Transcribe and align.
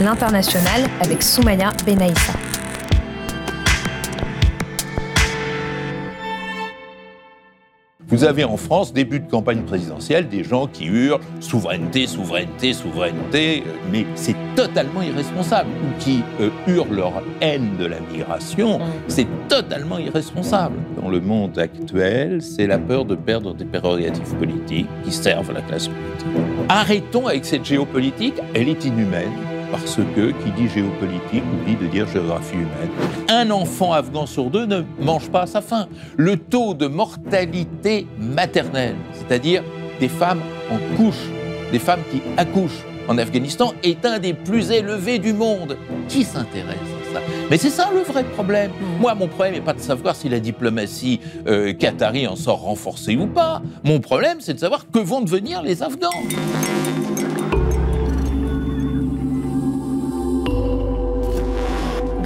l'international 0.00 0.82
avec 1.00 1.22
Soumaya 1.22 1.72
Benaïssa. 1.84 2.32
Vous 8.10 8.24
avez 8.24 8.42
en 8.42 8.56
France, 8.56 8.92
début 8.92 9.20
de 9.20 9.30
campagne 9.30 9.62
présidentielle, 9.62 10.26
des 10.26 10.42
gens 10.42 10.66
qui 10.66 10.86
hurlent 10.86 11.20
souveraineté, 11.38 12.08
souveraineté, 12.08 12.72
souveraineté, 12.72 13.62
euh, 13.64 13.70
mais 13.92 14.04
c'est 14.16 14.34
totalement 14.56 15.00
irresponsable. 15.00 15.68
Ou 15.84 16.00
qui 16.00 16.24
euh, 16.40 16.50
hurlent 16.66 16.96
leur 16.96 17.22
haine 17.40 17.76
de 17.78 17.86
la 17.86 18.00
migration, 18.00 18.80
c'est 19.06 19.28
totalement 19.48 19.98
irresponsable. 19.98 20.74
Dans 21.00 21.08
le 21.08 21.20
monde 21.20 21.56
actuel, 21.56 22.42
c'est 22.42 22.66
la 22.66 22.78
peur 22.78 23.04
de 23.04 23.14
perdre 23.14 23.54
des 23.54 23.64
prérogatives 23.64 24.34
politiques 24.34 24.88
qui 25.04 25.12
servent 25.12 25.50
à 25.50 25.54
la 25.54 25.62
classe 25.62 25.86
politique. 25.86 26.26
Arrêtons 26.68 27.28
avec 27.28 27.44
cette 27.44 27.64
géopolitique, 27.64 28.34
elle 28.54 28.68
est 28.68 28.84
inhumaine 28.84 29.49
parce 29.80 29.96
que 30.14 30.30
qui 30.30 30.50
dit 30.52 30.68
géopolitique 30.68 31.42
oublie 31.54 31.76
de 31.76 31.86
dire 31.86 32.06
géographie 32.08 32.54
humaine. 32.54 32.90
Un 33.28 33.50
enfant 33.50 33.92
afghan 33.92 34.26
sur 34.26 34.50
deux 34.50 34.66
ne 34.66 34.82
mange 35.00 35.30
pas 35.30 35.42
à 35.42 35.46
sa 35.46 35.60
faim. 35.60 35.88
Le 36.16 36.36
taux 36.36 36.74
de 36.74 36.86
mortalité 36.86 38.06
maternelle, 38.18 38.96
c'est-à-dire 39.12 39.62
des 39.98 40.08
femmes 40.08 40.40
en 40.70 40.78
couche, 40.96 41.28
des 41.72 41.78
femmes 41.78 42.00
qui 42.10 42.22
accouchent 42.36 42.84
en 43.08 43.18
Afghanistan, 43.18 43.72
est 43.82 44.04
un 44.04 44.18
des 44.18 44.34
plus 44.34 44.70
élevés 44.70 45.18
du 45.18 45.32
monde. 45.32 45.76
Qui 46.08 46.24
s'intéresse 46.24 46.76
à 47.10 47.14
ça? 47.14 47.20
Mais 47.50 47.56
c'est 47.56 47.70
ça 47.70 47.90
le 47.92 48.00
vrai 48.00 48.24
problème. 48.24 48.70
Moi, 49.00 49.14
mon 49.14 49.26
problème 49.26 49.54
n'est 49.54 49.60
pas 49.60 49.72
de 49.72 49.80
savoir 49.80 50.14
si 50.14 50.28
la 50.28 50.38
diplomatie 50.38 51.20
euh, 51.48 51.72
qatari 51.72 52.26
en 52.26 52.36
sort 52.36 52.60
renforcée 52.60 53.16
ou 53.16 53.26
pas. 53.26 53.62
Mon 53.84 54.00
problème, 54.00 54.38
c'est 54.40 54.54
de 54.54 54.58
savoir 54.58 54.86
que 54.90 54.98
vont 54.98 55.20
devenir 55.20 55.62
les 55.62 55.82
Afghans. 55.82 56.10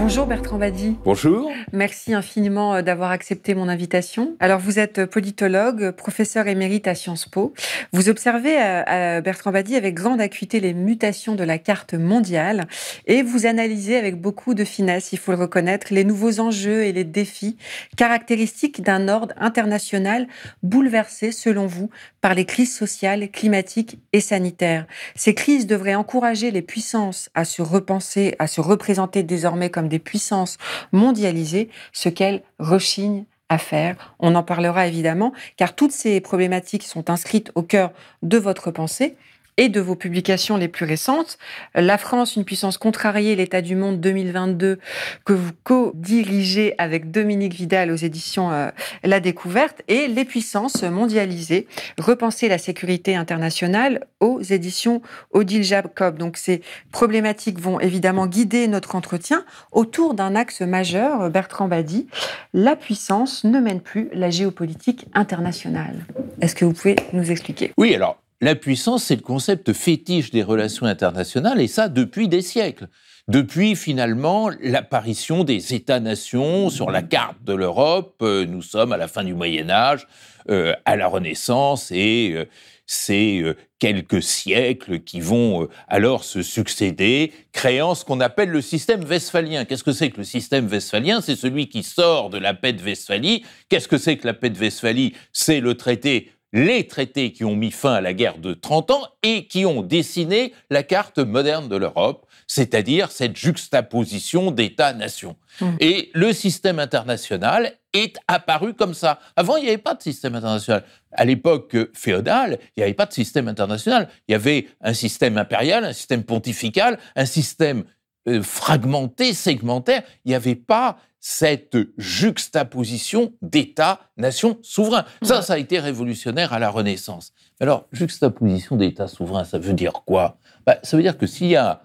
Bonjour 0.06 0.26
Bertrand 0.26 0.58
Badi. 0.58 0.98
Bonjour. 1.02 1.50
Merci 1.72 2.12
infiniment 2.12 2.74
euh, 2.74 2.82
d'avoir 2.82 3.10
accepté 3.10 3.54
mon 3.54 3.70
invitation. 3.70 4.36
Alors 4.38 4.60
vous 4.60 4.78
êtes 4.78 5.06
politologue, 5.06 5.92
professeur 5.92 6.46
émérite 6.46 6.86
à 6.86 6.94
Sciences 6.94 7.24
Po. 7.24 7.54
Vous 7.94 8.10
observez, 8.10 8.54
euh, 8.60 9.22
Bertrand 9.22 9.50
Badi, 9.50 9.76
avec 9.76 9.94
grande 9.94 10.20
acuité 10.20 10.60
les 10.60 10.74
mutations 10.74 11.34
de 11.34 11.42
la 11.42 11.56
carte 11.56 11.94
mondiale 11.94 12.66
et 13.06 13.22
vous 13.22 13.46
analysez 13.46 13.96
avec 13.96 14.20
beaucoup 14.20 14.52
de 14.52 14.64
finesse, 14.64 15.14
il 15.14 15.18
faut 15.18 15.32
le 15.32 15.38
reconnaître, 15.38 15.86
les 15.90 16.04
nouveaux 16.04 16.38
enjeux 16.38 16.84
et 16.84 16.92
les 16.92 17.04
défis 17.04 17.56
caractéristiques 17.96 18.82
d'un 18.82 19.08
ordre 19.08 19.32
international 19.38 20.26
bouleversé, 20.62 21.32
selon 21.32 21.66
vous, 21.66 21.88
par 22.20 22.34
les 22.34 22.44
crises 22.44 22.76
sociales, 22.76 23.30
climatiques 23.30 23.98
et 24.12 24.20
sanitaires. 24.20 24.86
Ces 25.14 25.32
crises 25.32 25.66
devraient 25.66 25.94
encourager 25.94 26.50
les 26.50 26.62
puissances 26.62 27.30
à 27.34 27.46
se 27.46 27.62
repenser, 27.62 28.34
à 28.38 28.46
se 28.46 28.60
représenter 28.60 29.22
désormais 29.22 29.70
comme 29.70 29.88
des 29.88 29.93
puissances 29.98 30.58
mondialisées 30.92 31.68
ce 31.92 32.08
qu'elles 32.08 32.42
rechignent 32.58 33.24
à 33.48 33.58
faire. 33.58 34.14
On 34.18 34.34
en 34.34 34.42
parlera 34.42 34.86
évidemment, 34.86 35.32
car 35.56 35.74
toutes 35.74 35.92
ces 35.92 36.20
problématiques 36.20 36.84
sont 36.84 37.10
inscrites 37.10 37.52
au 37.54 37.62
cœur 37.62 37.92
de 38.22 38.38
votre 38.38 38.70
pensée 38.70 39.16
et 39.56 39.68
de 39.68 39.80
vos 39.80 39.94
publications 39.94 40.56
les 40.56 40.68
plus 40.68 40.84
récentes. 40.84 41.38
La 41.74 41.98
France, 41.98 42.36
une 42.36 42.44
puissance 42.44 42.78
contrariée, 42.78 43.36
l'état 43.36 43.62
du 43.62 43.76
monde 43.76 44.00
2022, 44.00 44.78
que 45.24 45.32
vous 45.32 45.52
co-dirigez 45.62 46.74
avec 46.78 47.10
Dominique 47.10 47.54
Vidal 47.54 47.90
aux 47.90 47.96
éditions 47.96 48.52
euh, 48.52 48.70
La 49.02 49.20
Découverte, 49.20 49.82
et 49.88 50.08
Les 50.08 50.24
puissances 50.24 50.82
mondialisées, 50.82 51.66
repenser 51.98 52.48
la 52.48 52.58
sécurité 52.58 53.14
internationale 53.16 54.06
aux 54.20 54.40
éditions 54.40 55.02
Odile 55.32 55.62
Jacob. 55.62 56.18
Donc 56.18 56.36
ces 56.36 56.62
problématiques 56.90 57.60
vont 57.60 57.80
évidemment 57.80 58.26
guider 58.26 58.68
notre 58.68 58.96
entretien 58.96 59.44
autour 59.72 60.14
d'un 60.14 60.34
axe 60.34 60.62
majeur, 60.62 61.30
Bertrand 61.30 61.68
Badi. 61.68 62.06
La 62.52 62.76
puissance 62.76 63.44
ne 63.44 63.60
mène 63.60 63.80
plus 63.80 64.08
la 64.12 64.30
géopolitique 64.30 65.06
internationale. 65.14 66.06
Est-ce 66.40 66.54
que 66.54 66.64
vous 66.64 66.72
pouvez 66.72 66.96
nous 67.12 67.30
expliquer? 67.30 67.72
Oui, 67.76 67.94
alors 67.94 68.23
la 68.40 68.54
puissance, 68.54 69.04
c'est 69.04 69.16
le 69.16 69.22
concept 69.22 69.72
fétiche 69.72 70.30
des 70.30 70.42
relations 70.42 70.86
internationales, 70.86 71.60
et 71.60 71.68
ça 71.68 71.88
depuis 71.88 72.28
des 72.28 72.42
siècles. 72.42 72.88
Depuis 73.26 73.74
finalement 73.74 74.50
l'apparition 74.60 75.44
des 75.44 75.72
États-nations 75.72 76.68
sur 76.68 76.90
la 76.90 77.02
carte 77.02 77.42
de 77.42 77.54
l'Europe, 77.54 78.16
euh, 78.20 78.44
nous 78.44 78.60
sommes 78.60 78.92
à 78.92 78.98
la 78.98 79.08
fin 79.08 79.24
du 79.24 79.32
Moyen 79.32 79.70
Âge, 79.70 80.06
euh, 80.50 80.74
à 80.84 80.96
la 80.96 81.06
Renaissance, 81.06 81.90
et 81.90 82.32
euh, 82.34 82.44
c'est 82.86 83.42
quelques 83.78 84.22
siècles 84.22 85.00
qui 85.00 85.20
vont 85.20 85.68
alors 85.88 86.22
se 86.22 86.42
succéder, 86.42 87.32
créant 87.52 87.94
ce 87.94 88.04
qu'on 88.04 88.20
appelle 88.20 88.50
le 88.50 88.60
système 88.60 89.04
westphalien. 89.04 89.64
Qu'est-ce 89.64 89.84
que 89.84 89.92
c'est 89.92 90.10
que 90.10 90.18
le 90.18 90.24
système 90.24 90.66
westphalien? 90.66 91.22
C'est 91.22 91.34
celui 91.34 91.70
qui 91.70 91.82
sort 91.82 92.28
de 92.28 92.36
la 92.36 92.52
paix 92.52 92.74
de 92.74 92.82
Westphalie. 92.82 93.42
Qu'est-ce 93.70 93.88
que 93.88 93.96
c'est 93.96 94.18
que 94.18 94.26
la 94.26 94.34
paix 94.34 94.50
de 94.50 94.58
Westphalie? 94.58 95.14
C'est 95.32 95.60
le 95.60 95.76
traité 95.76 96.30
les 96.54 96.86
traités 96.86 97.32
qui 97.32 97.44
ont 97.44 97.56
mis 97.56 97.72
fin 97.72 97.94
à 97.94 98.00
la 98.00 98.14
guerre 98.14 98.38
de 98.38 98.54
30 98.54 98.92
ans 98.92 99.08
et 99.24 99.48
qui 99.48 99.66
ont 99.66 99.82
dessiné 99.82 100.54
la 100.70 100.84
carte 100.84 101.18
moderne 101.18 101.68
de 101.68 101.76
l'Europe, 101.76 102.26
c'est-à-dire 102.46 103.10
cette 103.10 103.36
juxtaposition 103.36 104.52
d'États-nations. 104.52 105.36
Mmh. 105.60 105.66
Et 105.80 106.10
le 106.14 106.32
système 106.32 106.78
international 106.78 107.72
est 107.92 108.16
apparu 108.28 108.72
comme 108.74 108.94
ça. 108.94 109.18
Avant, 109.34 109.56
il 109.56 109.64
n'y 109.64 109.68
avait 109.68 109.78
pas 109.78 109.94
de 109.94 110.02
système 110.02 110.36
international. 110.36 110.84
À 111.10 111.24
l'époque 111.24 111.76
féodale, 111.92 112.58
il 112.76 112.80
n'y 112.80 112.84
avait 112.84 112.94
pas 112.94 113.06
de 113.06 113.12
système 113.12 113.48
international. 113.48 114.08
Il 114.28 114.32
y 114.32 114.34
avait 114.36 114.68
un 114.80 114.94
système 114.94 115.36
impérial, 115.38 115.84
un 115.84 115.92
système 115.92 116.22
pontifical, 116.22 117.00
un 117.16 117.26
système 117.26 117.82
euh, 118.28 118.42
fragmenté, 118.42 119.34
segmentaire. 119.34 120.04
Il 120.24 120.28
n'y 120.28 120.34
avait 120.36 120.54
pas 120.54 120.98
cette 121.26 121.78
juxtaposition 121.96 123.32
d'États-nations 123.40 124.58
souverains. 124.60 125.06
Ça, 125.22 125.40
ça 125.40 125.54
a 125.54 125.58
été 125.58 125.78
révolutionnaire 125.78 126.52
à 126.52 126.58
la 126.58 126.68
Renaissance. 126.68 127.32
Alors, 127.60 127.88
juxtaposition 127.92 128.76
d'États 128.76 129.08
souverains, 129.08 129.44
ça 129.44 129.58
veut 129.58 129.72
dire 129.72 130.02
quoi? 130.04 130.36
Bah, 130.66 130.76
Ça 130.82 130.98
veut 130.98 131.02
dire 131.02 131.16
que 131.16 131.26
s'il 131.26 131.46
y 131.46 131.56
a 131.56 131.84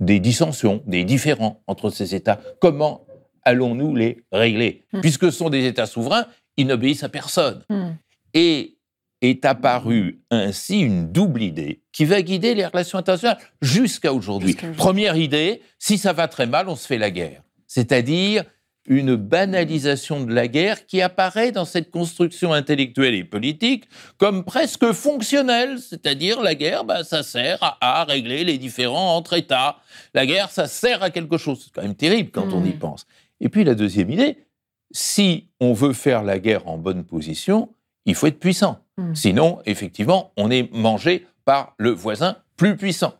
des 0.00 0.20
dissensions, 0.20 0.82
des 0.86 1.04
différends 1.04 1.62
entre 1.66 1.88
ces 1.88 2.14
États, 2.14 2.40
comment 2.60 3.06
allons-nous 3.42 3.96
les 3.96 4.22
régler? 4.32 4.84
Hmm. 4.92 5.00
Puisque 5.00 5.24
ce 5.24 5.38
sont 5.38 5.48
des 5.48 5.64
États 5.64 5.86
souverains, 5.86 6.26
ils 6.58 6.66
n'obéissent 6.66 7.04
à 7.04 7.08
personne. 7.08 7.64
Hmm. 7.70 7.92
Et 8.34 8.76
est 9.22 9.46
apparue 9.46 10.20
ainsi 10.30 10.80
une 10.80 11.10
double 11.10 11.40
idée 11.40 11.80
qui 11.90 12.04
va 12.04 12.20
guider 12.20 12.54
les 12.54 12.66
relations 12.66 12.98
internationales 12.98 13.38
jusqu'à 13.62 14.12
aujourd'hui. 14.12 14.58
Première 14.76 15.16
idée, 15.16 15.62
si 15.78 15.96
ça 15.96 16.12
va 16.12 16.28
très 16.28 16.46
mal, 16.46 16.68
on 16.68 16.76
se 16.76 16.86
fait 16.86 16.98
la 16.98 17.10
guerre 17.10 17.42
c'est-à-dire 17.74 18.44
une 18.86 19.16
banalisation 19.16 20.24
de 20.24 20.34
la 20.34 20.46
guerre 20.46 20.84
qui 20.86 21.00
apparaît 21.00 21.52
dans 21.52 21.64
cette 21.64 21.90
construction 21.90 22.52
intellectuelle 22.52 23.14
et 23.14 23.24
politique 23.24 23.84
comme 24.18 24.44
presque 24.44 24.92
fonctionnelle, 24.92 25.78
c'est-à-dire 25.78 26.42
la 26.42 26.54
guerre, 26.54 26.84
bah, 26.84 27.02
ça 27.02 27.22
sert 27.22 27.78
à, 27.80 28.04
régler 28.04 28.44
les 28.44 28.58
différends 28.58 29.16
entre 29.16 29.32
États. 29.32 29.78
La 30.12 30.26
guerre, 30.26 30.50
ça 30.50 30.66
sert 30.66 31.02
à 31.02 31.08
quelque 31.08 31.38
chose. 31.38 31.62
C'est 31.64 31.72
quand 31.72 31.80
même 31.80 31.94
terrible 31.94 32.30
quand 32.30 32.52
on 32.52 32.62
y 32.62 32.74
mmh. 32.74 32.78
pense. 32.78 33.06
Et 33.40 33.48
puis 33.48 33.64
la 33.64 33.74
deuxième 33.74 34.10
idée, 34.10 34.44
si 34.90 35.48
on 35.58 35.72
veut 35.72 35.94
faire 35.94 36.22
la 36.22 36.38
guerre 36.38 36.68
en 36.68 36.76
bonne 36.76 37.04
position, 37.04 37.72
il 38.04 38.14
faut 38.14 38.26
être 38.26 38.40
puissant. 38.40 38.80
Mmh. 38.98 39.14
Sinon, 39.14 39.62
effectivement, 39.64 40.32
on 40.36 40.50
est 40.50 40.70
mangé 40.74 41.26
par 41.46 41.74
le 41.78 41.90
voisin 41.90 42.36
plus 42.58 42.76
puissant. 42.76 43.14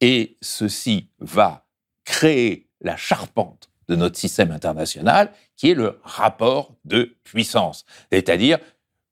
Et 0.00 0.38
ceci 0.40 1.06
va 1.20 1.66
créer 2.04 2.66
la 2.80 2.96
charpente 2.96 3.68
de 3.92 3.96
notre 3.96 4.18
système 4.18 4.50
international, 4.50 5.30
qui 5.56 5.70
est 5.70 5.74
le 5.74 6.00
rapport 6.02 6.74
de 6.86 7.14
puissance. 7.24 7.84
C'est-à-dire, 8.10 8.58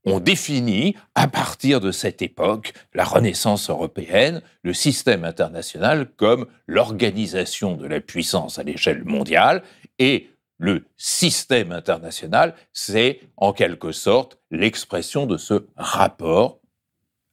on 0.07 0.21
définit, 0.21 0.97
à 1.15 1.29
partir 1.29 1.81
de 1.81 1.93
cette 1.93 2.23
époque, 2.23 2.73
la 2.95 3.05
Renaissance 3.05 3.69
européenne, 3.69 4.41
le 4.63 4.73
système 4.73 5.25
international 5.25 6.09
comme 6.17 6.47
l'organisation 6.67 7.77
de 7.77 7.87
la 7.87 8.01
puissance 8.01 8.59
à 8.59 8.63
l'échelle 8.63 9.05
mondiale, 9.05 9.63
et 9.99 10.31
le 10.57 10.87
système 10.97 11.73
international, 11.73 12.55
c'est 12.73 13.21
en 13.37 13.53
quelque 13.53 13.93
sorte 13.93 14.39
l'expression 14.51 15.27
de 15.27 15.37
ce 15.37 15.67
rapport 15.77 16.61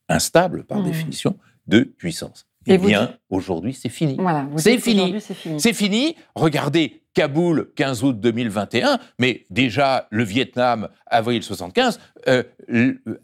instable 0.09 0.65
par 0.65 0.79
mmh. 0.79 0.85
définition 0.85 1.37
de 1.67 1.81
puissance. 1.81 2.46
Eh 2.67 2.77
bien, 2.77 3.15
aujourd'hui, 3.29 3.73
c'est 3.73 3.89
fini. 3.89 4.15
Voilà, 4.19 4.47
c'est 4.57 4.77
fini. 4.77 5.15
C'est 5.57 5.73
fini. 5.73 6.15
Regardez 6.35 7.01
Kaboul, 7.17 7.71
15 7.75 8.03
août 8.03 8.19
2021, 8.19 8.99
mais 9.17 9.45
déjà 9.49 10.07
le 10.11 10.23
Vietnam, 10.23 10.89
avril 11.07 11.41
75, 11.41 11.99
euh, 12.27 12.43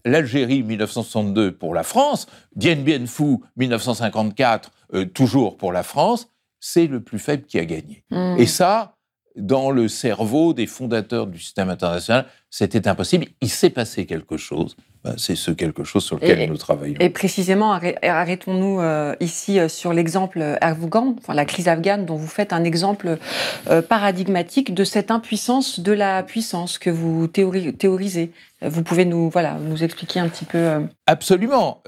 l'Algérie, 0.04 0.64
1962 0.64 1.52
pour 1.52 1.76
la 1.76 1.84
France, 1.84 2.26
Dien 2.56 2.78
Bien 2.78 3.06
Phu, 3.06 3.38
1954, 3.56 4.72
euh, 4.96 5.06
toujours 5.06 5.58
pour 5.58 5.72
la 5.72 5.84
France, 5.84 6.28
c'est 6.60 6.88
le 6.88 7.02
plus 7.02 7.20
faible 7.20 7.44
qui 7.44 7.60
a 7.60 7.66
gagné. 7.66 8.04
Hmm. 8.10 8.36
Et 8.40 8.48
ça, 8.48 8.96
dans 9.36 9.70
le 9.70 9.88
cerveau 9.88 10.54
des 10.54 10.66
fondateurs 10.66 11.28
du 11.28 11.38
système 11.38 11.70
international, 11.70 12.26
c'était 12.50 12.88
impossible. 12.88 13.28
Il 13.42 13.50
s'est 13.50 13.70
passé 13.70 14.06
quelque 14.06 14.38
chose. 14.38 14.76
Ben, 15.04 15.16
c'est 15.18 15.36
ce 15.36 15.52
quelque 15.52 15.84
chose 15.84 16.06
sur 16.06 16.16
lequel 16.16 16.50
nous 16.50 16.56
travaillons. 16.56 16.96
Et 17.02 17.10
précisément, 17.10 17.78
arrêtons-nous 18.02 18.80
euh, 18.80 19.16
ici 19.20 19.60
euh, 19.60 19.68
sur 19.68 19.92
l'exemple 19.92 20.58
afghan, 20.62 21.16
enfin 21.20 21.34
la 21.34 21.44
crise 21.44 21.68
afghane, 21.68 22.06
dont 22.06 22.16
vous 22.16 22.28
faites 22.28 22.54
un 22.54 22.64
exemple 22.64 23.18
euh, 23.70 23.82
paradigmatique 23.82 24.74
de 24.74 24.86
cette 24.86 25.12
impuissance 25.12 25.82
de 25.82 25.92
la 25.92 26.24
puissance 26.24 26.78
que 26.78 26.90
vous 26.90 27.28
théorisez. 27.28 28.32
Vous 28.62 28.82
pouvez 28.82 29.04
nous, 29.04 29.30
voilà, 29.30 29.58
nous 29.60 29.84
expliquer 29.84 30.22
un 30.22 30.30
petit 30.30 30.46
peu. 30.46 30.88
Absolument. 31.06 31.84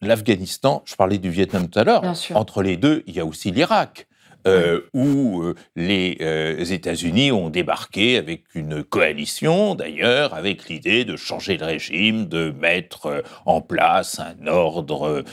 L'Afghanistan, 0.00 0.82
je 0.84 0.94
parlais 0.94 1.18
du 1.18 1.30
Vietnam 1.30 1.68
tout 1.68 1.78
à 1.78 1.84
l'heure, 1.84 2.04
entre 2.34 2.62
les 2.62 2.76
deux, 2.76 3.02
il 3.08 3.14
y 3.14 3.20
a 3.20 3.26
aussi 3.26 3.50
l'Irak. 3.50 4.06
Euh, 4.46 4.80
où 4.92 5.42
euh, 5.42 5.54
les 5.76 6.18
euh, 6.20 6.64
États-Unis 6.64 7.30
ont 7.30 7.48
débarqué 7.48 8.16
avec 8.16 8.42
une 8.54 8.82
coalition, 8.82 9.76
d'ailleurs, 9.76 10.34
avec 10.34 10.68
l'idée 10.68 11.04
de 11.04 11.16
changer 11.16 11.56
le 11.56 11.64
régime, 11.64 12.26
de 12.26 12.50
mettre 12.50 13.22
en 13.46 13.60
place 13.60 14.20
un 14.20 14.46
ordre, 14.46 15.24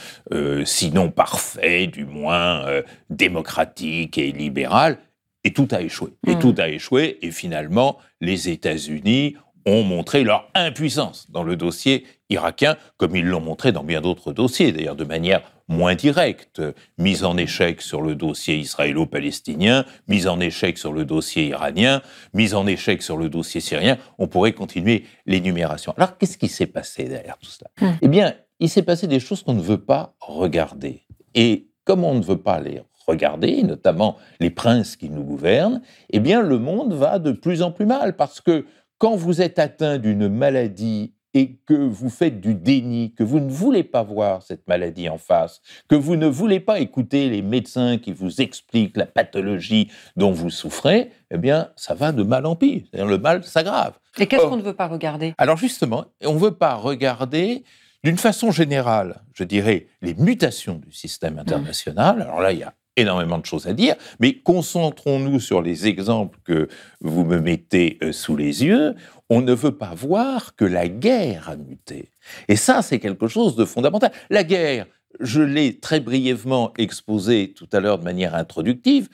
sinon 0.65 1.09
parfait, 1.09 1.87
du 1.87 2.05
moins 2.05 2.65
démocratique 3.09 4.17
et 4.17 4.31
libéral. 4.31 4.99
Et 5.43 5.53
tout 5.53 5.67
a 5.71 5.81
échoué. 5.81 6.11
Et 6.27 6.35
hmm. 6.35 6.39
tout 6.39 6.55
a 6.57 6.67
échoué. 6.69 7.17
Et 7.21 7.31
finalement, 7.31 7.97
les 8.21 8.49
États-Unis 8.49 9.35
ont 9.65 9.83
montré 9.83 10.23
leur 10.23 10.49
impuissance 10.53 11.29
dans 11.31 11.43
le 11.43 11.55
dossier 11.55 12.05
irakien, 12.29 12.75
comme 12.97 13.15
ils 13.15 13.25
l'ont 13.25 13.41
montré 13.41 13.71
dans 13.71 13.83
bien 13.83 14.01
d'autres 14.01 14.33
dossiers, 14.33 14.71
d'ailleurs 14.71 14.95
de 14.95 15.03
manière 15.03 15.41
moins 15.69 15.95
directe, 15.95 16.61
mise 16.97 17.23
en 17.23 17.37
échec 17.37 17.81
sur 17.81 18.01
le 18.01 18.15
dossier 18.15 18.57
israélo-palestinien, 18.57 19.85
mise 20.07 20.27
en 20.27 20.39
échec 20.39 20.77
sur 20.77 20.91
le 20.91 21.05
dossier 21.05 21.47
iranien, 21.47 22.01
mise 22.33 22.55
en 22.55 22.67
échec 22.67 23.01
sur 23.01 23.15
le 23.15 23.29
dossier 23.29 23.61
syrien. 23.61 23.97
On 24.17 24.27
pourrait 24.27 24.53
continuer 24.53 25.05
l'énumération. 25.25 25.93
Alors, 25.95 26.17
qu'est-ce 26.17 26.37
qui 26.37 26.49
s'est 26.49 26.67
passé 26.67 27.05
derrière 27.05 27.37
tout 27.37 27.51
cela? 27.51 27.69
Hmm. 27.79 27.95
Eh 28.01 28.07
bien, 28.07 28.33
il 28.59 28.69
s'est 28.69 28.83
passé 28.83 29.07
des 29.07 29.19
choses 29.19 29.43
qu'on 29.43 29.53
ne 29.53 29.61
veut 29.61 29.81
pas 29.81 30.15
regarder. 30.19 31.03
Et 31.35 31.69
comme 31.85 32.03
on 32.03 32.15
ne 32.15 32.23
veut 32.23 32.41
pas 32.41 32.59
les 32.59 32.81
regarder, 33.07 33.63
notamment 33.63 34.17
les 34.39 34.49
princes 34.49 34.95
qui 34.95 35.09
nous 35.09 35.23
gouvernent, 35.23 35.81
eh 36.09 36.19
bien, 36.19 36.41
le 36.41 36.57
monde 36.57 36.93
va 36.93 37.19
de 37.19 37.31
plus 37.31 37.61
en 37.61 37.71
plus 37.71 37.85
mal 37.85 38.15
parce 38.15 38.41
que 38.41 38.65
quand 38.97 39.15
vous 39.15 39.41
êtes 39.41 39.59
atteint 39.59 39.97
d'une 39.97 40.27
maladie 40.27 41.13
et 41.33 41.57
que 41.65 41.73
vous 41.73 42.09
faites 42.09 42.41
du 42.41 42.55
déni, 42.55 43.13
que 43.13 43.23
vous 43.23 43.39
ne 43.39 43.49
voulez 43.49 43.83
pas 43.83 44.03
voir 44.03 44.41
cette 44.41 44.67
maladie 44.67 45.09
en 45.09 45.17
face, 45.17 45.61
que 45.87 45.95
vous 45.95 46.15
ne 46.15 46.27
voulez 46.27 46.59
pas 46.59 46.79
écouter 46.79 47.29
les 47.29 47.41
médecins 47.41 47.97
qui 47.97 48.11
vous 48.11 48.41
expliquent 48.41 48.97
la 48.97 49.05
pathologie 49.05 49.91
dont 50.15 50.31
vous 50.31 50.49
souffrez, 50.49 51.11
eh 51.31 51.37
bien, 51.37 51.69
ça 51.75 51.93
va 51.93 52.11
de 52.11 52.23
mal 52.23 52.45
en 52.45 52.55
pire. 52.55 52.83
Le 52.93 53.17
mal 53.17 53.43
s'aggrave. 53.43 53.93
Et 54.17 54.27
qu'est-ce 54.27 54.45
qu'on 54.45 54.57
ne 54.57 54.63
veut 54.63 54.73
pas 54.73 54.87
regarder? 54.87 55.33
Alors 55.37 55.57
justement, 55.57 56.05
on 56.23 56.33
ne 56.33 56.39
veut 56.39 56.55
pas 56.55 56.75
regarder 56.75 57.63
d'une 58.03 58.17
façon 58.17 58.51
générale, 58.51 59.21
je 59.33 59.43
dirais, 59.43 59.87
les 60.01 60.13
mutations 60.15 60.75
du 60.75 60.91
système 60.91 61.35
mmh. 61.35 61.39
international. 61.39 62.21
Alors 62.21 62.41
là, 62.41 62.51
il 62.51 62.59
y 62.59 62.63
a 62.63 62.73
énormément 62.95 63.37
de 63.37 63.45
choses 63.45 63.67
à 63.67 63.73
dire, 63.73 63.95
mais 64.19 64.33
concentrons-nous 64.33 65.39
sur 65.39 65.61
les 65.61 65.87
exemples 65.87 66.39
que 66.43 66.67
vous 67.01 67.23
me 67.23 67.39
mettez 67.39 67.97
euh, 68.03 68.11
sous 68.11 68.35
les 68.35 68.63
yeux. 68.63 68.95
On 69.29 69.41
ne 69.41 69.53
veut 69.53 69.77
pas 69.77 69.93
voir 69.93 70.55
que 70.55 70.65
la 70.65 70.87
guerre 70.87 71.49
a 71.49 71.55
muté. 71.55 72.09
Et 72.47 72.55
ça, 72.55 72.81
c'est 72.81 72.99
quelque 72.99 73.27
chose 73.27 73.55
de 73.55 73.65
fondamental. 73.65 74.11
La 74.29 74.43
guerre, 74.43 74.87
je 75.19 75.41
l'ai 75.41 75.79
très 75.79 75.99
brièvement 75.99 76.73
exposé 76.77 77.53
tout 77.53 77.69
à 77.71 77.79
l'heure 77.79 77.99
de 77.99 78.03
manière 78.03 78.35
introductive, 78.35 79.09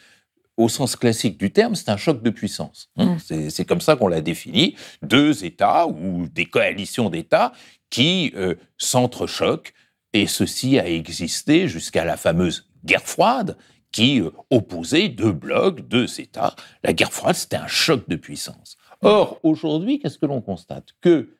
au 0.57 0.69
sens 0.69 0.95
classique 0.95 1.37
du 1.37 1.51
terme, 1.51 1.75
c'est 1.75 1.89
un 1.89 1.97
choc 1.97 2.23
de 2.23 2.29
puissance. 2.29 2.89
Hein. 2.97 3.17
Mmh. 3.29 3.49
C'est 3.49 3.65
comme 3.65 3.81
ça 3.81 3.95
qu'on 3.95 4.07
l'a 4.07 4.21
défini. 4.21 4.75
Deux 5.01 5.43
États 5.43 5.87
ou 5.87 6.27
des 6.29 6.45
coalitions 6.45 7.09
d'États 7.09 7.51
qui 7.89 8.31
euh, 8.35 8.55
s'entrechoquent, 8.77 9.73
et 10.13 10.27
ceci 10.27 10.79
a 10.79 10.87
existé 10.87 11.67
jusqu'à 11.67 12.05
la 12.05 12.15
fameuse 12.15 12.69
guerre 12.85 13.01
froide, 13.01 13.57
qui 13.91 14.21
euh, 14.21 14.31
opposait 14.49 15.09
deux 15.09 15.31
blocs, 15.33 15.87
deux 15.87 16.19
États. 16.19 16.55
La 16.83 16.93
guerre 16.93 17.11
froide, 17.11 17.35
c'était 17.35 17.57
un 17.57 17.67
choc 17.67 18.07
de 18.07 18.15
puissance. 18.15 18.77
Or, 19.05 19.39
aujourd'hui, 19.43 19.99
qu'est-ce 19.99 20.17
que 20.17 20.25
l'on 20.25 20.41
constate? 20.41 20.89
Que 21.01 21.37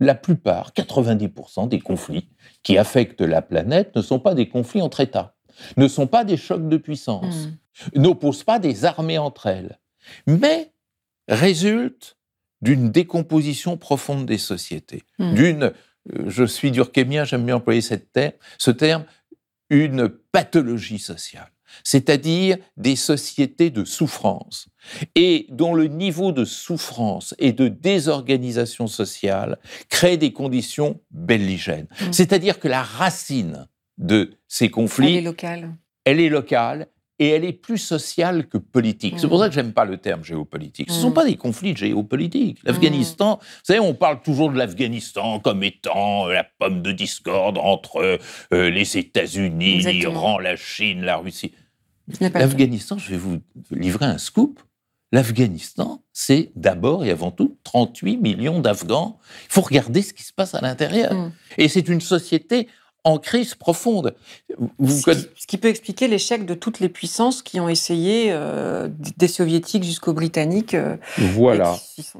la 0.00 0.14
plupart, 0.14 0.72
90% 0.72 1.68
des 1.68 1.78
conflits 1.78 2.28
qui 2.62 2.78
affectent 2.78 3.20
la 3.22 3.42
planète 3.42 3.94
ne 3.96 4.02
sont 4.02 4.18
pas 4.18 4.34
des 4.34 4.48
conflits 4.48 4.82
entre 4.82 5.00
États, 5.00 5.36
ne 5.76 5.88
sont 5.88 6.06
pas 6.06 6.24
des 6.24 6.36
chocs 6.36 6.68
de 6.68 6.76
puissance, 6.76 7.48
hmm. 7.94 8.00
n'opposent 8.00 8.44
pas 8.44 8.58
des 8.58 8.84
armées 8.84 9.18
entre 9.18 9.46
elles, 9.46 9.78
mais 10.26 10.72
résultent 11.28 12.16
d'une 12.62 12.90
décomposition 12.90 13.76
profonde 13.76 14.26
des 14.26 14.38
sociétés, 14.38 15.04
hmm. 15.18 15.34
d'une, 15.34 15.62
euh, 15.64 16.24
je 16.26 16.44
suis 16.44 16.70
durkémien, 16.70 17.24
j'aime 17.24 17.44
bien 17.44 17.56
employer 17.56 17.80
cette 17.80 18.18
ce 18.58 18.70
terme, 18.70 19.04
une 19.68 20.08
pathologie 20.08 20.98
sociale 20.98 21.50
c'est-à-dire 21.84 22.56
des 22.76 22.96
sociétés 22.96 23.70
de 23.70 23.84
souffrance, 23.84 24.68
et 25.14 25.46
dont 25.50 25.74
le 25.74 25.86
niveau 25.86 26.32
de 26.32 26.44
souffrance 26.44 27.34
et 27.38 27.52
de 27.52 27.68
désorganisation 27.68 28.86
sociale 28.86 29.58
crée 29.88 30.16
des 30.16 30.32
conditions 30.32 31.00
belligènes. 31.10 31.88
Mmh. 32.00 32.12
C'est-à-dire 32.12 32.58
que 32.58 32.68
la 32.68 32.82
racine 32.82 33.66
de 33.98 34.38
ces 34.48 34.68
conflits... 34.70 35.08
Elle 35.08 35.16
est 35.16 35.22
locale. 35.22 35.74
Elle 36.04 36.20
est 36.20 36.28
locale, 36.28 36.88
et 37.18 37.30
elle 37.30 37.44
est 37.44 37.52
plus 37.52 37.78
sociale 37.78 38.46
que 38.46 38.58
politique. 38.58 39.14
C'est 39.18 39.28
pour 39.28 39.38
mmh. 39.38 39.42
ça 39.42 39.48
que 39.48 39.54
j'aime 39.54 39.72
pas 39.72 39.84
le 39.84 39.96
terme 39.96 40.22
géopolitique. 40.22 40.90
Ce 40.90 40.96
ne 40.96 41.00
sont 41.00 41.10
mmh. 41.10 41.14
pas 41.14 41.24
des 41.24 41.36
conflits 41.36 41.76
géopolitiques. 41.76 42.58
L'Afghanistan, 42.64 43.38
vous 43.40 43.60
savez, 43.64 43.80
on 43.80 43.94
parle 43.94 44.20
toujours 44.20 44.50
de 44.50 44.58
l'Afghanistan 44.58 45.40
comme 45.40 45.62
étant 45.62 46.26
la 46.26 46.44
pomme 46.44 46.82
de 46.82 46.92
discorde 46.92 47.58
entre 47.58 48.18
euh, 48.52 48.70
les 48.70 48.98
États-Unis, 48.98 49.78
l'Iran, 49.78 50.38
la 50.38 50.56
Chine, 50.56 51.02
la 51.02 51.16
Russie. 51.16 51.52
L'Afghanistan, 52.20 52.98
je 52.98 53.10
vais 53.10 53.16
vous 53.16 53.38
livrer 53.70 54.04
un 54.04 54.18
scoop. 54.18 54.60
L'Afghanistan, 55.12 56.02
c'est 56.12 56.50
d'abord 56.56 57.04
et 57.04 57.10
avant 57.10 57.30
tout 57.30 57.58
38 57.64 58.16
millions 58.18 58.60
d'Afghans. 58.60 59.18
Il 59.46 59.52
faut 59.52 59.60
regarder 59.60 60.02
ce 60.02 60.12
qui 60.12 60.24
se 60.24 60.32
passe 60.32 60.54
à 60.54 60.60
l'intérieur. 60.60 61.30
Et 61.58 61.68
c'est 61.68 61.88
une 61.88 62.00
société 62.00 62.68
en 63.06 63.18
crise 63.18 63.54
profonde. 63.54 64.16
ce, 64.84 65.46
qui, 65.46 65.58
peut 65.58 65.68
expliquer 65.68 66.08
l'échec 66.08 66.44
de 66.44 66.54
toutes 66.54 66.80
les 66.80 66.88
puissances 66.88 67.40
qui 67.40 67.60
ont 67.60 67.68
essayé, 67.68 68.30
euh, 68.30 68.88
des 69.16 69.28
soviétiques 69.28 69.84
jusqu'aux 69.84 70.12
britanniques. 70.12 70.74
Euh, 70.74 70.96
voilà. 71.16 71.76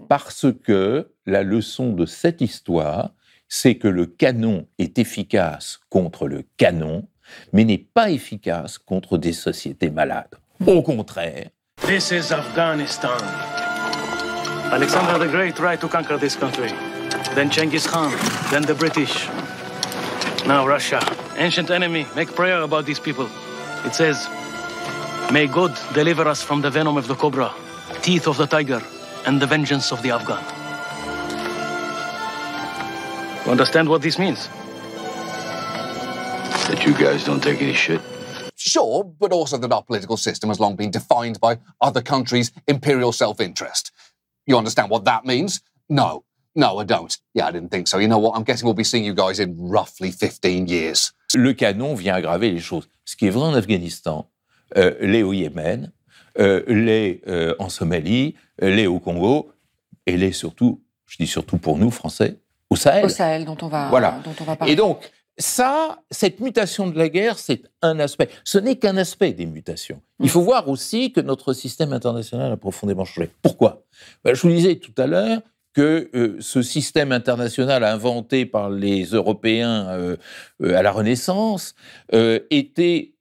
Parce 0.08 0.46
que 0.62 1.08
la 1.26 1.42
leçon 1.42 1.92
de 1.92 2.06
cette 2.06 2.40
histoire, 2.40 3.10
c'est 3.48 3.74
que 3.74 3.88
le 3.88 4.06
canon 4.06 4.66
est 4.78 4.98
efficace 4.98 5.80
contre 5.90 6.28
le 6.28 6.44
canon 6.56 7.06
mais 7.52 7.64
n'est 7.64 7.78
pas 7.78 8.10
efficace 8.10 8.78
contre 8.78 9.18
des 9.18 9.32
sociétés 9.32 9.90
malades. 9.90 10.36
Au 10.64 10.80
contraire. 10.80 11.48
This 11.84 12.12
is 12.12 12.32
Afghanistan. 12.32 13.18
Alexander 14.70 15.18
the 15.18 15.28
Great 15.28 15.56
tried 15.56 15.80
to 15.80 15.88
conquer 15.88 16.16
this 16.18 16.36
country. 16.36 16.72
Then 17.34 17.50
Genghis 17.50 17.88
Khan, 17.88 18.12
then 18.50 18.62
the 18.62 18.74
British. 18.74 19.28
Now 20.46 20.64
Russia, 20.64 21.00
ancient 21.38 21.70
enemy, 21.72 22.06
make 22.14 22.32
prayer 22.32 22.62
about 22.62 22.86
these 22.86 23.00
people. 23.00 23.28
It 23.84 23.96
says, 23.96 24.28
May 25.32 25.48
God 25.48 25.76
deliver 25.92 26.28
us 26.28 26.40
from 26.40 26.60
the 26.62 26.70
venom 26.70 26.96
of 26.96 27.08
the 27.08 27.16
cobra, 27.16 27.52
teeth 28.00 28.28
of 28.28 28.36
the 28.36 28.46
tiger, 28.46 28.80
and 29.26 29.42
the 29.42 29.46
vengeance 29.48 29.90
of 29.90 30.02
the 30.02 30.10
Afghan. 30.12 30.40
You 33.44 33.50
understand 33.50 33.88
what 33.88 34.02
this 34.02 34.20
means? 34.20 34.46
That 36.68 36.84
you 36.86 36.94
guys 36.94 37.24
don't 37.24 37.42
take 37.42 37.60
any 37.60 37.72
shit? 37.72 38.00
Sure, 38.54 39.02
but 39.02 39.32
also 39.32 39.56
that 39.58 39.72
our 39.72 39.82
political 39.82 40.16
system 40.16 40.48
has 40.50 40.60
long 40.60 40.76
been 40.76 40.92
defined 40.92 41.40
by 41.40 41.58
other 41.80 42.02
countries' 42.02 42.52
imperial 42.68 43.10
self 43.10 43.40
interest. 43.40 43.90
You 44.46 44.56
understand 44.56 44.90
what 44.90 45.04
that 45.06 45.24
means? 45.24 45.60
No. 45.88 46.22
No, 46.56 46.80
I 46.80 46.84
don't. 46.84 47.14
Yeah, 47.34 47.46
I 47.48 47.52
didn't 47.52 47.68
think 47.68 47.86
so. 47.86 47.98
You 47.98 48.08
know 48.08 48.18
what? 48.18 48.34
I'm 48.34 48.42
guessing 48.44 48.64
we'll 48.64 48.74
be 48.74 48.82
seeing 48.84 49.04
you 49.04 49.14
guys 49.14 49.38
in 49.38 49.54
roughly 49.58 50.10
15 50.10 50.66
years. 50.66 51.12
Le 51.34 51.52
canon 51.52 51.94
vient 51.94 52.14
aggraver 52.14 52.50
les 52.50 52.60
choses. 52.60 52.88
Ce 53.04 53.14
qui 53.14 53.26
est 53.26 53.30
vrai 53.30 53.44
en 53.46 53.54
Afghanistan, 53.54 54.26
euh, 54.76 54.94
l'est 55.00 55.22
au 55.22 55.34
Yémen, 55.34 55.92
euh, 56.38 56.62
l'est 56.66 57.20
euh, 57.28 57.54
en 57.58 57.68
Somalie, 57.68 58.34
euh, 58.62 58.74
l'est 58.74 58.86
au 58.86 58.98
Congo, 58.98 59.50
et 60.06 60.16
l'est 60.16 60.32
surtout, 60.32 60.82
je 61.06 61.18
dis 61.18 61.26
surtout 61.26 61.58
pour 61.58 61.76
nous, 61.76 61.90
Français, 61.90 62.38
au 62.70 62.76
Sahel. 62.76 63.04
Au 63.04 63.08
Sahel, 63.10 63.44
dont 63.44 63.56
on 63.60 63.68
va, 63.68 63.88
voilà. 63.90 64.20
dont 64.24 64.34
on 64.40 64.44
va 64.44 64.56
parler. 64.56 64.72
Et 64.72 64.76
donc, 64.76 65.10
ça, 65.38 65.98
cette 66.10 66.40
mutation 66.40 66.86
de 66.88 66.96
la 66.96 67.10
guerre, 67.10 67.38
c'est 67.38 67.62
un 67.82 68.00
aspect. 68.00 68.30
Ce 68.44 68.56
n'est 68.56 68.76
qu'un 68.76 68.96
aspect 68.96 69.32
des 69.32 69.44
mutations. 69.46 70.00
Il 70.20 70.30
faut 70.30 70.40
voir 70.40 70.68
aussi 70.68 71.12
que 71.12 71.20
notre 71.20 71.52
système 71.52 71.92
international 71.92 72.52
a 72.52 72.56
profondément 72.56 73.04
changé. 73.04 73.30
Pourquoi? 73.42 73.84
Ben, 74.24 74.34
Je 74.34 74.40
vous 74.40 74.48
disais 74.48 74.76
tout 74.76 74.94
à 74.96 75.06
l'heure 75.06 75.40
que 75.76 76.08
euh, 76.14 76.38
ce 76.40 76.62
système 76.62 77.12
international 77.12 77.84
inventé 77.84 78.46
par 78.46 78.70
les 78.70 79.04
Européens 79.04 79.88
euh, 79.90 80.16
euh, 80.62 80.74
à 80.74 80.80
la 80.80 80.90
Renaissance 80.90 81.74
était 82.50 83.12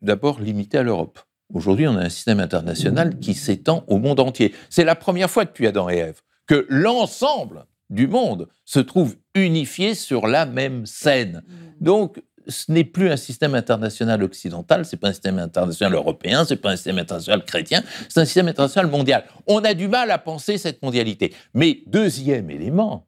d'abord 0.00 0.40
limité 0.40 0.78
à 0.78 0.82
l'Europe. 0.82 1.18
Aujourd'hui, 1.52 1.86
on 1.86 1.96
a 1.96 2.04
un 2.04 2.08
système 2.08 2.40
international 2.40 3.18
qui 3.18 3.34
s'étend 3.34 3.84
au 3.88 3.98
monde 3.98 4.20
entier. 4.20 4.54
C'est 4.70 4.84
la 4.84 4.94
première 4.94 5.28
fois 5.28 5.44
depuis 5.44 5.66
Adam 5.66 5.90
et 5.90 5.96
Ève 5.96 6.20
que 6.46 6.64
l'ensemble 6.70 7.66
du 7.90 8.06
monde 8.06 8.48
se 8.64 8.80
trouve 8.80 9.16
unifié 9.34 9.94
sur 9.94 10.28
la 10.28 10.46
même 10.46 10.86
scène. 10.86 11.42
Mm. 11.46 11.84
Donc, 11.84 12.22
ce 12.48 12.70
n'est 12.70 12.84
plus 12.84 13.10
un 13.10 13.16
système 13.16 13.54
international 13.54 14.22
occidental, 14.22 14.84
c'est 14.84 14.96
pas 14.96 15.08
un 15.08 15.12
système 15.12 15.38
international 15.38 15.94
européen, 15.94 16.44
c'est 16.44 16.56
pas 16.56 16.70
un 16.70 16.76
système 16.76 16.98
international 16.98 17.44
chrétien, 17.44 17.82
c'est 18.08 18.20
un 18.20 18.24
système 18.24 18.48
international 18.48 18.90
mondial. 18.90 19.24
On 19.46 19.60
a 19.64 19.74
du 19.74 19.88
mal 19.88 20.10
à 20.10 20.18
penser 20.18 20.58
cette 20.58 20.82
mondialité. 20.82 21.34
Mais 21.54 21.82
deuxième 21.86 22.50
élément, 22.50 23.06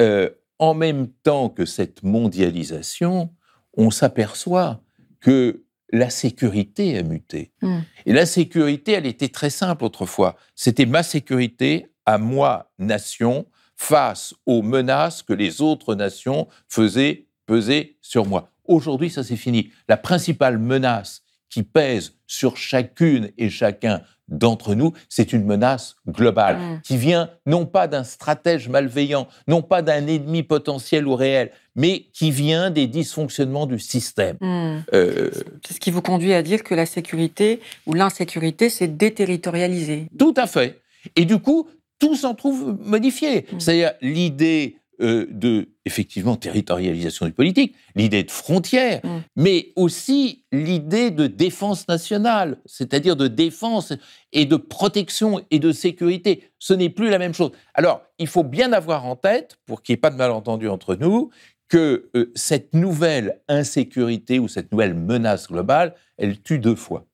euh, 0.00 0.30
en 0.58 0.74
même 0.74 1.08
temps 1.08 1.48
que 1.48 1.64
cette 1.64 2.02
mondialisation, 2.02 3.30
on 3.76 3.90
s'aperçoit 3.90 4.80
que 5.20 5.64
la 5.92 6.08
sécurité 6.08 6.96
a 6.98 7.02
muté. 7.02 7.52
Mm. 7.60 7.78
Et 8.06 8.12
la 8.12 8.26
sécurité, 8.26 8.92
elle 8.92 9.06
était 9.06 9.28
très 9.28 9.50
simple 9.50 9.84
autrefois. 9.84 10.36
C'était 10.54 10.86
ma 10.86 11.02
sécurité 11.02 11.92
à 12.06 12.18
moi, 12.18 12.70
nation, 12.78 13.46
face 13.76 14.34
aux 14.46 14.62
menaces 14.62 15.22
que 15.22 15.32
les 15.32 15.60
autres 15.60 15.94
nations 15.94 16.48
faisaient 16.68 17.26
peser 17.46 17.98
sur 18.00 18.26
moi. 18.26 18.51
Aujourd'hui, 18.64 19.10
ça 19.10 19.22
c'est 19.22 19.36
fini. 19.36 19.70
La 19.88 19.96
principale 19.96 20.58
menace 20.58 21.22
qui 21.50 21.62
pèse 21.62 22.14
sur 22.26 22.56
chacune 22.56 23.30
et 23.36 23.50
chacun 23.50 24.02
d'entre 24.28 24.74
nous, 24.74 24.92
c'est 25.08 25.32
une 25.32 25.44
menace 25.44 25.96
globale 26.08 26.80
qui 26.82 26.96
vient 26.96 27.28
non 27.46 27.66
pas 27.66 27.86
d'un 27.86 28.04
stratège 28.04 28.68
malveillant, 28.68 29.28
non 29.46 29.62
pas 29.62 29.82
d'un 29.82 30.06
ennemi 30.06 30.42
potentiel 30.42 31.06
ou 31.06 31.14
réel, 31.14 31.50
mais 31.76 32.06
qui 32.12 32.30
vient 32.30 32.70
des 32.70 32.86
dysfonctionnements 32.86 33.66
du 33.66 33.78
système. 33.78 34.36
Mm. 34.40 34.84
Euh, 34.94 35.30
c'est 35.66 35.74
ce 35.74 35.80
qui 35.80 35.90
vous 35.90 36.02
conduit 36.02 36.32
à 36.32 36.42
dire 36.42 36.64
que 36.64 36.74
la 36.74 36.86
sécurité 36.86 37.60
ou 37.86 37.92
l'insécurité, 37.92 38.70
c'est 38.70 38.96
déterritorialisé. 38.96 40.08
Tout 40.18 40.34
à 40.36 40.46
fait. 40.46 40.80
Et 41.16 41.24
du 41.24 41.38
coup, 41.38 41.68
tout 41.98 42.14
s'en 42.14 42.34
trouve 42.34 42.78
modifié. 42.80 43.46
Mm. 43.52 43.60
C'est-à-dire 43.60 43.92
l'idée 44.00 44.76
euh, 45.02 45.26
de, 45.30 45.68
effectivement, 45.84 46.36
territorialisation 46.36 47.26
du 47.26 47.32
politique, 47.32 47.74
l'idée 47.94 48.22
de 48.22 48.30
frontières, 48.30 49.00
mm. 49.04 49.18
mais 49.36 49.72
aussi 49.76 50.44
l'idée 50.52 51.10
de 51.10 51.26
défense 51.26 51.88
nationale, 51.88 52.58
c'est-à-dire 52.66 53.16
de 53.16 53.28
défense 53.28 53.92
et 54.32 54.46
de 54.46 54.56
protection 54.56 55.40
et 55.50 55.58
de 55.58 55.72
sécurité. 55.72 56.50
Ce 56.58 56.72
n'est 56.72 56.88
plus 56.88 57.10
la 57.10 57.18
même 57.18 57.34
chose. 57.34 57.50
Alors, 57.74 58.02
il 58.18 58.26
faut 58.26 58.44
bien 58.44 58.72
avoir 58.72 59.04
en 59.04 59.16
tête, 59.16 59.58
pour 59.66 59.82
qu'il 59.82 59.92
n'y 59.92 59.98
ait 59.98 60.00
pas 60.00 60.10
de 60.10 60.16
malentendu 60.16 60.68
entre 60.68 60.94
nous, 60.94 61.30
que 61.68 62.10
euh, 62.14 62.30
cette 62.34 62.74
nouvelle 62.74 63.40
insécurité 63.48 64.38
ou 64.38 64.46
cette 64.46 64.70
nouvelle 64.72 64.94
menace 64.94 65.48
globale, 65.48 65.94
elle 66.16 66.40
tue 66.40 66.58
deux 66.58 66.76
fois. 66.76 67.06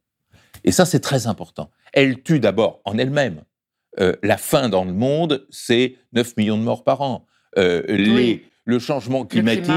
Et 0.64 0.72
ça, 0.72 0.84
c'est 0.84 1.00
très 1.00 1.26
important. 1.26 1.70
Elle 1.92 2.22
tue 2.22 2.40
d'abord 2.40 2.80
en 2.84 2.98
elle-même, 2.98 3.42
euh, 4.00 4.14
la 4.22 4.36
faim 4.36 4.68
dans 4.68 4.84
le 4.84 4.92
monde, 4.92 5.46
c'est 5.50 5.96
9 6.12 6.36
millions 6.36 6.58
de 6.58 6.62
morts 6.62 6.84
par 6.84 7.00
an. 7.00 7.26
Euh, 7.58 8.38
le 8.64 8.78
changement 8.78 9.24
climatique, 9.24 9.72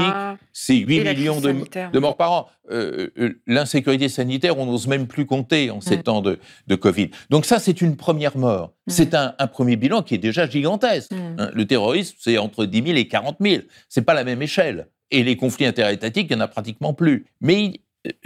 c'est 0.52 0.76
8 0.76 1.00
millions 1.00 1.40
de, 1.40 1.98
morts 1.98 2.16
par 2.16 2.32
an. 2.32 2.48
Euh, 2.70 3.08
l'insécurité 3.46 4.10
sanitaire, 4.10 4.58
on 4.58 4.66
n'ose 4.66 4.86
même 4.86 5.06
plus 5.06 5.24
compter 5.24 5.70
en 5.70 5.80
ces 5.80 6.02
temps 6.02 6.20
de, 6.20 6.38
Covid. 6.76 7.10
Donc 7.30 7.46
ça, 7.46 7.58
c'est 7.58 7.80
une 7.80 7.96
première 7.96 8.36
mort. 8.36 8.74
C'est 8.86 9.14
un, 9.14 9.34
premier 9.50 9.76
bilan 9.76 10.02
qui 10.02 10.14
est 10.14 10.18
déjà 10.18 10.46
gigantesque. 10.46 11.12
Hein. 11.12 11.50
le 11.54 11.66
terrorisme, 11.66 12.16
c'est 12.20 12.36
entre 12.36 12.66
10 12.66 12.82
000 12.84 12.98
et 12.98 13.08
40 13.08 13.38
000. 13.40 13.62
C'est 13.88 14.02
pas 14.02 14.14
la 14.14 14.24
même 14.24 14.42
échelle. 14.42 14.88
Et 15.10 15.22
les 15.22 15.36
conflits 15.36 15.66
interétatiques, 15.66 16.26
il 16.30 16.36
n'y 16.36 16.42
en 16.42 16.44
a 16.44 16.48
pratiquement 16.48 16.92
plus. 16.92 17.24
Mais 17.40 17.80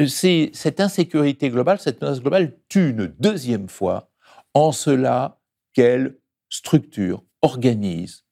cette 0.07 0.81
insécurité 0.81 1.49
globale, 1.51 1.79
cette 1.79 2.01
menace 2.01 2.21
globale 2.21 2.53
tue 2.69 2.91
une 2.91 3.13
deuxième 3.21 3.69
fois 3.69 4.11
en 4.55 4.73
cela 4.73 5.39
qu'elle 5.75 6.17
structure, 6.49 7.23
organise, 7.43 8.26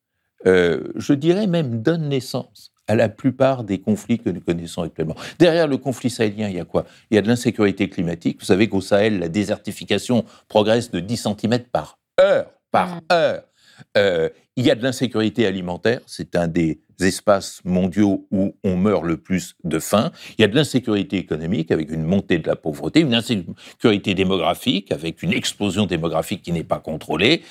euh, 0.47 0.93
je 0.97 1.15
dirais 1.15 1.47
même 1.47 1.83
donne 1.83 2.09
naissance 2.09 2.73
à 2.87 2.95
la 2.95 3.09
plupart 3.09 3.65
des 3.65 3.79
conflits 3.79 4.19
que 4.19 4.31
nous 4.31 4.41
connaissons 4.41 4.83
actuellement. 4.83 5.17
Derrière 5.39 5.67
le 5.67 5.79
conflit 5.79 6.11
sahélien, 6.11 6.49
il 6.49 6.57
y 6.57 6.61
a 6.61 6.65
quoi? 6.65 6.85
Il 7.11 7.15
y 7.15 7.19
a 7.19 7.23
de 7.23 7.29
l'insécurité 7.29 7.89
climatique. 7.89 8.41
Vous 8.41 8.47
savez 8.47 8.69
qu'au 8.69 8.83
Sahel, 8.83 9.19
la 9.21 9.29
désertification 9.29 10.25
progresse 10.49 10.91
de 10.91 11.01
10 11.01 11.29
cm 11.41 11.61
par 11.73 11.99
heure, 12.21 12.47
par 12.71 12.97
mmh. 12.97 13.01
heure. 13.13 13.43
Euh, 13.97 14.29
il 14.57 14.65
y 14.65 14.71
a 14.71 14.75
de 14.75 14.83
l'insécurité 14.83 15.47
alimentaire, 15.47 16.01
c'est 16.07 16.37
un 16.37 16.47
des 16.47 16.79
espaces 17.01 17.61
mondiaux 17.65 18.29
où 18.31 18.55
on 18.63 18.77
meurt 18.77 19.05
le 19.05 19.17
plus 19.17 19.57
de 19.65 19.81
faim. 19.81 20.13
Il 20.39 20.43
y 20.43 20.45
a 20.45 20.49
de 20.49 20.55
l'insécurité 20.55 21.17
économique 21.17 21.73
avec 21.73 21.91
une 21.91 22.05
montée 22.05 22.39
de 22.39 22.47
la 22.47 22.55
pauvreté, 22.55 23.01
une 23.01 23.15
insécurité 23.15 24.15
démographique 24.15 24.93
avec 24.93 25.25
une 25.25 25.33
explosion 25.33 25.87
démographique 25.87 26.43
qui 26.43 26.53
n'est 26.53 26.63
pas 26.63 26.79
contrôlée, 26.79 27.43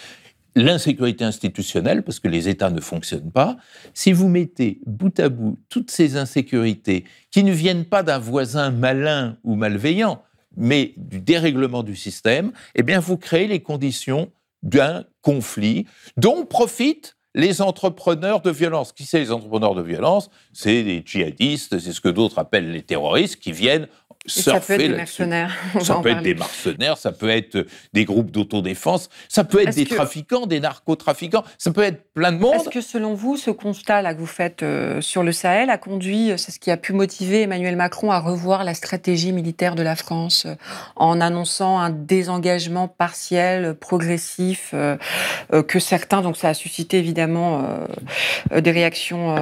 l'insécurité 0.55 1.23
institutionnelle 1.23 2.03
parce 2.03 2.19
que 2.19 2.27
les 2.27 2.49
États 2.49 2.69
ne 2.69 2.81
fonctionnent 2.81 3.31
pas. 3.31 3.57
Si 3.93 4.11
vous 4.13 4.27
mettez 4.27 4.79
bout 4.85 5.19
à 5.19 5.29
bout 5.29 5.59
toutes 5.69 5.91
ces 5.91 6.17
insécurités 6.17 7.05
qui 7.31 7.43
ne 7.43 7.51
viennent 7.51 7.85
pas 7.85 8.03
d'un 8.03 8.19
voisin 8.19 8.71
malin 8.71 9.37
ou 9.43 9.55
malveillant, 9.55 10.21
mais 10.55 10.93
du 10.97 11.19
dérèglement 11.19 11.83
du 11.83 11.95
système, 11.95 12.51
eh 12.75 12.83
bien 12.83 12.99
vous 12.99 13.17
créez 13.17 13.47
les 13.47 13.61
conditions 13.61 14.31
d'un 14.61 15.05
conflit 15.21 15.85
dont 16.17 16.45
profitent 16.45 17.17
les 17.35 17.61
entrepreneurs 17.61 18.41
de 18.41 18.51
violence. 18.51 18.91
Qui 18.91 19.05
c'est 19.05 19.19
les 19.19 19.31
entrepreneurs 19.31 19.73
de 19.73 19.81
violence? 19.81 20.29
C'est 20.53 20.83
les 20.83 21.01
djihadistes, 21.03 21.79
c'est 21.79 21.93
ce 21.93 22.01
que 22.01 22.09
d'autres 22.09 22.37
appellent 22.37 22.71
les 22.71 22.83
terroristes 22.83 23.37
qui 23.37 23.51
viennent 23.51 23.87
ça 24.25 24.59
peut 24.61 24.73
être 24.73 24.79
des 24.79 24.89
mercenaires. 24.89 25.53
Ça 25.81 25.95
peut 25.95 26.09
être 26.09 26.21
des 26.21 26.35
mercenaires, 26.35 26.97
ça 26.97 27.11
peut 27.11 27.29
être 27.29 27.65
des 27.91 28.05
groupes 28.05 28.31
d'autodéfense, 28.31 29.09
ça 29.27 29.43
peut 29.43 29.61
être 29.61 29.75
des 29.75 29.85
trafiquants, 29.85 30.45
des 30.45 30.61
narcotrafiquants, 30.61 31.43
ça 31.57 31.71
peut 31.71 31.83
être 31.83 32.03
plein 32.13 32.31
de 32.31 32.37
monde. 32.37 32.55
Est-ce 32.55 32.69
que 32.69 32.81
selon 32.81 33.15
vous, 33.15 33.35
ce 33.35 33.51
constat-là 33.51 34.13
que 34.13 34.19
vous 34.19 34.25
faites 34.25 34.63
euh, 34.63 35.01
sur 35.01 35.23
le 35.23 35.33
Sahel 35.33 35.69
a 35.69 35.77
conduit, 35.77 36.31
euh, 36.31 36.37
c'est 36.37 36.51
ce 36.51 36.59
qui 36.59 36.71
a 36.71 36.77
pu 36.77 36.93
motiver 36.93 37.41
Emmanuel 37.41 37.75
Macron 37.75 38.11
à 38.11 38.19
revoir 38.19 38.63
la 38.63 38.73
stratégie 38.73 39.33
militaire 39.33 39.75
de 39.75 39.83
la 39.83 39.95
France 39.95 40.45
euh, 40.45 40.55
en 40.95 41.19
annonçant 41.19 41.79
un 41.79 41.89
désengagement 41.89 42.87
partiel, 42.87 43.75
progressif, 43.75 44.73
que 45.67 45.79
certains, 45.79 46.21
donc 46.21 46.37
ça 46.37 46.49
a 46.49 46.53
suscité 46.53 46.97
évidemment 46.97 47.63
des 48.55 48.71
réactions 48.71 49.35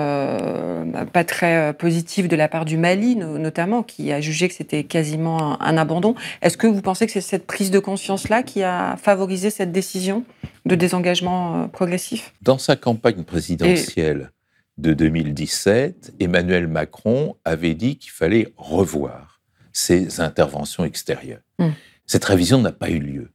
pas 1.11 1.23
très 1.23 1.73
positives 1.73 2.27
de 2.27 2.35
la 2.35 2.47
part 2.47 2.65
du 2.65 2.77
Mali 2.77 3.15
notamment, 3.15 3.83
qui 3.83 4.11
a 4.11 4.21
jugé 4.21 4.47
que 4.47 4.53
c'était 4.53 4.70
quasiment 4.87 5.61
un, 5.61 5.77
abandon. 5.77 6.15
Est-ce 6.41 6.57
que 6.57 6.67
vous 6.67 6.81
pensez 6.81 7.05
que 7.05 7.11
c'est 7.11 7.21
cette 7.21 7.45
prise 7.45 7.71
de 7.71 7.79
conscience-là 7.79 8.43
qui 8.43 8.63
a 8.63 8.97
favorisé 8.97 9.49
cette 9.49 9.71
décision 9.71 10.23
de 10.65 10.75
désengagement 10.75 11.63
euh, 11.63 11.67
progressif? 11.67 12.33
Dans 12.41 12.57
sa 12.57 12.75
campagne 12.75 13.23
présidentielle 13.23 14.31
de 14.77 14.93
2017, 14.93 16.13
Emmanuel 16.19 16.67
Macron 16.67 17.35
avait 17.45 17.75
dit 17.75 17.97
qu'il 17.97 18.11
fallait 18.11 18.53
revoir 18.57 19.41
ses 19.73 20.19
interventions 20.19 20.83
extérieures. 20.83 21.41
Hmm. 21.59 21.69
Cette 22.05 22.25
révision 22.25 22.59
n'a 22.59 22.71
pas 22.71 22.89
eu 22.89 22.99
lieu. 22.99 23.31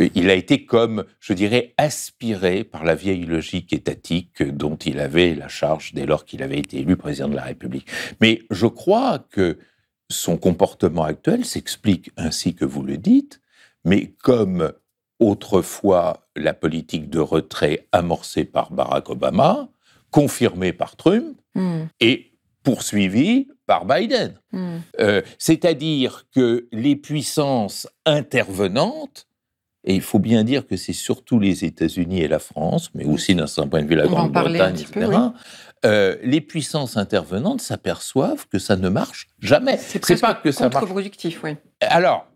Euh, 0.00 0.08
il 0.14 0.30
a 0.30 0.34
été 0.34 0.64
comme, 0.64 1.04
je 1.20 1.32
dirais, 1.32 1.74
aspiré 1.76 2.64
par 2.64 2.84
la 2.84 2.94
vieille 2.94 3.26
logique 3.26 3.72
étatique 3.72 4.42
dont 4.42 4.76
il 4.76 5.00
avait 5.00 5.34
la 5.34 5.48
charge 5.48 5.92
dès 5.94 6.06
lors 6.06 6.24
qu'il 6.24 6.42
avait 6.42 6.58
été 6.58 6.80
élu 6.80 6.96
président 6.96 7.28
de 7.28 7.36
la 7.36 7.42
République. 7.42 7.86
Mais 8.20 8.42
je 8.50 8.66
crois 8.66 9.26
que 9.30 9.58
son 10.10 10.36
comportement 10.36 11.04
actuel 11.04 11.44
s'explique 11.44 12.10
ainsi 12.16 12.54
que 12.54 12.64
vous 12.64 12.82
le 12.82 12.96
dites, 12.96 13.40
mais 13.84 14.14
comme 14.22 14.72
autrefois 15.20 16.26
la 16.36 16.54
politique 16.54 17.08
de 17.08 17.20
retrait 17.20 17.86
amorcée 17.92 18.44
par 18.44 18.72
Barack 18.72 19.10
Obama, 19.10 19.68
confirmée 20.10 20.72
par 20.72 20.96
Trump 20.96 21.36
hmm. 21.54 21.84
et 22.00 22.32
poursuivie 22.62 23.48
par 23.66 23.84
Biden. 23.84 24.34
Hmm. 24.52 24.78
Euh, 25.00 25.22
c'est-à-dire 25.38 26.26
que 26.34 26.68
les 26.72 26.96
puissances 26.96 27.88
intervenantes, 28.06 29.26
et 29.84 29.94
il 29.94 30.00
faut 30.00 30.18
bien 30.18 30.44
dire 30.44 30.66
que 30.66 30.76
c'est 30.76 30.94
surtout 30.94 31.38
les 31.38 31.64
États-Unis 31.64 32.20
et 32.20 32.28
la 32.28 32.38
France, 32.38 32.90
mais 32.94 33.04
aussi 33.04 33.34
d'un 33.34 33.46
certain 33.46 33.68
point 33.68 33.82
de 33.82 33.88
vue 33.88 33.96
la 33.96 34.06
Grande-Bretagne, 34.06 34.80
etc., 34.80 35.10
euh, 35.84 36.16
les 36.22 36.40
puissances 36.40 36.96
intervenantes 36.96 37.60
s'aperçoivent 37.60 38.46
que 38.48 38.58
ça 38.58 38.76
ne 38.76 38.88
marche 38.88 39.28
jamais. 39.38 39.78
C'est 39.78 40.20
pas 40.20 40.34
que 40.34 40.50
ça 40.50 40.68
marche. 40.68 40.86
productif 40.86 41.40
oui. 41.44 41.56
Alors, 41.80 42.26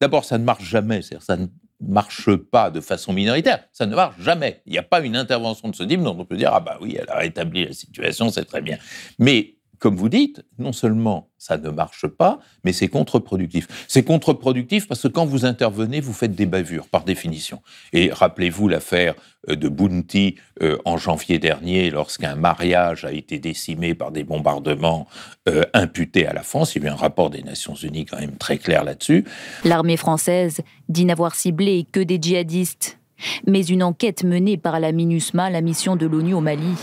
d'abord, 0.00 0.24
ça 0.24 0.38
ne 0.38 0.44
marche 0.44 0.64
jamais, 0.64 1.02
c'est-à-dire 1.02 1.24
ça 1.24 1.36
ne 1.36 1.46
marche 1.80 2.34
pas 2.36 2.70
de 2.70 2.80
façon 2.80 3.12
minoritaire, 3.12 3.64
ça 3.72 3.86
ne 3.86 3.94
marche 3.94 4.20
jamais. 4.20 4.62
Il 4.66 4.72
n'y 4.72 4.78
a 4.78 4.84
pas 4.84 5.00
une 5.00 5.16
intervention 5.16 5.68
de 5.68 5.74
ce 5.74 5.82
type 5.82 6.02
dont 6.02 6.16
on 6.18 6.24
peut 6.24 6.36
dire 6.36 6.50
ah 6.52 6.60
bah 6.60 6.78
oui, 6.80 6.96
elle 7.00 7.10
a 7.10 7.16
rétabli 7.16 7.66
la 7.66 7.72
situation, 7.72 8.30
c'est 8.30 8.44
très 8.44 8.60
bien. 8.60 8.78
Mais 9.18 9.56
comme 9.82 9.96
vous 9.96 10.08
dites, 10.08 10.44
non 10.60 10.70
seulement 10.70 11.28
ça 11.38 11.58
ne 11.58 11.68
marche 11.68 12.06
pas, 12.06 12.38
mais 12.62 12.72
c'est 12.72 12.86
contre-productif. 12.86 13.66
C'est 13.88 14.04
contre-productif 14.04 14.86
parce 14.86 15.02
que 15.02 15.08
quand 15.08 15.26
vous 15.26 15.44
intervenez, 15.44 16.00
vous 16.00 16.12
faites 16.12 16.36
des 16.36 16.46
bavures, 16.46 16.86
par 16.86 17.02
définition. 17.02 17.62
Et 17.92 18.12
rappelez-vous 18.12 18.68
l'affaire 18.68 19.16
euh, 19.48 19.56
de 19.56 19.68
Bounty 19.68 20.36
euh, 20.62 20.78
en 20.84 20.98
janvier 20.98 21.40
dernier, 21.40 21.90
lorsqu'un 21.90 22.36
mariage 22.36 23.04
a 23.04 23.10
été 23.10 23.40
décimé 23.40 23.96
par 23.96 24.12
des 24.12 24.22
bombardements 24.22 25.08
euh, 25.48 25.64
imputés 25.74 26.28
à 26.28 26.32
la 26.32 26.44
France. 26.44 26.76
Il 26.76 26.84
y 26.84 26.86
a 26.86 26.88
eu 26.88 26.92
un 26.92 26.94
rapport 26.94 27.28
des 27.28 27.42
Nations 27.42 27.74
Unies 27.74 28.06
quand 28.06 28.20
même 28.20 28.36
très 28.36 28.58
clair 28.58 28.84
là-dessus. 28.84 29.24
L'armée 29.64 29.96
française 29.96 30.60
dit 30.88 31.04
n'avoir 31.04 31.34
ciblé 31.34 31.88
que 31.90 31.98
des 31.98 32.20
djihadistes. 32.22 33.00
Mais 33.48 33.64
une 33.64 33.82
enquête 33.82 34.22
menée 34.22 34.58
par 34.58 34.78
la 34.78 34.92
MINUSMA, 34.92 35.50
la 35.50 35.60
mission 35.60 35.96
de 35.96 36.06
l'ONU 36.06 36.34
au 36.34 36.40
Mali, 36.40 36.76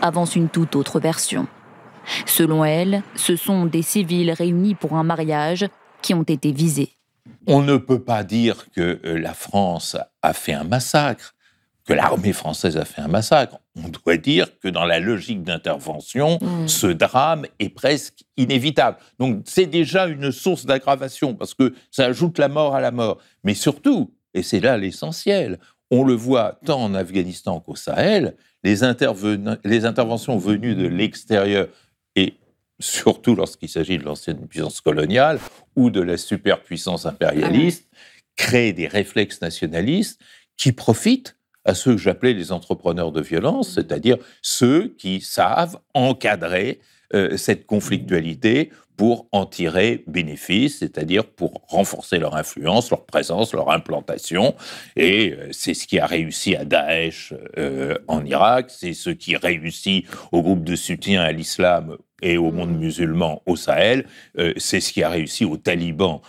avance 0.00 0.36
une 0.36 0.48
toute 0.48 0.74
autre 0.74 1.00
version. 1.00 1.46
Selon 2.26 2.64
elle, 2.64 3.02
ce 3.14 3.36
sont 3.36 3.66
des 3.66 3.82
civils 3.82 4.30
réunis 4.32 4.74
pour 4.74 4.94
un 4.94 5.02
mariage 5.02 5.66
qui 6.02 6.14
ont 6.14 6.22
été 6.22 6.52
visés. 6.52 6.90
On 7.46 7.62
ne 7.62 7.76
peut 7.76 8.02
pas 8.02 8.24
dire 8.24 8.66
que 8.72 9.00
euh, 9.04 9.18
la 9.18 9.34
France 9.34 9.96
a 10.22 10.32
fait 10.32 10.52
un 10.52 10.64
massacre, 10.64 11.34
que 11.84 11.92
l'armée 11.92 12.32
française 12.32 12.76
a 12.76 12.84
fait 12.84 13.00
un 13.00 13.08
massacre. 13.08 13.58
On 13.76 13.88
doit 13.88 14.16
dire 14.16 14.58
que 14.58 14.68
dans 14.68 14.84
la 14.84 14.98
logique 14.98 15.42
d'intervention, 15.42 16.38
mmh. 16.40 16.68
ce 16.68 16.88
drame 16.88 17.46
est 17.60 17.68
presque 17.68 18.24
inévitable. 18.36 18.98
Donc 19.18 19.42
c'est 19.44 19.66
déjà 19.66 20.06
une 20.06 20.32
source 20.32 20.66
d'aggravation 20.66 21.34
parce 21.34 21.54
que 21.54 21.74
ça 21.90 22.06
ajoute 22.06 22.38
la 22.38 22.48
mort 22.48 22.74
à 22.74 22.80
la 22.80 22.90
mort. 22.90 23.18
Mais 23.44 23.54
surtout, 23.54 24.12
et 24.34 24.42
c'est 24.42 24.60
là 24.60 24.76
l'essentiel, 24.76 25.58
on 25.90 26.02
le 26.02 26.14
voit 26.14 26.58
tant 26.64 26.82
en 26.82 26.94
Afghanistan 26.94 27.60
qu'au 27.60 27.76
Sahel, 27.76 28.34
les, 28.64 28.80
les 29.64 29.84
interventions 29.86 30.38
venues 30.38 30.74
de 30.74 30.88
l'extérieur 30.88 31.68
surtout 32.80 33.34
lorsqu'il 33.34 33.68
s'agit 33.68 33.98
de 33.98 34.04
l'ancienne 34.04 34.46
puissance 34.46 34.80
coloniale 34.80 35.38
ou 35.74 35.90
de 35.90 36.00
la 36.00 36.16
superpuissance 36.16 37.06
impérialiste, 37.06 37.88
créent 38.36 38.72
des 38.72 38.86
réflexes 38.86 39.40
nationalistes 39.40 40.20
qui 40.56 40.72
profitent 40.72 41.36
à 41.64 41.74
ceux 41.74 41.92
que 41.92 42.00
j'appelais 42.00 42.32
les 42.32 42.52
entrepreneurs 42.52 43.12
de 43.12 43.20
violence, 43.20 43.74
c'est-à-dire 43.74 44.18
ceux 44.40 44.94
qui 44.98 45.20
savent 45.20 45.78
encadrer 45.94 46.80
euh, 47.14 47.36
cette 47.36 47.66
conflictualité 47.66 48.70
pour 48.96 49.28
en 49.30 49.46
tirer 49.46 50.04
bénéfice, 50.06 50.78
c'est-à-dire 50.78 51.24
pour 51.24 51.62
renforcer 51.68 52.18
leur 52.18 52.34
influence, 52.34 52.90
leur 52.90 53.04
présence, 53.04 53.52
leur 53.52 53.70
implantation. 53.70 54.54
Et 54.96 55.32
euh, 55.32 55.48
c'est 55.52 55.74
ce 55.74 55.86
qui 55.86 55.98
a 55.98 56.06
réussi 56.06 56.56
à 56.56 56.64
Daesh 56.64 57.34
euh, 57.58 57.98
en 58.08 58.24
Irak, 58.24 58.70
c'est 58.70 58.94
ce 58.94 59.10
qui 59.10 59.36
réussit 59.36 60.06
au 60.32 60.42
groupe 60.42 60.64
de 60.64 60.76
soutien 60.76 61.20
à 61.22 61.32
l'islam 61.32 61.96
et 62.22 62.36
au 62.38 62.50
monde 62.50 62.78
musulman 62.78 63.42
au 63.46 63.56
Sahel, 63.56 64.06
euh, 64.38 64.52
c'est 64.56 64.80
ce 64.80 64.92
qui 64.92 65.02
a 65.02 65.10
réussi 65.10 65.44
aux 65.44 65.56
talibans 65.56 66.20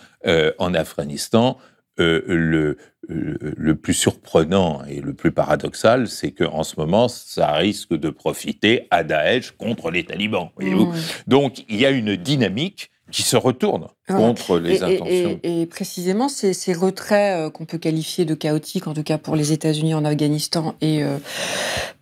en 0.58 0.74
Afghanistan. 0.74 1.58
le, 1.98 2.76
le 3.08 3.74
plus 3.74 3.94
surprenant 3.94 4.84
et 4.84 5.00
le 5.00 5.14
plus 5.14 5.32
paradoxal, 5.32 6.06
c'est 6.06 6.32
qu'en 6.32 6.62
ce 6.62 6.78
moment, 6.78 7.08
ça 7.08 7.52
risque 7.52 7.94
de 7.94 8.10
profiter 8.10 8.86
à 8.90 9.02
Daesh 9.04 9.52
contre 9.52 9.90
les 9.90 10.04
talibans. 10.04 10.50
Mmh. 10.60 10.92
Donc, 11.26 11.64
il 11.68 11.80
y 11.80 11.86
a 11.86 11.90
une 11.90 12.16
dynamique 12.16 12.90
qui 13.10 13.22
se 13.22 13.36
retourne 13.36 13.88
contre 14.06 14.58
les 14.58 14.82
intentions. 14.82 15.40
Et, 15.42 15.66
précisément, 15.66 16.28
ces, 16.28 16.52
ces 16.52 16.72
retraits 16.72 17.36
euh, 17.36 17.50
qu'on 17.50 17.64
peut 17.64 17.78
qualifier 17.78 18.24
de 18.24 18.34
chaotiques, 18.34 18.86
en 18.86 18.94
tout 18.94 19.02
cas 19.02 19.18
pour 19.18 19.36
les 19.36 19.52
États-Unis 19.52 19.94
en 19.94 20.04
Afghanistan 20.04 20.74
et 20.80 21.02
euh, 21.02 21.18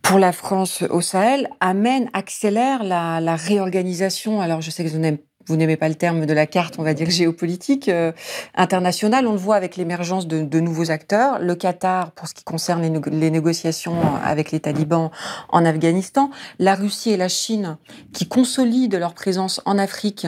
pour 0.03 0.19
la 0.19 0.33
France 0.33 0.83
au 0.91 1.01
Sahel, 1.01 1.49
amènent, 1.61 2.11
accélèrent 2.13 2.83
la, 2.83 3.21
la 3.21 3.37
réorganisation. 3.37 4.41
Alors, 4.41 4.61
je 4.61 4.71
sais 4.71 4.85
que 4.85 4.89
vous 4.89 4.99
n'aimez 4.99 5.23
vous 5.47 5.57
n'aimez 5.57 5.77
pas 5.77 5.89
le 5.89 5.95
terme 5.95 6.27
de 6.27 6.33
la 6.33 6.47
carte, 6.47 6.77
on 6.79 6.83
va 6.83 6.95
dire 6.95 7.11
géopolitique 7.11 7.89
euh, 7.89 8.13
internationale. 8.55 9.27
On 9.27 9.33
le 9.33 9.39
voit 9.39 9.57
avec 9.57 9.77
l'émergence 9.77 10.27
de, 10.27 10.43
de, 10.43 10.61
nouveaux 10.61 10.91
acteurs. 10.91 11.39
Le 11.39 11.55
Qatar, 11.55 12.13
pour 12.13 12.29
ce 12.29 12.35
qui 12.35 12.45
concerne 12.45 12.83
les, 12.83 13.01
les, 13.11 13.31
négociations 13.31 13.97
avec 14.25 14.51
les 14.51 14.61
talibans 14.61 15.11
en 15.51 15.65
Afghanistan. 15.65 16.31
La 16.59 16.75
Russie 16.75 17.11
et 17.11 17.17
la 17.17 17.29
Chine, 17.29 17.77
qui 18.13 18.27
consolident 18.27 18.99
leur 18.99 19.15
présence 19.15 19.61
en 19.65 19.79
Afrique. 19.79 20.27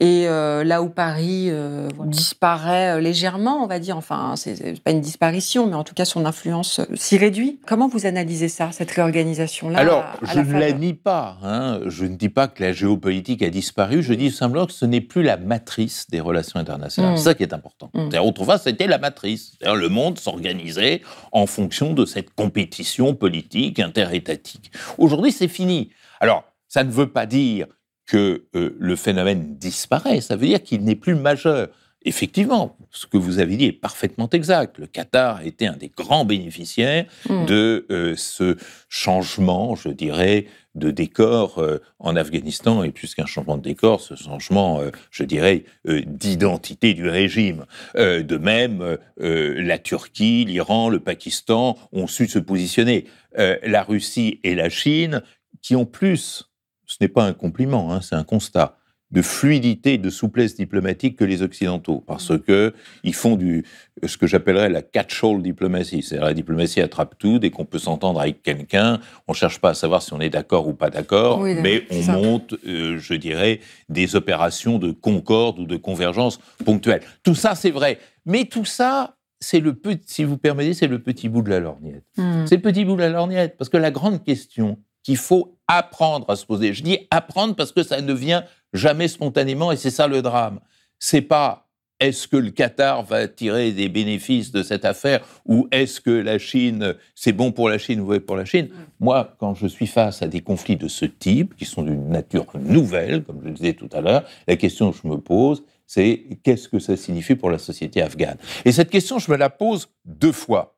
Et 0.00 0.28
euh, 0.28 0.62
là 0.64 0.82
où 0.82 0.88
Paris 0.88 1.48
euh, 1.48 1.88
disparaît 2.04 2.96
euh, 2.96 3.00
légèrement, 3.00 3.62
on 3.64 3.66
va 3.66 3.78
dire, 3.80 3.96
enfin, 3.96 4.34
c'est 4.36 4.80
pas 4.82 4.92
une 4.92 5.00
disparition, 5.00 5.66
mais 5.66 5.74
en 5.74 5.84
tout 5.84 5.94
cas, 5.94 6.04
son 6.04 6.24
influence 6.24 6.80
s'y 6.94 7.18
réduit. 7.18 7.58
Comment 7.66 7.88
vous 7.88 8.06
analysez 8.06 8.48
ça, 8.48 8.70
cette 8.70 8.90
réorganisation-là 8.92 9.78
Alors, 9.78 10.04
je 10.22 10.40
ne 10.40 10.52
la 10.52 10.72
nie 10.72 10.94
pas. 10.94 11.38
Hein. 11.42 11.80
Je 11.86 12.04
ne 12.04 12.14
dis 12.14 12.28
pas 12.28 12.46
que 12.46 12.62
la 12.62 12.72
géopolitique 12.72 13.42
a 13.42 13.50
disparu. 13.50 14.02
Je 14.02 14.14
dis 14.14 14.30
simplement 14.30 14.47
que 14.52 14.72
ce 14.72 14.84
n'est 14.84 15.00
plus 15.00 15.22
la 15.22 15.36
matrice 15.36 16.06
des 16.10 16.20
relations 16.20 16.58
internationales. 16.58 17.14
Mm. 17.14 17.16
C'est 17.16 17.24
ça 17.24 17.34
qui 17.34 17.42
est 17.42 17.52
important. 17.52 17.90
Mm. 17.94 18.16
Autrefois, 18.18 18.58
c'était 18.58 18.86
la 18.86 18.98
matrice. 18.98 19.56
Le 19.62 19.88
monde 19.88 20.18
s'organisait 20.18 21.02
en 21.32 21.46
fonction 21.46 21.92
de 21.92 22.04
cette 22.04 22.30
compétition 22.34 23.14
politique 23.14 23.80
interétatique. 23.80 24.70
Aujourd'hui, 24.98 25.32
c'est 25.32 25.48
fini. 25.48 25.90
Alors, 26.20 26.44
ça 26.68 26.84
ne 26.84 26.90
veut 26.90 27.10
pas 27.10 27.26
dire 27.26 27.66
que 28.06 28.46
euh, 28.54 28.76
le 28.78 28.96
phénomène 28.96 29.56
disparaît, 29.56 30.20
ça 30.20 30.36
veut 30.36 30.46
dire 30.46 30.62
qu'il 30.62 30.82
n'est 30.84 30.96
plus 30.96 31.14
majeur. 31.14 31.68
Effectivement, 32.04 32.76
ce 32.90 33.06
que 33.06 33.16
vous 33.16 33.38
avez 33.38 33.56
dit 33.56 33.66
est 33.66 33.72
parfaitement 33.72 34.28
exact. 34.30 34.78
Le 34.78 34.86
Qatar 34.86 35.36
a 35.36 35.44
été 35.44 35.66
un 35.66 35.76
des 35.76 35.90
grands 35.94 36.24
bénéficiaires 36.24 37.06
mm. 37.28 37.46
de 37.46 37.86
euh, 37.90 38.14
ce 38.16 38.56
changement, 38.88 39.74
je 39.74 39.88
dirais, 39.88 40.46
de 40.74 40.90
décor 40.90 41.58
euh, 41.58 41.82
en 41.98 42.14
Afghanistan, 42.14 42.84
et 42.84 42.90
plus 42.90 43.14
qu'un 43.14 43.26
changement 43.26 43.56
de 43.56 43.62
décor, 43.62 44.00
ce 44.00 44.14
changement, 44.14 44.80
je 45.10 45.24
dirais, 45.24 45.64
d'identité 45.84 46.94
du 46.94 47.08
régime. 47.08 47.64
de 47.96 48.36
même, 48.36 48.96
la 49.16 49.78
Turquie, 49.78 50.44
l'Iran, 50.44 50.88
le 50.88 51.00
Pakistan 51.00 51.76
ont 51.90 52.06
su 52.06 52.28
se 52.28 52.38
positionner. 52.38 53.06
la 53.36 53.82
Russie 53.82 54.38
et 54.44 54.54
la 54.54 54.68
Chine, 54.68 55.22
qui 55.62 55.74
ont 55.74 55.86
plus 55.86 56.48
ce 56.88 56.96
n'est 57.00 57.08
pas 57.08 57.24
un 57.24 57.34
compliment, 57.34 57.92
hein, 57.92 58.00
c'est 58.00 58.16
un 58.16 58.24
constat 58.24 58.76
de 59.10 59.22
fluidité 59.22 59.94
et 59.94 59.98
de 59.98 60.10
souplesse 60.10 60.54
diplomatique 60.54 61.16
que 61.16 61.24
les 61.24 61.42
Occidentaux, 61.42 62.04
parce 62.06 62.30
mm. 62.30 62.38
que 62.40 62.74
ils 63.04 63.14
font 63.14 63.36
du 63.36 63.64
ce 64.04 64.16
que 64.16 64.26
j'appellerais 64.26 64.68
la 64.68 64.82
catch-all 64.82 65.42
diplomatie, 65.42 66.02
c'est-à-dire 66.02 66.26
la 66.26 66.34
diplomatie 66.34 66.80
attrape 66.80 67.18
tout, 67.18 67.38
dès 67.38 67.50
qu'on 67.50 67.64
peut 67.64 67.78
s'entendre 67.78 68.20
avec 68.20 68.42
quelqu'un, 68.42 69.00
on 69.26 69.32
cherche 69.32 69.58
pas 69.60 69.70
à 69.70 69.74
savoir 69.74 70.02
si 70.02 70.12
on 70.12 70.20
est 70.20 70.30
d'accord 70.30 70.68
ou 70.68 70.74
pas 70.74 70.90
d'accord, 70.90 71.40
mais 71.40 71.84
on 71.90 72.02
monte, 72.12 72.54
euh, 72.66 72.98
je 72.98 73.14
dirais, 73.14 73.60
des 73.88 74.14
opérations 74.14 74.78
de 74.78 74.92
concorde 74.92 75.58
ou 75.58 75.66
de 75.66 75.76
convergence 75.76 76.38
ponctuelle. 76.64 77.00
Tout 77.22 77.34
ça, 77.34 77.54
c'est 77.54 77.70
vrai, 77.70 77.98
mais 78.26 78.44
tout 78.44 78.64
ça, 78.64 79.16
c'est 79.40 79.60
le 79.60 79.74
petit, 79.74 80.04
si 80.06 80.24
vous 80.24 80.36
permettez, 80.36 80.74
c'est 80.74 80.86
le 80.86 80.98
petit 80.98 81.28
bout 81.28 81.42
de 81.42 81.50
la 81.50 81.60
lorgnette. 81.60 82.04
Mm. 82.16 82.46
C'est 82.46 82.56
le 82.56 82.62
petit 82.62 82.84
bout 82.84 82.96
de 82.96 83.00
la 83.00 83.08
lorgnette, 83.08 83.56
parce 83.56 83.70
que 83.70 83.76
la 83.76 83.90
grande 83.90 84.22
question 84.22 84.78
qu'il 85.08 85.16
faut 85.16 85.56
apprendre 85.68 86.28
à 86.28 86.36
se 86.36 86.44
poser. 86.44 86.74
Je 86.74 86.82
dis 86.82 86.98
apprendre 87.10 87.56
parce 87.56 87.72
que 87.72 87.82
ça 87.82 88.02
ne 88.02 88.12
vient 88.12 88.44
jamais 88.74 89.08
spontanément 89.08 89.72
et 89.72 89.78
c'est 89.78 89.88
ça 89.88 90.06
le 90.06 90.20
drame. 90.20 90.60
C'est 90.98 91.22
pas 91.22 91.70
est-ce 91.98 92.28
que 92.28 92.36
le 92.36 92.50
Qatar 92.50 93.02
va 93.04 93.26
tirer 93.26 93.72
des 93.72 93.88
bénéfices 93.88 94.52
de 94.52 94.62
cette 94.62 94.84
affaire 94.84 95.24
ou 95.46 95.66
est-ce 95.72 96.02
que 96.02 96.10
la 96.10 96.38
Chine, 96.38 96.94
c'est 97.14 97.32
bon 97.32 97.52
pour 97.52 97.70
la 97.70 97.78
Chine 97.78 98.00
ou 98.00 98.20
pour 98.20 98.36
la 98.36 98.44
Chine? 98.44 98.68
Moi, 99.00 99.34
quand 99.38 99.54
je 99.54 99.66
suis 99.66 99.86
face 99.86 100.20
à 100.20 100.28
des 100.28 100.42
conflits 100.42 100.76
de 100.76 100.88
ce 100.88 101.06
type, 101.06 101.56
qui 101.56 101.64
sont 101.64 101.80
d'une 101.80 102.10
nature 102.10 102.44
nouvelle, 102.60 103.24
comme 103.24 103.40
je 103.40 103.46
le 103.46 103.54
disais 103.54 103.72
tout 103.72 103.88
à 103.92 104.02
l'heure, 104.02 104.24
la 104.46 104.56
question 104.56 104.92
que 104.92 104.98
je 105.02 105.08
me 105.08 105.16
pose, 105.16 105.62
c'est 105.86 106.38
qu'est-ce 106.42 106.68
que 106.68 106.80
ça 106.80 106.98
signifie 106.98 107.34
pour 107.34 107.48
la 107.48 107.56
société 107.56 108.02
afghane? 108.02 108.36
Et 108.66 108.72
cette 108.72 108.90
question, 108.90 109.18
je 109.18 109.30
me 109.30 109.38
la 109.38 109.48
pose 109.48 109.88
deux 110.04 110.32
fois. 110.32 110.76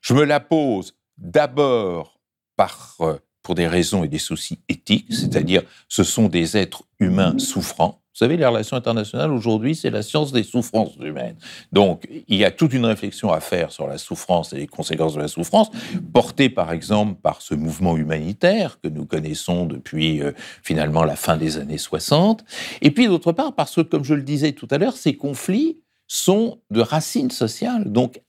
Je 0.00 0.14
me 0.14 0.24
la 0.24 0.40
pose 0.40 0.96
d'abord 1.16 2.18
par 2.56 2.96
euh, 3.02 3.18
pour 3.48 3.54
des 3.54 3.66
raisons 3.66 4.04
et 4.04 4.08
des 4.08 4.18
soucis 4.18 4.58
éthiques, 4.68 5.06
c'est-à-dire 5.08 5.62
ce 5.88 6.04
sont 6.04 6.28
des 6.28 6.58
êtres 6.58 6.82
humains 7.00 7.38
souffrants. 7.38 8.02
Vous 8.12 8.18
savez, 8.18 8.36
les 8.36 8.44
relations 8.44 8.76
internationales 8.76 9.32
aujourd'hui, 9.32 9.74
c'est 9.74 9.88
la 9.88 10.02
science 10.02 10.32
des 10.32 10.42
souffrances 10.42 10.96
humaines. 11.00 11.36
Donc, 11.72 12.06
il 12.28 12.36
y 12.36 12.44
a 12.44 12.50
toute 12.50 12.74
une 12.74 12.84
réflexion 12.84 13.32
à 13.32 13.40
faire 13.40 13.72
sur 13.72 13.86
la 13.86 13.96
souffrance 13.96 14.52
et 14.52 14.56
les 14.56 14.66
conséquences 14.66 15.14
de 15.14 15.20
la 15.22 15.28
souffrance, 15.28 15.70
portée 16.12 16.50
par 16.50 16.72
exemple 16.72 17.14
par 17.22 17.40
ce 17.40 17.54
mouvement 17.54 17.96
humanitaire 17.96 18.78
que 18.82 18.88
nous 18.88 19.06
connaissons 19.06 19.64
depuis 19.64 20.20
euh, 20.20 20.32
finalement 20.62 21.04
la 21.04 21.16
fin 21.16 21.38
des 21.38 21.56
années 21.56 21.78
60. 21.78 22.44
Et 22.82 22.90
puis 22.90 23.06
d'autre 23.06 23.32
part, 23.32 23.54
parce 23.54 23.76
que, 23.76 23.80
comme 23.80 24.04
je 24.04 24.12
le 24.12 24.24
disais 24.24 24.52
tout 24.52 24.68
à 24.70 24.76
l'heure, 24.76 24.98
ces 24.98 25.16
conflits 25.16 25.78
sont 26.06 26.58
de 26.70 26.82
racines 26.82 27.30
sociales, 27.30 27.90
donc 27.90 28.20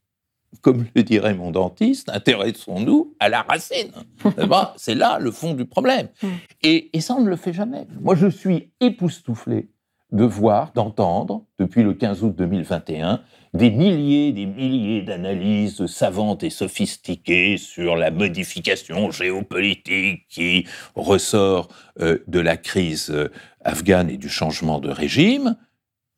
comme 0.61 0.85
le 0.95 1.03
dirait 1.03 1.33
mon 1.33 1.51
dentiste, 1.51 2.09
intéressons-nous 2.09 3.15
à 3.19 3.29
la 3.29 3.41
racine. 3.41 3.91
C'est 4.77 4.95
là 4.95 5.19
le 5.19 5.31
fond 5.31 5.53
du 5.53 5.65
problème. 5.65 6.09
Hmm. 6.21 6.27
Et, 6.63 6.89
ça, 6.99 7.15
on 7.15 7.21
ne 7.21 7.29
le 7.29 7.35
fait 7.35 7.53
jamais. 7.53 7.85
Moi, 8.01 8.15
je 8.15 8.27
suis 8.27 8.71
époustouflé 8.79 9.69
de 10.11 10.23
voir, 10.23 10.71
d'entendre, 10.73 11.45
depuis 11.59 11.83
le 11.83 11.93
15 11.93 12.23
août 12.23 12.35
2021, 12.35 13.21
des 13.53 13.69
milliers, 13.69 14.31
des 14.31 14.47
milliers 14.47 15.03
d'analyses 15.03 15.85
savantes 15.85 16.43
et 16.43 16.49
sophistiquées 16.49 17.57
sur 17.57 17.95
la 17.95 18.09
modification 18.09 19.11
géopolitique 19.11 20.27
qui 20.27 20.67
ressort 20.95 21.67
euh, 21.99 22.19
de 22.27 22.39
la 22.39 22.57
crise 22.57 23.15
afghane 23.63 24.09
et 24.09 24.17
du 24.17 24.29
changement 24.29 24.79
de 24.79 24.89
régime, 24.89 25.55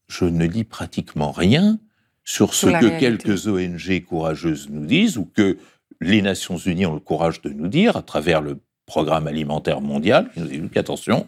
je 0.07 0.25
ne 0.25 0.45
lis 0.45 0.65
pratiquement 0.65 1.31
rien 1.31 1.79
sur 2.23 2.53
ce 2.53 2.67
que 2.67 2.99
quelques 2.99 3.47
ONG 3.47 4.03
courageuses 4.05 4.69
nous 4.69 4.85
disent 4.85 5.17
ou 5.17 5.25
que 5.25 5.57
les 5.99 6.21
Nations 6.21 6.57
Unies 6.57 6.85
ont 6.85 6.93
le 6.93 6.99
courage 6.99 7.41
de 7.41 7.49
nous 7.49 7.67
dire 7.67 7.97
à 7.97 8.01
travers 8.01 8.41
le 8.41 8.59
programme 8.85 9.27
alimentaire 9.27 9.81
mondial 9.81 10.29
qui 10.33 10.39
nous 10.39 10.47
dit 10.47 10.61
qu'attention, 10.69 11.27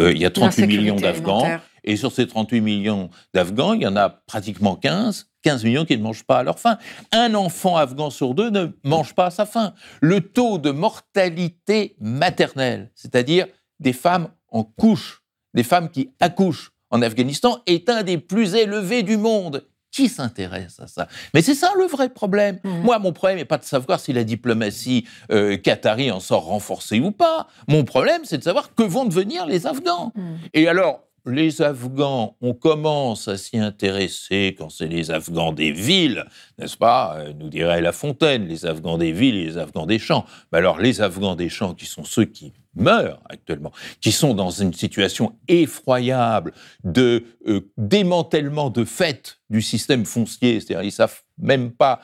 euh, 0.00 0.12
il 0.12 0.18
y 0.18 0.26
a 0.26 0.30
38 0.30 0.66
millions 0.66 0.96
d'Afghans 0.96 1.58
et 1.84 1.96
sur 1.96 2.12
ces 2.12 2.26
38 2.26 2.60
millions 2.60 3.10
d'Afghans, 3.34 3.74
il 3.74 3.82
y 3.82 3.86
en 3.86 3.96
a 3.96 4.08
pratiquement 4.08 4.76
15 4.76 5.30
15 5.42 5.64
millions 5.64 5.84
qui 5.84 5.96
ne 5.96 6.02
mangent 6.02 6.24
pas 6.24 6.38
à 6.38 6.42
leur 6.42 6.58
faim. 6.58 6.78
Un 7.12 7.34
enfant 7.34 7.76
afghan 7.76 8.10
sur 8.10 8.34
deux 8.34 8.50
ne 8.50 8.68
mange 8.84 9.14
pas 9.14 9.26
à 9.26 9.30
sa 9.30 9.46
faim. 9.46 9.74
Le 10.00 10.20
taux 10.20 10.58
de 10.58 10.70
mortalité 10.70 11.96
maternelle, 12.00 12.90
c'est-à-dire 12.94 13.46
des 13.78 13.92
femmes 13.92 14.28
en 14.48 14.64
couche, 14.64 15.22
des 15.54 15.62
femmes 15.62 15.90
qui 15.90 16.10
accouchent 16.20 16.72
en 16.90 17.02
Afghanistan, 17.02 17.62
est 17.66 17.88
un 17.88 18.02
des 18.02 18.18
plus 18.18 18.54
élevés 18.54 19.02
du 19.02 19.16
monde. 19.16 19.66
Qui 19.90 20.08
s'intéresse 20.08 20.78
à 20.78 20.86
ça 20.86 21.08
Mais 21.34 21.42
c'est 21.42 21.54
ça 21.54 21.72
le 21.76 21.86
vrai 21.86 22.08
problème. 22.08 22.60
Mmh. 22.62 22.80
Moi, 22.82 22.98
mon 22.98 23.12
problème 23.12 23.38
n'est 23.38 23.44
pas 23.44 23.58
de 23.58 23.64
savoir 23.64 23.98
si 23.98 24.12
la 24.12 24.22
diplomatie 24.22 25.06
euh, 25.32 25.56
qatari 25.56 26.10
en 26.10 26.20
sort 26.20 26.44
renforcée 26.44 27.00
ou 27.00 27.10
pas. 27.10 27.48
Mon 27.66 27.84
problème, 27.84 28.22
c'est 28.24 28.38
de 28.38 28.44
savoir 28.44 28.74
que 28.74 28.84
vont 28.84 29.04
devenir 29.04 29.46
les 29.46 29.66
Afghans. 29.66 30.12
Mmh. 30.14 30.34
Et 30.54 30.68
alors, 30.68 31.09
les 31.26 31.62
Afghans, 31.62 32.36
on 32.40 32.54
commence 32.54 33.28
à 33.28 33.36
s'y 33.36 33.58
intéresser 33.58 34.54
quand 34.58 34.70
c'est 34.70 34.86
les 34.86 35.10
Afghans 35.10 35.52
des 35.52 35.72
villes, 35.72 36.24
n'est-ce 36.58 36.76
pas 36.76 37.16
euh, 37.18 37.32
Nous 37.38 37.48
dirait 37.48 37.80
La 37.80 37.92
Fontaine, 37.92 38.46
les 38.46 38.66
Afghans 38.66 38.98
des 38.98 39.12
villes 39.12 39.36
et 39.36 39.44
les 39.44 39.58
Afghans 39.58 39.86
des 39.86 39.98
champs. 39.98 40.24
Mais 40.52 40.58
alors, 40.58 40.78
les 40.78 41.00
Afghans 41.00 41.36
des 41.36 41.48
champs, 41.48 41.74
qui 41.74 41.86
sont 41.86 42.04
ceux 42.04 42.24
qui 42.24 42.52
meurent 42.74 43.22
actuellement, 43.28 43.72
qui 44.00 44.12
sont 44.12 44.34
dans 44.34 44.50
une 44.50 44.72
situation 44.72 45.36
effroyable 45.48 46.52
de 46.84 47.24
euh, 47.46 47.70
démantèlement 47.76 48.70
de 48.70 48.84
fait 48.84 49.40
du 49.50 49.60
système 49.60 50.04
foncier, 50.04 50.60
c'est-à-dire 50.60 50.82
ils 50.82 50.92
savent 50.92 51.22
même 51.38 51.72
pas 51.72 52.00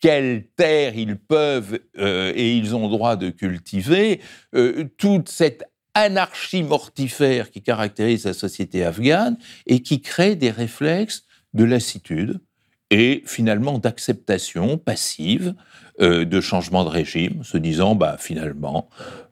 quelle 0.00 0.46
terre 0.56 0.94
ils 0.94 1.16
peuvent 1.16 1.78
euh, 1.98 2.32
et 2.36 2.54
ils 2.54 2.76
ont 2.76 2.88
droit 2.88 3.16
de 3.16 3.30
cultiver, 3.30 4.20
toute 4.98 5.28
cette 5.28 5.64
anarchie 5.94 6.62
mortifère 6.62 7.50
qui 7.50 7.62
caractérise 7.62 8.24
la 8.24 8.34
société 8.34 8.84
afghane 8.84 9.36
et 9.66 9.80
qui 9.80 10.00
crée 10.00 10.36
des 10.36 10.50
réflexes 10.50 11.24
de 11.54 11.64
lassitude 11.64 12.40
et 12.90 13.22
finalement 13.26 13.78
d'acceptation 13.78 14.76
passive 14.78 15.54
euh, 16.00 16.24
de 16.24 16.40
changement 16.40 16.84
de 16.84 16.88
régime, 16.88 17.44
se 17.44 17.56
disant 17.56 17.94
bah 17.94 18.16
finalement 18.18 18.88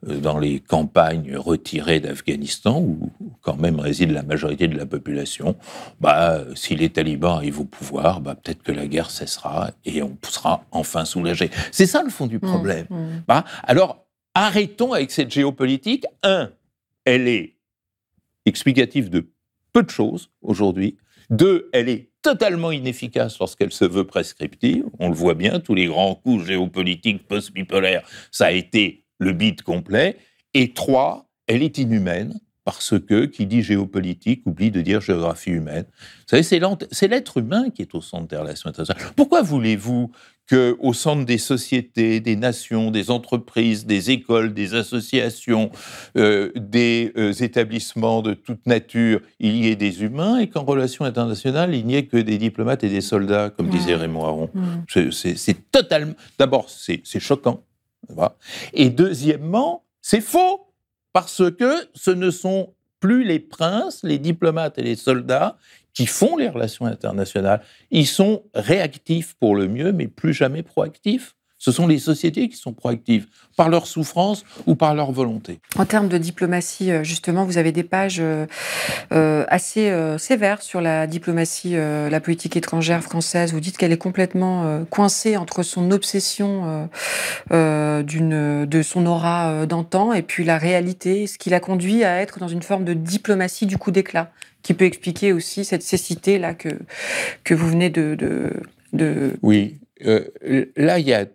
euh, 0.09 0.18
dans 0.18 0.38
les 0.38 0.61
campagnes 0.61 1.37
retirées 1.37 1.98
d'Afghanistan 1.98 2.81
où 2.81 3.11
quand 3.40 3.57
même 3.57 3.81
réside 3.81 4.12
la 4.12 4.22
majorité 4.22 4.68
de 4.68 4.77
la 4.77 4.87
population, 4.87 5.57
bah 6.01 6.44
si 6.55 6.77
les 6.77 6.90
talibans 6.90 7.35
arrivent 7.35 7.61
au 7.61 7.64
pouvoir, 7.64 8.20
bah 8.20 8.37
peut-être 8.37 8.62
que 8.62 8.72
la 8.72 8.87
guerre 8.87 9.11
cessera 9.11 9.72
et 9.85 10.03
on 10.03 10.16
sera 10.22 10.64
enfin 10.70 11.05
soulagé. 11.05 11.51
C'est 11.72 11.87
ça 11.87 12.03
le 12.05 12.11
fond 12.11 12.29
du 12.29 12.37
mmh, 12.37 12.40
problème. 12.40 12.87
Mmh. 12.88 13.07
Bah, 13.27 13.44
alors 13.64 14.01
arrêtons 14.35 14.92
avec 14.92 15.11
cette 15.11 15.31
géopolitique. 15.31 16.05
Un, 16.23 16.53
elle 17.05 17.29
est 17.29 17.57
explicative 18.47 19.11
de 19.11 19.31
peu 19.73 19.83
de 19.83 19.90
choses 19.90 20.31
aujourd'hui. 20.42 20.97
Deux, 21.31 21.71
elle 21.73 21.88
est 21.88 22.11
totalement 22.23 22.71
inefficace 22.71 23.38
lorsqu'elle 23.38 23.73
se 23.73 23.85
veut 23.85 24.05
prescriptive. 24.05 24.85
On 24.99 25.09
le 25.09 25.14
voit 25.14 25.35
bien, 25.35 25.61
tous 25.61 25.75
les 25.75 25.87
grands 25.87 26.14
coups 26.14 26.47
géopolitiques 26.47 27.27
post-bipolaires, 27.27 28.07
ça 28.31 28.47
a 28.47 28.53
été 28.53 29.05
le 29.18 29.33
bide 29.33 29.62
complet. 29.62 30.18
Et 30.55 30.73
trois, 30.73 31.31
elle 31.47 31.62
est 31.62 31.79
inhumaine 31.79 32.38
parce 32.64 32.95
que 33.01 33.25
qui 33.25 33.47
dit 33.47 33.62
géopolitique 33.62 34.47
oublie 34.47 34.71
de 34.71 34.83
dire 34.83 35.01
géographie 35.01 35.51
humaine. 35.51 35.85
Vous 35.90 36.42
savez, 36.42 36.42
c'est 36.45 37.09
l'être 37.09 37.38
humain 37.38 37.71
qui 37.71 37.83
est 37.83 37.95
au 37.95 38.01
centre 38.01 38.29
des 38.29 38.37
relations 38.37 38.71
internationales. 38.71 39.12
Pourquoi 39.16 39.42
voulez-vous 39.42 40.12
qu'au 40.48 40.92
centre 40.92 41.24
des 41.24 41.38
sociétés, 41.38 42.20
des 42.20 42.37
nations, 42.37 42.90
des 42.90 43.11
entreprises, 43.11 43.87
des 43.87 44.11
écoles, 44.11 44.55
des 44.55 44.74
associations, 44.74 45.70
euh, 46.16 46.50
des 46.57 47.12
euh, 47.16 47.33
établissements 47.33 48.22
de 48.22 48.35
toute 48.35 48.66
nature, 48.66 49.20
il 49.38 49.57
y 49.57 49.68
ait 49.68 49.76
des 49.76 50.02
humains 50.02 50.38
et 50.38 50.48
qu'en 50.48 50.64
relations 50.64 51.05
internationales, 51.05 51.74
il 51.74 51.87
n'y 51.87 51.96
ait 51.96 52.07
que 52.07 52.16
des 52.16 52.38
diplomates 52.38 52.85
et 52.85 52.88
des 52.88 53.00
soldats, 53.00 53.50
comme 53.50 53.68
disait 53.68 53.94
Raymond 53.94 54.24
Aron. 54.24 54.50
C'est 54.88 55.70
totalement... 55.70 56.14
D'abord, 56.38 56.68
c'est 56.68 57.20
choquant. 57.20 57.64
Et 58.72 58.90
deuxièmement, 58.90 59.85
c'est 60.00 60.20
faux, 60.20 60.72
parce 61.12 61.42
que 61.59 61.88
ce 61.94 62.11
ne 62.11 62.31
sont 62.31 62.74
plus 63.00 63.24
les 63.24 63.40
princes, 63.40 64.02
les 64.05 64.18
diplomates 64.18 64.78
et 64.78 64.83
les 64.83 64.96
soldats 64.96 65.57
qui 65.94 66.07
font 66.07 66.37
les 66.37 66.48
relations 66.48 66.87
internationales. 66.87 67.62
Ils 67.90 68.07
sont 68.07 68.44
réactifs 68.55 69.35
pour 69.35 69.55
le 69.55 69.68
mieux, 69.68 69.92
mais 69.92 70.09
plus 70.09 70.33
jamais 70.35 70.62
proactifs. 70.62 71.35
Ce 71.62 71.70
sont 71.70 71.87
les 71.87 72.01
sociétés 72.01 72.48
qui 72.48 72.57
sont 72.57 72.72
proactives, 72.72 73.29
par 73.57 73.68
leur 73.68 73.87
souffrance 73.87 74.44
ou 74.66 74.75
par 74.75 74.96
leur 74.96 75.12
volonté. 75.12 75.61
En 75.77 75.85
termes 75.85 76.09
de 76.09 76.18
diplomatie, 76.18 76.90
euh, 76.90 77.05
justement, 77.05 77.44
vous 77.44 77.57
avez 77.57 77.70
des 77.70 77.85
pages 77.85 78.18
euh, 78.18 78.46
euh, 79.12 79.44
assez 79.46 79.94
sévères 80.18 80.61
sur 80.61 80.81
la 80.81 81.07
diplomatie, 81.07 81.75
la 81.75 82.20
politique 82.20 82.57
étrangère 82.57 83.05
française. 83.05 83.53
Vous 83.53 83.61
dites 83.61 83.77
qu'elle 83.77 83.92
est 83.92 83.96
complètement 83.96 84.85
coincée 84.90 85.37
entre 85.37 85.62
son 85.62 85.92
obsession 85.92 86.88
d'une, 87.51 88.66
de 88.66 88.83
son 88.83 89.07
aura 89.07 89.66
d'antan 89.66 90.12
et 90.12 90.22
puis 90.22 90.44
la 90.44 90.59
réalité, 90.59 91.29
ce 91.29 91.38
qui 91.38 91.51
l'a 91.51 91.61
conduit 91.61 92.03
à 92.03 92.20
être 92.20 92.40
dans 92.40 92.48
une 92.48 92.62
forme 92.62 92.85
de 92.85 92.94
diplomatie 92.94 93.66
du 93.66 93.79
coup 93.79 93.92
d'éclat 93.92 94.33
qui 94.62 94.75
peut 94.75 94.85
expliquer 94.85 95.33
aussi 95.33 95.64
cette 95.64 95.83
cécité 95.83 96.38
là 96.38 96.55
que, 96.55 96.70
que 97.44 97.55
vous 97.55 97.68
venez 97.68 97.90
de, 97.90 98.16
de, 98.92 99.33
Oui, 99.42 99.79
là, 100.05 100.98
il 100.98 101.07
y 101.07 101.14
a 101.14 101.27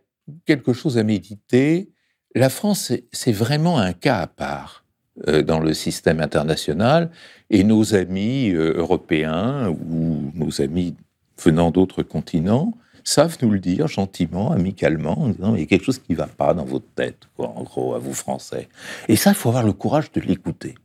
quelque 0.45 0.73
chose 0.73 0.97
à 0.97 1.03
méditer. 1.03 1.91
La 2.35 2.49
France, 2.49 2.91
c'est 3.11 3.31
vraiment 3.31 3.79
un 3.79 3.93
cas 3.93 4.19
à 4.19 4.27
part 4.27 4.85
euh, 5.27 5.41
dans 5.41 5.59
le 5.59 5.73
système 5.73 6.19
international, 6.19 7.09
et 7.49 7.63
nos 7.63 7.95
amis 7.95 8.51
euh, 8.51 8.73
européens 8.77 9.69
ou 9.69 10.31
nos 10.35 10.61
amis 10.61 10.95
venant 11.37 11.71
d'autres 11.71 12.03
continents 12.03 12.73
savent 13.07 13.37
nous 13.41 13.51
le 13.51 13.59
dire 13.59 13.87
gentiment, 13.87 14.51
amicalement, 14.51 15.17
en 15.17 15.29
disant 15.29 15.55
il 15.55 15.61
y 15.61 15.63
a 15.63 15.65
quelque 15.65 15.85
chose 15.85 15.99
qui 15.99 16.11
ne 16.11 16.17
va 16.17 16.27
pas 16.27 16.53
dans 16.53 16.65
votre 16.65 16.87
tête, 16.93 17.29
quoi, 17.37 17.53
en 17.55 17.63
gros, 17.63 17.95
à 17.95 17.99
vous 17.99 18.13
Français. 18.13 18.67
Et 19.07 19.15
ça, 19.15 19.29
il 19.29 19.35
faut 19.35 19.47
avoir 19.47 19.63
le 19.63 19.71
courage 19.71 20.11
de 20.11 20.19
l'écouter. 20.19 20.75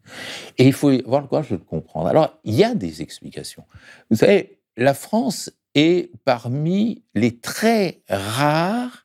Et 0.57 0.67
il 0.69 0.73
faut 0.73 0.91
avoir 0.91 1.23
le 1.23 1.27
courage 1.27 1.51
de 1.51 1.57
le 1.57 1.63
comprendre. 1.63 2.07
Alors, 2.07 2.39
il 2.45 2.55
y 2.55 2.63
a 2.63 2.77
des 2.77 3.03
explications. 3.03 3.65
Vous 4.09 4.17
savez, 4.17 4.61
la 4.77 4.95
France 4.95 5.51
est 5.75 6.13
parmi 6.25 7.03
les 7.15 7.37
très 7.39 8.03
rares 8.09 9.02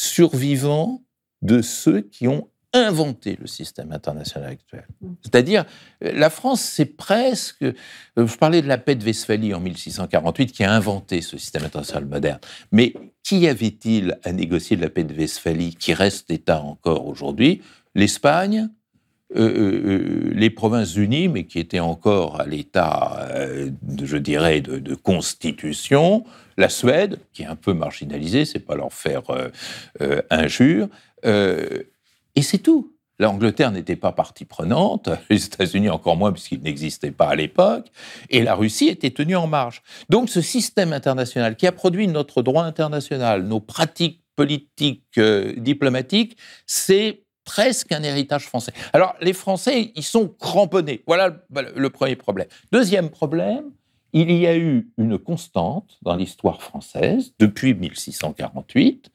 survivants 0.00 1.02
de 1.42 1.60
ceux 1.60 2.02
qui 2.02 2.28
ont 2.28 2.48
inventé 2.72 3.36
le 3.40 3.48
système 3.48 3.90
international 3.90 4.50
actuel. 4.50 4.86
Mm. 5.00 5.08
C'est-à-dire, 5.22 5.64
la 6.00 6.30
France, 6.30 6.60
c'est 6.60 6.84
presque... 6.84 7.64
Euh, 7.64 7.72
je 8.16 8.36
parlais 8.36 8.62
de 8.62 8.68
la 8.68 8.78
paix 8.78 8.94
de 8.94 9.04
Westphalie 9.04 9.54
en 9.54 9.60
1648 9.60 10.52
qui 10.52 10.62
a 10.62 10.72
inventé 10.72 11.20
ce 11.20 11.36
système 11.36 11.64
international 11.64 12.06
moderne. 12.06 12.38
Mais 12.70 12.94
qui 13.24 13.48
avait-il 13.48 14.16
à 14.22 14.30
négocier 14.30 14.76
de 14.76 14.82
la 14.82 14.90
paix 14.90 15.02
de 15.02 15.14
Westphalie 15.14 15.74
qui 15.74 15.94
reste 15.94 16.30
État 16.30 16.60
encore 16.60 17.08
aujourd'hui? 17.08 17.62
L'Espagne, 17.96 18.68
euh, 19.34 19.40
euh, 19.40 20.30
les 20.32 20.50
provinces 20.50 20.94
unies, 20.94 21.26
mais 21.26 21.44
qui 21.44 21.58
étaient 21.58 21.80
encore 21.80 22.40
à 22.40 22.46
l'état, 22.46 23.28
je 24.00 24.16
dirais, 24.16 24.60
de, 24.60 24.94
constitution, 24.94 26.24
la 26.58 26.68
Suède, 26.68 27.18
qui 27.32 27.42
est 27.42 27.46
un 27.46 27.56
peu 27.56 27.72
marginalisée, 27.72 28.44
c'est 28.44 28.58
pas 28.58 28.74
leur 28.74 28.92
faire 28.92 29.22
injure, 30.30 30.88
et 31.24 32.42
c'est 32.42 32.58
tout. 32.58 32.92
L'Angleterre 33.20 33.72
n'était 33.72 33.96
pas 33.96 34.12
partie 34.12 34.44
prenante, 34.44 35.08
les 35.30 35.44
États-Unis 35.44 35.90
encore 35.90 36.16
moins 36.16 36.32
puisqu'ils 36.32 36.62
n'existaient 36.62 37.10
pas 37.10 37.28
à 37.28 37.34
l'époque, 37.34 37.86
et 38.30 38.42
la 38.42 38.54
Russie 38.54 38.88
était 38.88 39.10
tenue 39.10 39.36
en 39.36 39.46
marge. 39.46 39.82
Donc 40.08 40.28
ce 40.28 40.40
système 40.40 40.92
international 40.92 41.56
qui 41.56 41.66
a 41.66 41.72
produit 41.72 42.06
notre 42.06 42.42
droit 42.42 42.62
international, 42.62 43.42
nos 43.42 43.60
pratiques 43.60 44.22
politiques, 44.36 45.18
euh, 45.18 45.52
diplomatiques, 45.56 46.36
c'est 46.64 47.24
presque 47.44 47.90
un 47.90 48.04
héritage 48.04 48.44
français. 48.44 48.72
Alors 48.92 49.16
les 49.20 49.32
Français, 49.32 49.90
ils 49.96 50.04
sont 50.04 50.28
cramponnés. 50.28 51.02
Voilà 51.06 51.38
le 51.74 51.90
premier 51.90 52.14
problème. 52.14 52.46
Deuxième 52.70 53.10
problème, 53.10 53.72
il 54.12 54.30
y 54.32 54.46
a 54.46 54.56
eu 54.56 54.88
une 54.96 55.18
constante 55.18 55.98
dans 56.02 56.16
l'histoire 56.16 56.62
française 56.62 57.32
depuis 57.38 57.74
1648 57.74 59.10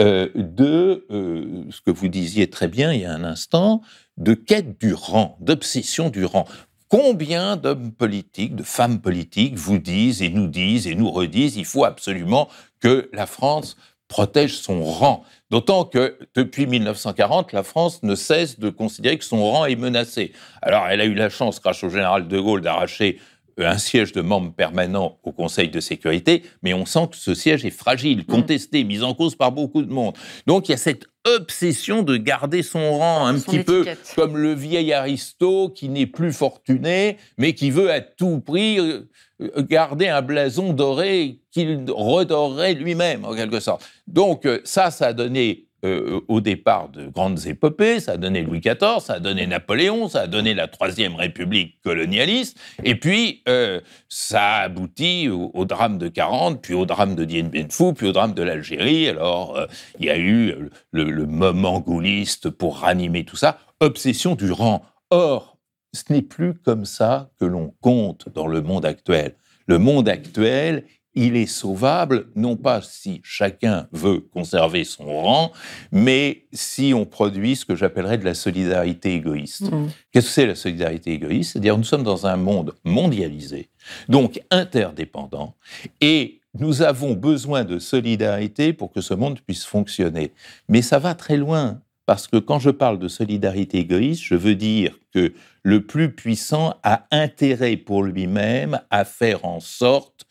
euh, 0.00 0.28
de 0.34 1.06
euh, 1.10 1.64
ce 1.70 1.80
que 1.80 1.90
vous 1.90 2.08
disiez 2.08 2.50
très 2.50 2.68
bien 2.68 2.92
il 2.92 3.02
y 3.02 3.04
a 3.04 3.12
un 3.12 3.24
instant, 3.24 3.80
de 4.16 4.34
quête 4.34 4.80
du 4.80 4.92
rang, 4.92 5.36
d'obsession 5.40 6.10
du 6.10 6.24
rang. 6.24 6.46
Combien 6.88 7.56
d'hommes 7.56 7.92
politiques, 7.92 8.54
de 8.56 8.62
femmes 8.62 9.00
politiques 9.00 9.56
vous 9.56 9.78
disent 9.78 10.20
et 10.20 10.30
nous 10.30 10.48
disent 10.48 10.86
et 10.86 10.94
nous 10.94 11.10
redisent 11.10 11.56
il 11.56 11.64
faut 11.64 11.84
absolument 11.84 12.48
que 12.80 13.08
la 13.12 13.26
France 13.26 13.76
protège 14.08 14.58
son 14.58 14.84
rang. 14.84 15.24
D'autant 15.50 15.84
que 15.84 16.18
depuis 16.34 16.66
1940, 16.66 17.52
la 17.52 17.62
France 17.62 18.02
ne 18.02 18.14
cesse 18.14 18.58
de 18.58 18.70
considérer 18.70 19.18
que 19.18 19.24
son 19.24 19.48
rang 19.48 19.64
est 19.64 19.76
menacé. 19.76 20.32
Alors 20.62 20.86
elle 20.88 21.00
a 21.00 21.04
eu 21.04 21.14
la 21.14 21.30
chance, 21.30 21.60
grâce 21.60 21.82
au 21.84 21.88
général 21.88 22.28
de 22.28 22.40
Gaulle, 22.40 22.60
d'arracher 22.60 23.20
un 23.58 23.78
siège 23.78 24.12
de 24.12 24.20
membre 24.20 24.52
permanent 24.52 25.18
au 25.22 25.32
Conseil 25.32 25.68
de 25.68 25.80
sécurité, 25.80 26.42
mais 26.62 26.74
on 26.74 26.86
sent 26.86 27.08
que 27.10 27.16
ce 27.16 27.34
siège 27.34 27.64
est 27.64 27.70
fragile, 27.70 28.20
mm. 28.20 28.24
contesté, 28.24 28.84
mis 28.84 29.02
en 29.02 29.14
cause 29.14 29.36
par 29.36 29.52
beaucoup 29.52 29.82
de 29.82 29.92
monde. 29.92 30.14
Donc 30.46 30.68
il 30.68 30.72
y 30.72 30.74
a 30.74 30.78
cette 30.78 31.06
obsession 31.24 32.02
de 32.02 32.16
garder 32.16 32.62
son 32.62 32.98
rang, 32.98 33.26
un 33.26 33.38
petit 33.38 33.60
peu 33.60 33.86
comme 34.14 34.36
le 34.36 34.52
vieil 34.52 34.92
aristo 34.92 35.70
qui 35.70 35.88
n'est 35.88 36.06
plus 36.06 36.32
fortuné, 36.32 37.16
mais 37.38 37.54
qui 37.54 37.70
veut 37.70 37.90
à 37.90 38.00
tout 38.00 38.40
prix 38.40 38.78
euh, 38.78 39.08
garder 39.40 40.08
un 40.08 40.22
blason 40.22 40.72
doré 40.72 41.40
qu'il 41.50 41.84
redorerait 41.88 42.74
lui-même, 42.74 43.24
en 43.24 43.34
quelque 43.34 43.60
sorte. 43.60 43.88
Donc 44.06 44.44
euh, 44.44 44.60
ça, 44.64 44.90
ça 44.90 45.06
a 45.06 45.12
donné 45.12 45.66
euh, 45.84 46.20
au 46.28 46.40
départ 46.40 46.88
de 46.88 47.06
grandes 47.06 47.46
épopées. 47.46 48.00
Ça 48.00 48.12
a 48.12 48.16
donné 48.16 48.42
Louis 48.42 48.60
XIV, 48.60 49.00
ça 49.00 49.14
a 49.14 49.20
donné 49.20 49.46
Napoléon, 49.46 50.08
ça 50.08 50.22
a 50.22 50.26
donné 50.26 50.54
la 50.54 50.66
Troisième 50.66 51.14
République 51.14 51.78
colonialiste. 51.82 52.58
Et 52.84 52.94
puis, 52.94 53.42
euh, 53.48 53.80
ça 54.08 54.42
a 54.42 54.62
abouti 54.62 55.28
au, 55.28 55.64
drame 55.66 55.98
de 55.98 56.08
40, 56.08 56.62
puis 56.62 56.72
au 56.72 56.86
drame 56.86 57.14
de 57.14 57.24
Dien 57.24 57.44
Bien 57.44 57.66
Phu, 57.68 57.92
puis 57.92 58.06
au 58.06 58.12
drame 58.12 58.32
de 58.32 58.42
l'Algérie. 58.42 59.08
Alors, 59.08 59.56
euh, 59.56 59.66
il 59.98 60.06
y 60.06 60.10
a 60.10 60.16
eu 60.16 60.54
le, 60.92 61.04
le 61.04 61.26
moment 61.26 61.80
gaulliste 61.80 62.48
pour 62.48 62.78
ranimer 62.78 63.24
tout 63.24 63.36
ça. 63.36 63.58
Obsession 63.80 64.36
du 64.36 64.50
rang. 64.50 64.82
Or, 65.10 65.58
ce 65.92 66.12
n'est 66.12 66.22
plus 66.22 66.54
comme 66.54 66.86
ça 66.86 67.30
que 67.38 67.44
l'on 67.44 67.74
compte 67.82 68.28
dans 68.34 68.46
le 68.46 68.62
monde 68.62 68.86
actuel. 68.86 69.34
Le 69.66 69.78
monde 69.78 70.08
actuel, 70.08 70.84
il 71.14 71.36
est 71.36 71.46
sauvable, 71.46 72.26
non 72.34 72.56
pas 72.56 72.82
si 72.82 73.20
chacun 73.22 73.88
veut 73.92 74.20
conserver 74.20 74.84
son 74.84 75.06
rang, 75.06 75.52
mais 75.92 76.44
si 76.52 76.92
on 76.94 77.04
produit 77.04 77.56
ce 77.56 77.64
que 77.64 77.76
j'appellerais 77.76 78.18
de 78.18 78.24
la 78.24 78.34
solidarité 78.34 79.14
égoïste. 79.14 79.70
Mmh. 79.70 79.88
Qu'est-ce 80.12 80.26
que 80.26 80.32
c'est 80.32 80.46
la 80.46 80.54
solidarité 80.54 81.12
égoïste? 81.12 81.52
C'est-à-dire 81.52 81.78
nous 81.78 81.84
sommes 81.84 82.02
dans 82.02 82.26
un 82.26 82.36
monde 82.36 82.74
mondialisé, 82.84 83.68
donc 84.08 84.40
interdépendant, 84.50 85.54
et 86.00 86.40
nous 86.58 86.82
avons 86.82 87.14
besoin 87.14 87.64
de 87.64 87.78
solidarité 87.78 88.72
pour 88.72 88.92
que 88.92 89.00
ce 89.00 89.14
monde 89.14 89.40
puisse 89.40 89.64
fonctionner. 89.64 90.32
Mais 90.68 90.82
ça 90.82 90.98
va 90.98 91.14
très 91.14 91.36
loin, 91.36 91.80
parce 92.06 92.28
que 92.28 92.36
quand 92.36 92.58
je 92.58 92.70
parle 92.70 92.98
de 92.98 93.08
solidarité 93.08 93.78
égoïste, 93.78 94.22
je 94.22 94.34
veux 94.34 94.54
dire 94.54 94.98
que 95.12 95.32
le 95.62 95.86
plus 95.86 96.12
puissant 96.12 96.74
a 96.82 97.06
intérêt 97.10 97.76
pour 97.76 98.02
lui-même 98.02 98.80
à 98.90 99.04
faire 99.04 99.44
en 99.44 99.60
sorte 99.60 100.23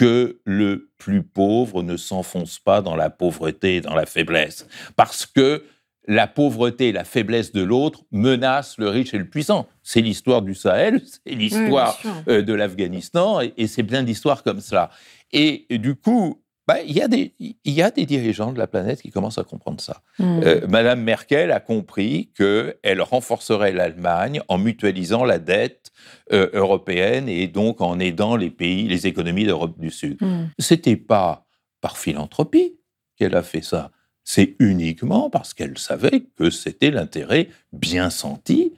que 0.00 0.40
le 0.46 0.88
plus 0.96 1.22
pauvre 1.22 1.82
ne 1.82 1.98
s'enfonce 1.98 2.58
pas 2.58 2.80
dans 2.80 2.96
la 2.96 3.10
pauvreté 3.10 3.76
et 3.76 3.80
dans 3.82 3.94
la 3.94 4.06
faiblesse. 4.06 4.66
Parce 4.96 5.26
que 5.26 5.62
la 6.08 6.26
pauvreté 6.26 6.88
et 6.88 6.92
la 6.92 7.04
faiblesse 7.04 7.52
de 7.52 7.62
l'autre 7.62 8.04
menacent 8.10 8.78
le 8.78 8.88
riche 8.88 9.12
et 9.12 9.18
le 9.18 9.28
puissant. 9.28 9.68
C'est 9.82 10.00
l'histoire 10.00 10.40
du 10.40 10.54
Sahel, 10.54 11.02
c'est 11.26 11.34
l'histoire 11.34 12.00
euh, 12.28 12.40
de 12.40 12.54
l'Afghanistan, 12.54 13.42
et, 13.42 13.66
c'est 13.66 13.82
plein 13.82 14.02
d'histoires 14.02 14.42
comme 14.42 14.60
cela. 14.60 14.88
Et, 15.32 15.66
du 15.68 15.94
coup, 15.94 16.39
bah, 16.70 16.82
il, 16.86 16.96
y 16.96 17.02
a 17.02 17.08
des, 17.08 17.34
il 17.40 17.72
y 17.72 17.82
a 17.82 17.90
des 17.90 18.06
dirigeants 18.06 18.52
de 18.52 18.58
la 18.58 18.68
planète 18.68 19.02
qui 19.02 19.10
commencent 19.10 19.38
à 19.38 19.42
comprendre 19.42 19.80
ça. 19.80 20.02
Hmm. 20.20 20.40
Euh, 20.44 20.68
Madame 20.68 21.02
Merkel 21.02 21.50
a 21.50 21.58
compris 21.58 22.30
qu'elle 22.36 23.02
renforcerait 23.02 23.72
l'Allemagne 23.72 24.40
en 24.46 24.56
mutualisant 24.56 25.24
la 25.24 25.40
dette 25.40 25.90
euh, 26.32 26.48
européenne 26.52 27.28
et 27.28 27.48
donc 27.48 27.80
en 27.80 27.98
aidant 27.98 28.36
les 28.36 28.50
pays, 28.50 28.86
les 28.86 29.08
économies 29.08 29.46
d'Europe 29.46 29.80
du 29.80 29.90
Sud. 29.90 30.18
Hmm. 30.20 30.46
C'était 30.60 30.94
pas 30.94 31.44
par 31.80 31.98
philanthropie 31.98 32.78
qu'elle 33.16 33.34
a 33.34 33.42
fait 33.42 33.62
ça. 33.62 33.90
C'est 34.22 34.54
uniquement 34.60 35.28
parce 35.28 35.54
qu'elle 35.54 35.76
savait 35.76 36.22
que 36.38 36.50
c'était 36.50 36.92
l'intérêt 36.92 37.48
bien 37.72 38.10
senti 38.10 38.74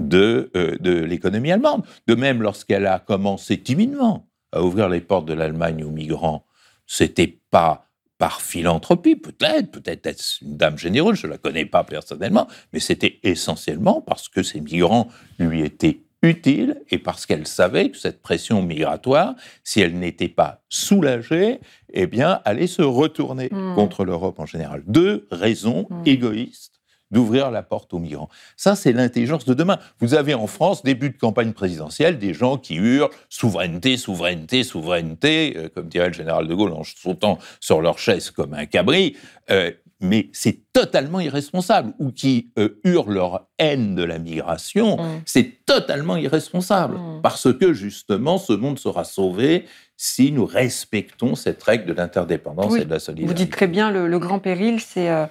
de, 0.00 0.50
euh, 0.56 0.76
de 0.80 0.90
l'économie 0.90 1.52
allemande. 1.52 1.84
De 2.08 2.16
même, 2.16 2.42
lorsqu'elle 2.42 2.86
a 2.86 2.98
commencé 2.98 3.56
timidement 3.62 4.26
à 4.50 4.64
ouvrir 4.64 4.88
les 4.88 5.00
portes 5.00 5.26
de 5.26 5.34
l'Allemagne 5.34 5.84
aux 5.84 5.92
migrants, 5.92 6.44
c'était 6.86 7.38
pas 7.50 7.86
par 8.18 8.40
philanthropie, 8.40 9.16
peut-être, 9.16 9.70
peut-être 9.70 10.06
être 10.06 10.24
une 10.40 10.56
dame 10.56 10.78
généreuse, 10.78 11.18
je 11.18 11.26
ne 11.26 11.32
la 11.32 11.38
connais 11.38 11.66
pas 11.66 11.84
personnellement, 11.84 12.46
mais 12.72 12.80
c'était 12.80 13.18
essentiellement 13.22 14.00
parce 14.00 14.28
que 14.28 14.42
ces 14.42 14.60
migrants 14.60 15.08
lui 15.38 15.62
étaient 15.62 16.00
utile 16.22 16.82
et 16.90 16.98
parce 16.98 17.26
qu'elle 17.26 17.46
savait 17.46 17.90
que 17.90 17.98
cette 17.98 18.22
pression 18.22 18.62
migratoire, 18.62 19.34
si 19.64 19.80
elle 19.80 19.98
n'était 19.98 20.28
pas 20.28 20.62
soulagée, 20.68 21.60
eh 21.92 22.06
bien, 22.06 22.40
allait 22.44 22.66
se 22.66 22.82
retourner 22.82 23.48
hmm. 23.50 23.74
contre 23.74 24.04
l'Europe 24.04 24.40
en 24.40 24.46
général. 24.46 24.82
Deux 24.86 25.26
raisons 25.30 25.86
hmm. 25.90 26.02
égoïstes 26.06 26.75
d'ouvrir 27.10 27.50
la 27.50 27.62
porte 27.62 27.94
aux 27.94 27.98
migrants. 27.98 28.28
Ça, 28.56 28.74
c'est 28.74 28.92
l'intelligence 28.92 29.44
de 29.44 29.54
demain. 29.54 29.78
Vous 30.00 30.14
avez 30.14 30.34
en 30.34 30.46
France, 30.46 30.82
début 30.82 31.10
de 31.10 31.16
campagne 31.16 31.52
présidentielle, 31.52 32.18
des 32.18 32.34
gens 32.34 32.56
qui 32.56 32.76
hurlent 32.76 33.10
souveraineté, 33.28 33.96
souveraineté, 33.96 34.64
souveraineté, 34.64 35.54
euh, 35.56 35.68
comme 35.68 35.88
dirait 35.88 36.08
le 36.08 36.14
général 36.14 36.46
de 36.48 36.54
Gaulle 36.54 36.72
en 36.72 36.82
sautant 36.84 37.38
sur 37.60 37.80
leur 37.80 37.98
chaise 37.98 38.30
comme 38.30 38.54
un 38.54 38.66
cabri. 38.66 39.16
Euh, 39.50 39.70
mais 40.00 40.28
c'est 40.32 40.60
totalement 40.72 41.20
irresponsable, 41.20 41.94
ou 41.98 42.10
qui 42.10 42.50
euh, 42.58 42.80
hurlent 42.84 43.14
leur 43.14 43.46
haine 43.58 43.94
de 43.94 44.02
la 44.02 44.18
migration, 44.18 44.96
mm. 44.96 45.22
c'est 45.24 45.64
totalement 45.64 46.16
irresponsable, 46.16 46.96
mm. 46.96 47.20
parce 47.22 47.52
que 47.52 47.72
justement, 47.72 48.38
ce 48.38 48.52
monde 48.52 48.78
sera 48.78 49.04
sauvé 49.04 49.64
si 49.96 50.30
nous 50.30 50.44
respectons 50.44 51.34
cette 51.34 51.62
règle 51.62 51.86
de 51.86 51.94
l'interdépendance 51.94 52.76
et 52.76 52.84
de 52.84 52.90
la 52.90 52.98
solidarité. 52.98 53.26
Vous 53.26 53.44
dites 53.44 53.52
très 53.52 53.66
bien, 53.66 53.90
le, 53.90 54.18
grand 54.18 54.38
péril, 54.38 54.78
c'est 54.80 55.08
euh, 55.08 55.26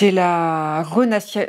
la, 0.00 0.82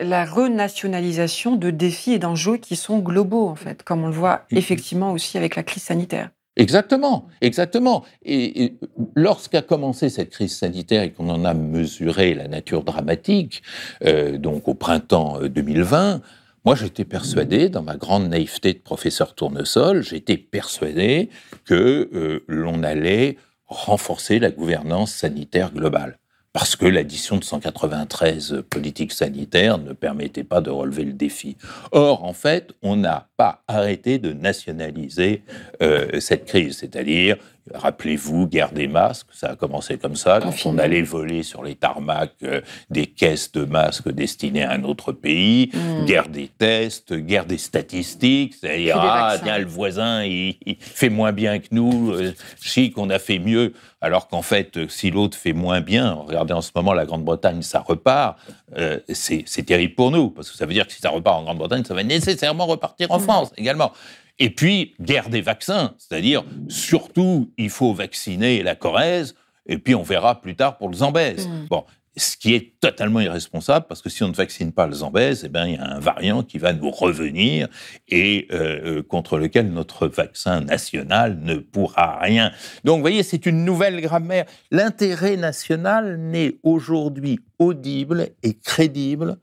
la 0.01 0.25
renationalisation 0.25 1.55
de 1.55 1.69
défis 1.69 2.13
et 2.13 2.19
d'enjeux 2.19 2.57
qui 2.57 2.75
sont 2.75 2.99
globaux, 2.99 3.47
en 3.47 3.55
fait, 3.55 3.83
comme 3.83 4.03
on 4.03 4.07
le 4.07 4.13
voit 4.13 4.41
effectivement 4.51 5.13
aussi 5.13 5.37
avec 5.37 5.55
la 5.55 5.63
crise 5.63 5.83
sanitaire. 5.83 6.29
Exactement, 6.57 7.27
exactement. 7.41 8.05
Et, 8.23 8.77
lorsqu'a 9.15 9.61
commencé 9.61 10.09
cette 10.09 10.29
crise 10.29 10.55
sanitaire 10.55 11.03
et 11.03 11.11
qu'on 11.11 11.29
en 11.29 11.43
a 11.43 11.53
mesuré 11.53 12.33
la 12.33 12.47
nature 12.47 12.83
dramatique, 12.83 13.61
euh, 14.05 14.37
donc 14.37 14.67
au 14.67 14.73
printemps 14.73 15.39
2020, 15.41 16.15
euh, 16.15 16.19
moi 16.63 16.75
j'étais 16.75 17.03
persuadé, 17.03 17.67
dans 17.67 17.83
ma 17.83 17.97
grande 17.97 18.29
naïveté 18.29 18.73
de 18.73 18.79
professeur 18.79 19.35
tournesol, 19.35 20.01
j'étais 20.01 20.37
persuadé 20.37 21.29
que 21.65 22.09
euh, 22.13 22.45
l'on 22.47 22.83
allait 22.83 23.37
renforcer 23.67 24.39
la 24.39 24.51
gouvernance 24.51 25.13
sanitaire 25.13 25.73
globale 25.73 26.19
parce 26.55 26.77
que 26.77 26.85
l'addition 26.85 27.35
de 27.35 27.43
193 27.43 28.63
politiques 28.69 29.11
sanitaires 29.11 29.77
ne 29.77 29.91
permettait 29.91 30.45
pas 30.45 30.61
de 30.61 30.69
relever 30.69 31.03
le 31.03 31.11
défi. 31.11 31.57
Or, 31.91 32.23
en 32.23 32.31
fait, 32.31 32.71
on 32.81 32.95
n'a 32.95 33.27
pas 33.35 33.61
arrêté 33.67 34.19
de 34.19 34.31
nationaliser 34.31 35.43
euh, 35.81 36.21
cette 36.21 36.45
crise, 36.45 36.77
c'est-à-dire 36.77 37.35
Rappelez-vous, 37.73 38.47
guerre 38.47 38.71
des 38.71 38.87
masques, 38.87 39.25
ça 39.33 39.49
a 39.49 39.55
commencé 39.55 39.97
comme 39.97 40.15
ça, 40.15 40.39
quand 40.39 40.53
on 40.65 40.77
allait 40.77 41.01
voler 41.01 41.41
sur 41.41 41.63
les 41.63 41.73
tarmacs 41.73 42.35
euh, 42.43 42.61
des 42.91 43.07
caisses 43.07 43.51
de 43.53 43.65
masques 43.65 44.09
destinées 44.11 44.61
à 44.61 44.73
un 44.73 44.83
autre 44.83 45.11
pays, 45.11 45.71
hmm. 45.73 46.05
guerre 46.05 46.29
des 46.29 46.47
tests, 46.47 47.13
guerre 47.13 47.47
des 47.47 47.57
statistiques, 47.57 48.53
c'est-à-dire, 48.53 48.97
ah, 48.99 49.37
tiens, 49.43 49.57
le 49.57 49.65
voisin, 49.65 50.23
il, 50.23 50.57
fait 50.79 51.09
moins 51.09 51.31
bien 51.31 51.57
que 51.57 51.69
nous, 51.71 52.11
euh, 52.11 52.35
chic, 52.61 52.99
on 52.99 53.09
a 53.09 53.17
fait 53.17 53.39
mieux, 53.39 53.73
alors 53.99 54.27
qu'en 54.27 54.43
fait, 54.43 54.87
si 54.87 55.09
l'autre 55.09 55.35
fait 55.35 55.53
moins 55.53 55.81
bien, 55.81 56.11
regardez 56.11 56.53
en 56.53 56.61
ce 56.61 56.69
moment 56.75 56.93
la 56.93 57.07
Grande-Bretagne, 57.07 57.63
ça 57.63 57.79
repart, 57.79 58.37
euh, 58.77 58.99
c'est 59.09 59.65
terrible 59.65 59.95
pour 59.95 60.11
nous, 60.11 60.29
parce 60.29 60.51
que 60.51 60.57
ça 60.57 60.67
veut 60.67 60.73
dire 60.73 60.85
que 60.85 60.93
si 60.93 61.01
ça 61.01 61.09
repart 61.09 61.39
en 61.39 61.43
Grande-Bretagne, 61.45 61.83
ça 61.83 61.95
va 61.95 62.03
nécessairement 62.03 62.67
repartir 62.67 63.11
en 63.11 63.17
hmm. 63.17 63.23
France 63.23 63.51
également. 63.57 63.91
Et 64.39 64.49
puis, 64.49 64.95
guerre 64.99 65.29
des 65.29 65.41
vaccins, 65.41 65.95
c'est-à-dire, 65.97 66.43
surtout, 66.67 67.53
il 67.57 67.69
faut 67.69 67.93
vacciner 67.93 68.63
la 68.63 68.75
Corrèze, 68.75 69.35
et 69.65 69.77
puis 69.77 69.95
on 69.95 70.03
verra 70.03 70.41
plus 70.41 70.55
tard 70.55 70.77
pour 70.77 70.89
le 70.89 70.95
Zambèze. 70.95 71.47
Mm. 71.47 71.67
Bon, 71.69 71.85
ce 72.17 72.37
qui 72.37 72.53
est 72.53 72.79
totalement 72.79 73.19
irresponsable, 73.19 73.85
parce 73.87 74.01
que 74.01 74.09
si 74.09 74.23
on 74.23 74.29
ne 74.29 74.33
vaccine 74.33 74.71
pas 74.71 74.87
le 74.87 74.93
Zambèze, 74.93 75.43
eh 75.45 75.49
bien, 75.49 75.67
il 75.67 75.75
y 75.75 75.77
a 75.77 75.85
un 75.85 75.99
variant 75.99 76.43
qui 76.43 76.57
va 76.57 76.73
nous 76.73 76.89
revenir 76.89 77.67
et 78.07 78.47
euh, 78.51 78.97
euh, 78.99 79.03
contre 79.03 79.37
lequel 79.37 79.71
notre 79.71 80.07
vaccin 80.07 80.61
national 80.61 81.39
ne 81.41 81.55
pourra 81.55 82.19
rien. 82.19 82.51
Donc, 82.83 82.97
vous 82.97 83.01
voyez, 83.01 83.23
c'est 83.23 83.45
une 83.45 83.65
nouvelle 83.65 83.99
grammaire. 84.01 84.45
L'intérêt 84.71 85.35
national 85.35 86.17
n'est 86.17 86.57
aujourd'hui 86.63 87.39
audible 87.59 88.29
et 88.43 88.53
crédible 88.53 89.37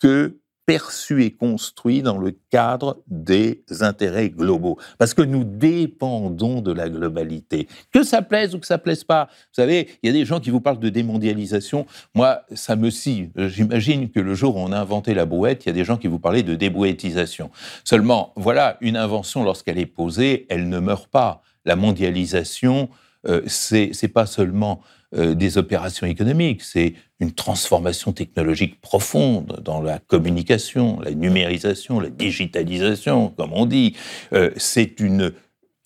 que 0.00 0.38
perçu 0.66 1.24
et 1.24 1.30
construit 1.30 2.02
dans 2.02 2.18
le 2.18 2.36
cadre 2.50 2.98
des 3.06 3.62
intérêts 3.80 4.30
globaux. 4.30 4.78
Parce 4.98 5.14
que 5.14 5.22
nous 5.22 5.44
dépendons 5.44 6.60
de 6.60 6.72
la 6.72 6.88
globalité. 6.88 7.68
Que 7.92 8.02
ça 8.02 8.20
plaise 8.20 8.54
ou 8.54 8.58
que 8.58 8.66
ça 8.66 8.78
plaise 8.78 9.04
pas. 9.04 9.28
Vous 9.30 9.62
savez, 9.62 9.88
il 10.02 10.08
y 10.08 10.10
a 10.10 10.12
des 10.12 10.24
gens 10.24 10.40
qui 10.40 10.50
vous 10.50 10.60
parlent 10.60 10.80
de 10.80 10.88
démondialisation. 10.88 11.86
Moi, 12.14 12.42
ça 12.52 12.74
me 12.74 12.90
scie. 12.90 13.30
J'imagine 13.36 14.10
que 14.10 14.20
le 14.20 14.34
jour 14.34 14.56
où 14.56 14.58
on 14.58 14.72
a 14.72 14.78
inventé 14.78 15.14
la 15.14 15.24
brouette, 15.24 15.64
il 15.64 15.68
y 15.68 15.70
a 15.70 15.74
des 15.74 15.84
gens 15.84 15.96
qui 15.96 16.08
vous 16.08 16.18
parlaient 16.18 16.42
de 16.42 16.56
débrouettisation. 16.56 17.50
Seulement, 17.84 18.32
voilà, 18.36 18.76
une 18.80 18.96
invention, 18.96 19.44
lorsqu'elle 19.44 19.78
est 19.78 19.86
posée, 19.86 20.46
elle 20.50 20.68
ne 20.68 20.80
meurt 20.80 21.06
pas. 21.06 21.42
La 21.64 21.76
mondialisation, 21.76 22.88
euh, 23.28 23.42
c'est 23.46 24.12
pas 24.12 24.26
seulement 24.26 24.80
euh, 25.14 25.34
des 25.34 25.56
opérations 25.56 26.06
économiques, 26.06 26.62
c'est 26.62 26.94
une 27.20 27.32
transformation 27.32 28.12
technologique 28.12 28.80
profonde 28.80 29.60
dans 29.64 29.80
la 29.80 29.98
communication, 29.98 31.00
la 31.00 31.12
numérisation, 31.12 32.00
la 32.00 32.10
digitalisation, 32.10 33.28
comme 33.28 33.52
on 33.52 33.66
dit. 33.66 33.94
Euh, 34.32 34.50
c'est 34.56 35.00
une 35.00 35.32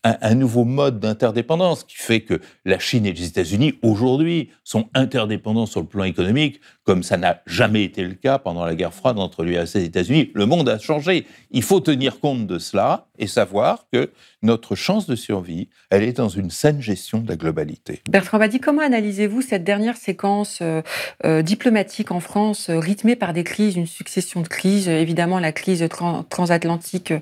un, 0.03 0.35
nouveau 0.35 0.65
mode 0.65 0.99
d'interdépendance 0.99 1.85
qui 1.85 1.97
fait 1.97 2.23
que 2.23 2.41
la 2.65 2.79
Chine 2.79 3.05
et 3.05 3.13
les 3.13 3.27
États-Unis, 3.27 3.75
aujourd'hui, 3.83 4.51
sont 4.65 4.89
interdépendants 4.95 5.67
sur 5.67 5.81
le 5.81 5.87
plan 5.87 6.05
économique, 6.05 6.61
comme 6.85 7.03
ça 7.03 7.17
n'a 7.17 7.43
jamais 7.47 7.85
été 7.85 8.03
le 8.03 8.15
cas 8.15 8.39
pendant 8.39 8.65
la 8.65 8.75
guerre 8.75 8.95
froide 8.95 9.19
entre 9.19 9.45
l'URSS 9.45 9.77
et 9.77 9.81
les 9.81 9.85
États-Unis. 9.87 10.31
Le 10.35 10.47
monde 10.47 10.69
a 10.69 10.79
changé. 10.79 11.27
Il 11.51 11.63
faut 11.63 11.81
tenir 11.81 12.21
compte 12.21 12.47
de 12.47 12.59
cela 12.59 13.09
et 13.21 13.27
savoir 13.27 13.87
que 13.93 14.11
notre 14.43 14.75
chance 14.75 15.07
de 15.07 15.15
survie, 15.15 15.69
elle 15.91 16.03
est 16.03 16.15
dans 16.15 16.31
une 16.31 16.51
saine 16.51 16.81
gestion 16.81 17.19
de 17.19 17.29
la 17.29 17.37
globalité. 17.37 18.01
Bertrand 18.11 18.39
Badi, 18.39 18.59
comment 18.59 18.81
analysez-vous 18.81 19.43
cette 19.43 19.63
dernière 19.63 19.97
séquence 19.97 20.61
euh, 20.63 20.81
euh, 21.25 21.43
diplomatique 21.43 22.11
en 22.11 22.21
France, 22.21 22.71
euh, 22.71 22.79
rythmée 22.79 23.17
par 23.17 23.35
des 23.35 23.45
crises, 23.45 23.77
une 23.77 23.87
succession 23.87 24.41
de 24.41 24.49
crises, 24.49 24.89
évidemment 24.89 25.39
la 25.39 25.53
crise 25.53 25.87
transatlantique 26.31 27.13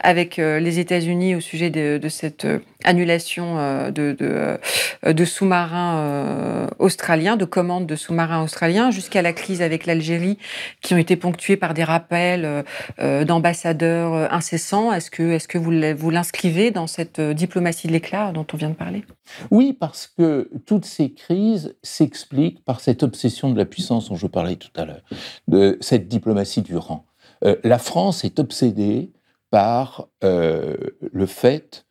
avec 0.00 0.36
les 0.36 0.78
États-Unis 0.80 1.36
au 1.36 1.40
sujet 1.40 1.70
de, 1.70 1.98
de 1.98 2.08
cette 2.08 2.46
annulation 2.84 3.56
de, 3.90 4.12
de, 4.12 4.58
de 5.12 5.24
sous-marins 5.24 6.68
australiens, 6.78 7.36
de 7.36 7.44
commandes 7.44 7.86
de 7.86 7.96
sous-marins 7.96 8.42
australiens, 8.42 8.90
jusqu'à 8.90 9.22
la 9.22 9.32
crise 9.32 9.62
avec 9.62 9.86
l'Algérie, 9.86 10.38
qui 10.80 10.94
ont 10.94 10.98
été 10.98 11.16
ponctuées 11.16 11.56
par 11.56 11.74
des 11.74 11.84
rappels 11.84 12.64
d'ambassadeurs 12.98 14.32
incessants. 14.32 14.92
Est-ce 14.92 15.10
que, 15.10 15.32
est 15.32 15.46
que 15.46 15.58
vous 15.58 16.10
l'inscrivez 16.10 16.70
dans 16.70 16.86
cette 16.86 17.18
euh, 17.18 17.34
diplomatie 17.34 17.86
de 17.86 17.92
l'éclat 17.92 18.32
dont 18.32 18.46
on 18.52 18.56
vient 18.56 18.70
de 18.70 18.74
parler? 18.74 19.04
Oui, 19.50 19.72
parce 19.72 20.06
que 20.06 20.50
toutes 20.66 20.84
ces 20.84 21.12
crises 21.12 21.74
s'expliquent 21.82 22.64
par 22.64 22.80
cette 22.80 23.02
obsession 23.02 23.50
de 23.50 23.58
la 23.58 23.64
puissance 23.64 24.08
dont 24.08 24.16
je 24.16 24.26
parlais 24.26 24.56
tout 24.56 24.70
à 24.76 24.84
l'heure, 24.84 25.02
de 25.48 25.78
cette 25.80 26.08
diplomatie 26.08 26.62
du 26.62 26.76
rang. 26.76 27.06
Euh, 27.44 27.56
la 27.64 27.78
France 27.78 28.24
est 28.24 28.38
obsédée 28.38 29.12
par 29.50 30.08
euh, 30.22 30.76
le 31.12 31.26
fait 31.26 31.83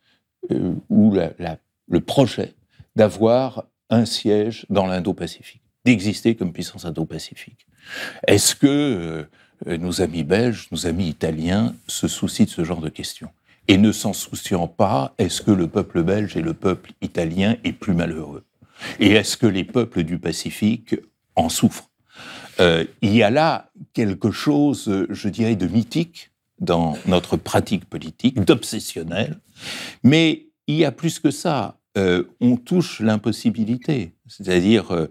ou 0.89 1.15
le 1.87 1.99
projet 1.99 2.53
d'avoir 2.95 3.65
un 3.89 4.05
siège 4.05 4.65
dans 4.69 4.85
l'Indo-Pacifique, 4.85 5.61
d'exister 5.85 6.35
comme 6.35 6.53
puissance 6.53 6.85
Indo-Pacifique. 6.85 7.65
Est-ce 8.27 8.55
que 8.55 9.27
nos 9.65 10.01
amis 10.01 10.23
belges, 10.23 10.67
nos 10.71 10.87
amis 10.87 11.07
italiens 11.07 11.75
se 11.87 12.07
soucient 12.07 12.45
de 12.45 12.49
ce 12.49 12.63
genre 12.63 12.81
de 12.81 12.89
questions? 12.89 13.29
Et 13.69 13.77
ne 13.77 13.93
s'en 13.93 14.11
souciant 14.11 14.67
pas, 14.67 15.13
est-ce 15.17 15.41
que 15.41 15.51
le 15.51 15.67
peuple 15.67 16.03
belge 16.03 16.35
et 16.35 16.41
le 16.41 16.53
peuple 16.53 16.91
italien 17.01 17.55
est 17.63 17.71
plus 17.71 17.93
malheureux? 17.93 18.43
Et 18.99 19.11
est-ce 19.11 19.37
que 19.37 19.47
les 19.47 19.63
peuples 19.63 20.03
du 20.03 20.19
Pacifique 20.19 20.95
en 21.35 21.47
souffrent? 21.47 21.89
Euh, 22.59 22.83
Il 23.01 23.15
y 23.15 23.23
a 23.23 23.29
là 23.29 23.71
quelque 23.93 24.31
chose, 24.31 25.05
je 25.09 25.29
dirais, 25.29 25.55
de 25.55 25.67
mythique 25.67 26.31
dans 26.63 26.97
notre 27.05 27.37
pratique 27.37 27.85
politique, 27.85 28.39
d'obsessionnel, 28.41 29.39
mais 30.03 30.47
il 30.67 30.75
y 30.75 30.85
a 30.85 30.91
plus 30.91 31.19
que 31.19 31.31
ça. 31.31 31.79
Euh, 31.97 32.23
on 32.41 32.55
touche 32.57 33.01
l'impossibilité, 33.01 34.13
c'est-à-dire 34.27 34.91
euh, 34.91 35.07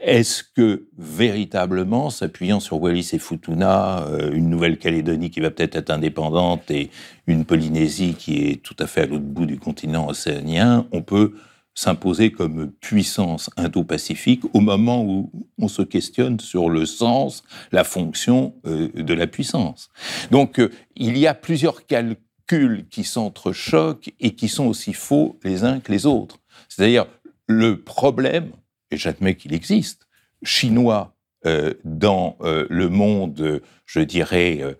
est-ce 0.00 0.42
que 0.42 0.88
véritablement, 0.98 2.10
s'appuyant 2.10 2.60
sur 2.60 2.80
Wallis 2.82 3.10
et 3.12 3.18
Futuna, 3.18 4.06
euh, 4.06 4.32
une 4.32 4.50
Nouvelle-Calédonie 4.50 5.30
qui 5.30 5.40
va 5.40 5.50
peut-être 5.50 5.76
être 5.76 5.90
indépendante 5.90 6.70
et 6.70 6.90
une 7.26 7.44
Polynésie 7.44 8.14
qui 8.14 8.48
est 8.48 8.62
tout 8.62 8.76
à 8.78 8.86
fait 8.86 9.02
à 9.02 9.06
l'autre 9.06 9.24
bout 9.24 9.46
du 9.46 9.58
continent 9.58 10.08
océanien, 10.08 10.86
on 10.92 11.02
peut 11.02 11.34
s'imposer 11.76 12.32
comme 12.32 12.72
puissance 12.72 13.50
indo-pacifique 13.56 14.42
au 14.54 14.60
moment 14.60 15.04
où 15.04 15.30
on 15.58 15.68
se 15.68 15.82
questionne 15.82 16.40
sur 16.40 16.70
le 16.70 16.86
sens, 16.86 17.44
la 17.70 17.84
fonction 17.84 18.54
euh, 18.66 18.88
de 18.94 19.14
la 19.14 19.26
puissance. 19.26 19.90
Donc 20.30 20.58
euh, 20.58 20.72
il 20.96 21.18
y 21.18 21.26
a 21.26 21.34
plusieurs 21.34 21.86
calculs 21.86 22.86
qui 22.90 23.04
s'entrechoquent 23.04 24.10
et 24.18 24.34
qui 24.34 24.48
sont 24.48 24.66
aussi 24.66 24.94
faux 24.94 25.38
les 25.44 25.64
uns 25.64 25.78
que 25.80 25.92
les 25.92 26.06
autres. 26.06 26.38
C'est-à-dire 26.68 27.06
le 27.46 27.82
problème 27.82 28.50
et 28.90 28.96
j'admets 28.96 29.34
qu'il 29.34 29.52
existe, 29.52 30.08
chinois 30.42 31.14
euh, 31.44 31.74
dans 31.84 32.38
le 32.40 32.88
monde, 32.88 33.60
je 33.84 34.00
dirais, 34.00 34.76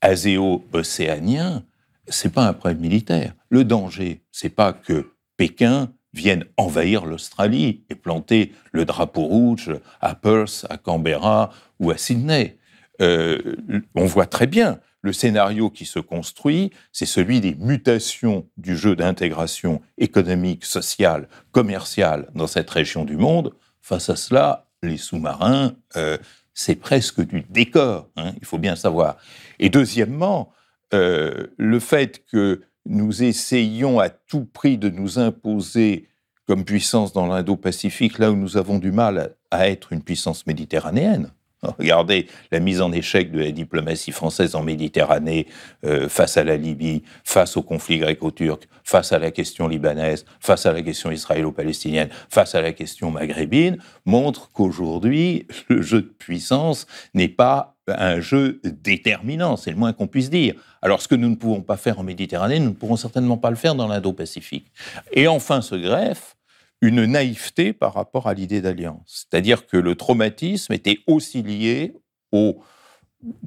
aséo-océanien, 0.00 1.64
c'est 2.06 2.32
pas 2.32 2.46
un 2.46 2.52
problème 2.52 2.80
militaire. 2.80 3.34
Le 3.48 3.64
danger, 3.64 4.22
c'est 4.30 4.50
pas 4.50 4.72
que 4.72 5.10
Pékin 5.36 5.90
vienne 6.12 6.44
envahir 6.56 7.06
l'Australie 7.06 7.84
et 7.90 7.94
planter 7.94 8.52
le 8.72 8.84
drapeau 8.84 9.22
rouge 9.22 9.72
à 10.00 10.14
Perth, 10.14 10.66
à 10.68 10.76
Canberra 10.76 11.50
ou 11.78 11.90
à 11.90 11.96
Sydney. 11.96 12.58
on 13.00 14.04
voit 14.04 14.26
très 14.26 14.46
bien 14.46 14.80
le 15.02 15.12
scénario 15.12 15.70
qui 15.70 15.86
se 15.86 15.98
construit, 15.98 16.70
c'est 16.92 17.06
celui 17.06 17.40
des 17.40 17.54
mutations 17.54 18.46
du 18.56 18.76
jeu 18.76 18.96
d'intégration 18.96 19.80
économique, 19.98 20.64
sociale, 20.64 21.28
commerciale 21.52 22.28
dans 22.34 22.46
cette 22.46 22.68
région 22.68 23.04
du 23.04 23.16
monde. 23.16 23.54
Face 23.80 24.10
à 24.10 24.16
cela, 24.16 24.66
les 24.82 24.98
sous-marins, 24.98 25.74
euh, 25.96 26.18
c'est 26.52 26.76
presque 26.76 27.22
du 27.22 27.42
décor, 27.48 28.10
hein, 28.16 28.32
il 28.40 28.44
faut 28.44 28.58
bien 28.58 28.76
savoir. 28.76 29.16
Et 29.58 29.70
deuxièmement, 29.70 30.52
euh, 30.92 31.46
le 31.56 31.80
fait 31.80 32.24
que 32.26 32.62
nous 32.86 33.22
essayons 33.22 34.00
à 34.00 34.08
tout 34.08 34.44
prix 34.44 34.78
de 34.78 34.88
nous 34.88 35.18
imposer 35.18 36.08
comme 36.46 36.64
puissance 36.64 37.12
dans 37.12 37.26
l'Indo-Pacifique, 37.26 38.18
là 38.18 38.32
où 38.32 38.36
nous 38.36 38.56
avons 38.56 38.78
du 38.78 38.90
mal 38.90 39.36
à 39.50 39.68
être 39.68 39.92
une 39.92 40.02
puissance 40.02 40.46
méditerranéenne, 40.46 41.30
Regardez 41.78 42.26
la 42.50 42.60
mise 42.60 42.80
en 42.80 42.92
échec 42.92 43.30
de 43.30 43.40
la 43.40 43.50
diplomatie 43.50 44.12
française 44.12 44.54
en 44.54 44.62
Méditerranée 44.62 45.46
euh, 45.84 46.08
face 46.08 46.36
à 46.36 46.44
la 46.44 46.56
Libye, 46.56 47.02
face 47.24 47.56
au 47.56 47.62
conflit 47.62 47.98
gréco-turc, 47.98 48.66
face 48.84 49.12
à 49.12 49.18
la 49.18 49.30
question 49.30 49.68
libanaise, 49.68 50.24
face 50.40 50.66
à 50.66 50.72
la 50.72 50.82
question 50.82 51.10
israélo-palestinienne, 51.10 52.08
face 52.30 52.54
à 52.54 52.62
la 52.62 52.72
question 52.72 53.10
maghrébine, 53.10 53.78
montre 54.06 54.50
qu'aujourd'hui, 54.52 55.46
le 55.68 55.82
jeu 55.82 56.02
de 56.02 56.08
puissance 56.08 56.86
n'est 57.14 57.28
pas 57.28 57.76
un 57.96 58.20
jeu 58.20 58.60
déterminant, 58.64 59.56
c'est 59.56 59.70
le 59.70 59.76
moins 59.76 59.92
qu'on 59.92 60.06
puisse 60.06 60.30
dire. 60.30 60.54
Alors 60.82 61.02
ce 61.02 61.08
que 61.08 61.14
nous 61.14 61.28
ne 61.28 61.34
pouvons 61.34 61.60
pas 61.60 61.76
faire 61.76 61.98
en 61.98 62.02
Méditerranée, 62.02 62.58
nous 62.58 62.70
ne 62.70 62.74
pourrons 62.74 62.96
certainement 62.96 63.36
pas 63.36 63.50
le 63.50 63.56
faire 63.56 63.74
dans 63.74 63.88
l'Indo-Pacifique. 63.88 64.70
Et 65.12 65.28
enfin 65.28 65.60
se 65.60 65.74
greffe 65.74 66.36
une 66.80 67.04
naïveté 67.04 67.72
par 67.72 67.94
rapport 67.94 68.26
à 68.26 68.34
l'idée 68.34 68.60
d'alliance. 68.60 69.26
C'est-à-dire 69.30 69.66
que 69.66 69.76
le 69.76 69.94
traumatisme 69.94 70.72
était 70.72 70.98
aussi 71.06 71.42
lié 71.42 71.94
au, 72.32 72.62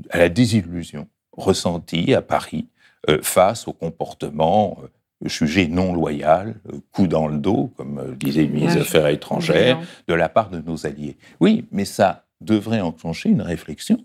à 0.09 0.19
la 0.19 0.29
désillusion 0.29 1.07
ressentie 1.31 2.13
à 2.13 2.21
Paris 2.21 2.67
euh, 3.09 3.19
face 3.21 3.67
au 3.67 3.73
comportement 3.73 4.77
euh, 4.83 4.87
jugé 5.27 5.67
non 5.67 5.93
loyal, 5.93 6.55
euh, 6.71 6.77
coup 6.91 7.07
dans 7.07 7.27
le 7.27 7.37
dos, 7.37 7.71
comme 7.75 8.15
disait 8.17 8.43
le 8.43 8.49
ministre 8.49 8.75
des 8.75 8.81
Affaires 8.81 9.07
étrangères, 9.07 9.81
de 10.07 10.13
la 10.13 10.29
part 10.29 10.49
de 10.49 10.59
nos 10.59 10.85
alliés. 10.85 11.17
Oui, 11.39 11.65
mais 11.71 11.85
ça 11.85 12.25
devrait 12.39 12.81
enclencher 12.81 13.29
une 13.29 13.41
réflexion 13.41 13.97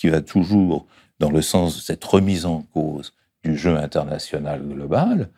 qui 0.00 0.08
va 0.08 0.22
toujours 0.22 0.86
dans 1.18 1.30
le 1.30 1.42
sens 1.42 1.76
de 1.76 1.82
cette 1.82 2.02
remise 2.02 2.46
en 2.46 2.62
cause 2.72 3.12
du 3.44 3.54
jeu 3.56 3.76
international 3.76 4.66
global, 4.66 5.28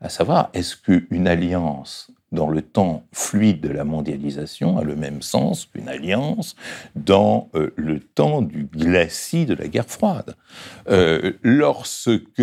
à 0.00 0.08
savoir, 0.08 0.50
est-ce 0.54 0.76
qu'une 0.76 1.26
alliance 1.26 2.12
dans 2.30 2.48
le 2.48 2.62
temps 2.62 3.04
fluide 3.12 3.60
de 3.60 3.70
la 3.70 3.82
mondialisation 3.84 4.78
a 4.78 4.84
le 4.84 4.94
même 4.94 5.20
sens 5.20 5.66
qu'une 5.66 5.88
alliance 5.88 6.54
dans 6.94 7.48
euh, 7.54 7.72
le 7.76 7.98
temps 7.98 8.40
du 8.40 8.64
glacis 8.64 9.46
de 9.46 9.54
la 9.54 9.66
guerre 9.66 9.88
froide? 9.88 10.36
Euh, 10.88 11.32
lorsque 11.42 12.42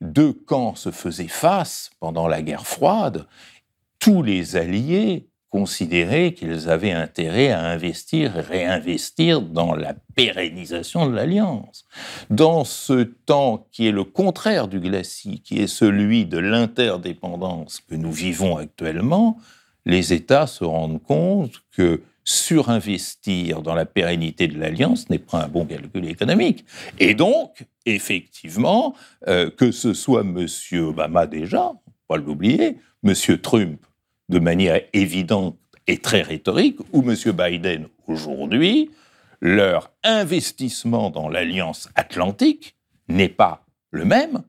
deux 0.00 0.32
camps 0.32 0.76
se 0.76 0.92
faisaient 0.92 1.26
face 1.26 1.90
pendant 1.98 2.28
la 2.28 2.42
guerre 2.42 2.66
froide, 2.66 3.26
tous 3.98 4.22
les 4.22 4.56
alliés 4.56 5.28
considéraient 5.50 6.32
qu'ils 6.32 6.68
avaient 6.68 6.92
intérêt 6.92 7.50
à 7.50 7.64
investir 7.64 8.32
réinvestir 8.32 9.40
dans 9.40 9.74
la 9.74 9.94
pérennisation 10.14 11.08
de 11.08 11.14
l'alliance. 11.14 11.86
Dans 12.28 12.64
ce 12.64 13.02
temps 13.02 13.66
qui 13.72 13.86
est 13.88 13.92
le 13.92 14.04
contraire 14.04 14.68
du 14.68 14.80
glacis, 14.80 15.40
qui 15.40 15.58
est 15.58 15.66
celui 15.66 16.26
de 16.26 16.38
l'interdépendance 16.38 17.80
que 17.88 17.94
nous 17.94 18.12
vivons 18.12 18.56
actuellement, 18.58 19.38
les 19.86 20.12
États 20.12 20.46
se 20.46 20.64
rendent 20.64 21.02
compte 21.02 21.62
que 21.72 22.02
surinvestir 22.24 23.62
dans 23.62 23.74
la 23.74 23.86
pérennité 23.86 24.48
de 24.48 24.58
l'alliance 24.58 25.08
n'est 25.08 25.18
pas 25.18 25.44
un 25.44 25.48
bon 25.48 25.64
calcul 25.64 26.06
économique. 26.06 26.66
Et 26.98 27.14
donc, 27.14 27.64
effectivement, 27.86 28.94
euh, 29.28 29.48
que 29.50 29.72
ce 29.72 29.94
soit 29.94 30.20
M. 30.20 30.46
Obama 30.82 31.26
déjà, 31.26 31.72
pas 32.06 32.18
l'oublier, 32.18 32.76
M. 33.02 33.14
Trump 33.40 33.80
de 34.28 34.38
manière 34.38 34.80
évidente 34.92 35.58
et 35.86 35.98
très 35.98 36.22
rhétorique, 36.22 36.78
où 36.92 37.02
M. 37.02 37.16
Biden, 37.32 37.88
aujourd'hui, 38.06 38.90
leur 39.40 39.90
investissement 40.04 41.10
dans 41.10 41.28
l'Alliance 41.28 41.88
atlantique 41.94 42.76
n'est 43.08 43.28
pas 43.28 43.64
le 43.90 44.04
même 44.04 44.42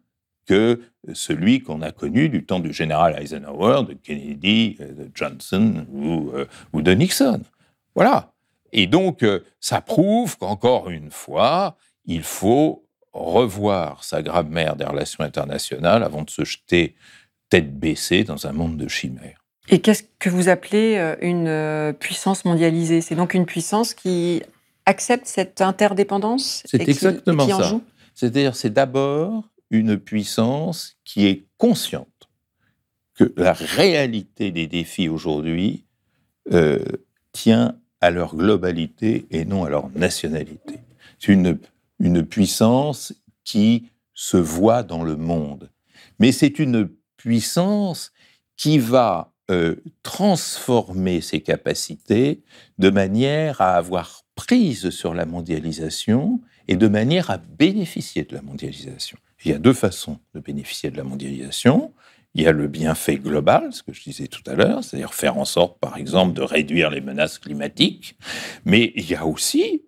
que 0.46 0.82
celui 1.14 1.62
qu'on 1.62 1.82
a 1.82 1.92
connu 1.92 2.28
du 2.28 2.46
temps 2.46 2.60
du 2.60 2.74
général 2.74 3.16
Eisenhower, 3.22 3.84
de 3.88 3.94
Kennedy, 3.94 4.76
de 4.80 5.10
Johnson 5.14 5.86
ou, 5.94 6.32
ou 6.74 6.82
de 6.82 6.92
Nixon. 6.92 7.42
Voilà. 7.96 8.34
Et 8.72 8.88
donc, 8.88 9.24
ça 9.60 9.82
prouve 9.82 10.38
qu'encore 10.38 10.90
une 10.90 11.12
fois, 11.12 11.78
il 12.06 12.24
faut 12.24 12.86
revoir 13.14 14.04
sa 14.04 14.22
grammaire 14.22 14.76
des 14.76 14.86
relations 14.86 15.24
internationales 15.24 16.04
avant 16.04 16.24
de 16.24 16.30
se 16.30 16.44
jeter 16.44 16.96
tête 17.50 17.80
baissée 17.80 18.24
dans 18.24 18.48
un 18.48 18.52
monde 18.52 18.78
de 18.78 18.88
chimères. 18.88 19.46
Et 19.70 19.80
qu'est-ce 19.80 20.04
que 20.20 20.30
vous 20.30 20.50
appelez 20.50 20.98
euh, 20.98 21.16
une 21.22 21.48
euh, 21.48 21.94
puissance 21.94 22.46
mondialisée? 22.46 23.02
C'est 23.02 23.16
donc 23.16 23.34
une 23.34 23.46
puissance 23.46 23.94
qui 23.94 24.42
accepte 24.86 25.28
cette 25.28 25.62
interdépendance 25.62 26.64
C'est 26.66 26.82
exactement 26.88 27.48
ça. 27.48 27.80
C'est-à-dire, 28.16 28.56
c'est 28.56 28.72
d'abord 28.72 29.48
une 29.70 29.98
puissance 29.98 30.98
qui 31.06 31.28
est 31.28 31.46
consciente 31.58 32.08
que 33.14 33.32
la 33.38 33.54
réalité 33.54 34.52
des 34.52 34.68
défis 34.68 35.08
aujourd'hui 35.08 35.86
euh, 36.52 36.80
tient 37.32 37.76
à 38.02 38.10
leur 38.10 38.36
globalité 38.36 39.28
et 39.30 39.46
non 39.46 39.66
à 39.66 39.70
leur 39.70 39.90
nationalité. 39.92 40.80
C'est 41.20 41.32
une 41.34 41.60
une 42.00 42.26
puissance 42.26 43.14
qui 43.44 43.90
se 44.14 44.38
voit 44.38 44.84
dans 44.84 45.04
le 45.04 45.16
monde. 45.16 45.70
Mais 46.20 46.32
c'est 46.32 46.60
une 46.60 46.90
puissance 47.18 48.12
qui 48.58 48.80
va 48.80 49.29
euh, 49.50 49.76
transformer 50.04 51.22
ses 51.22 51.42
capacités 51.42 52.44
de 52.78 52.90
manière 52.90 53.62
à 53.62 53.76
avoir 53.76 54.24
prise 54.36 54.90
sur 54.90 55.14
la 55.14 55.26
mondialisation 55.26 56.40
et 56.68 56.76
de 56.76 56.88
manière 56.88 57.32
à 57.32 57.38
bénéficier 57.38 58.24
de 58.24 58.36
la 58.36 58.42
mondialisation. 58.42 59.18
Il 59.44 59.52
y 59.52 59.54
a 59.54 59.58
deux 59.58 59.74
façons 59.74 60.20
de 60.36 60.40
bénéficier 60.40 60.92
de 60.92 60.98
la 60.98 61.04
mondialisation. 61.04 61.94
Il 62.36 62.44
y 62.44 62.48
a 62.48 62.52
le 62.52 62.68
bienfait 62.68 63.18
global, 63.18 63.74
ce 63.74 63.82
que 63.82 63.92
je 63.92 64.04
disais 64.04 64.28
tout 64.28 64.44
à 64.46 64.54
l'heure, 64.54 64.84
c'est-à-dire 64.84 65.14
faire 65.14 65.38
en 65.38 65.46
sorte, 65.46 65.80
par 65.80 65.98
exemple, 65.98 66.34
de 66.34 66.44
réduire 66.44 66.92
les 66.92 67.02
menaces 67.02 67.40
climatiques, 67.40 68.18
mais 68.66 68.92
il 68.96 69.10
y 69.10 69.16
a 69.16 69.26
aussi, 69.26 69.84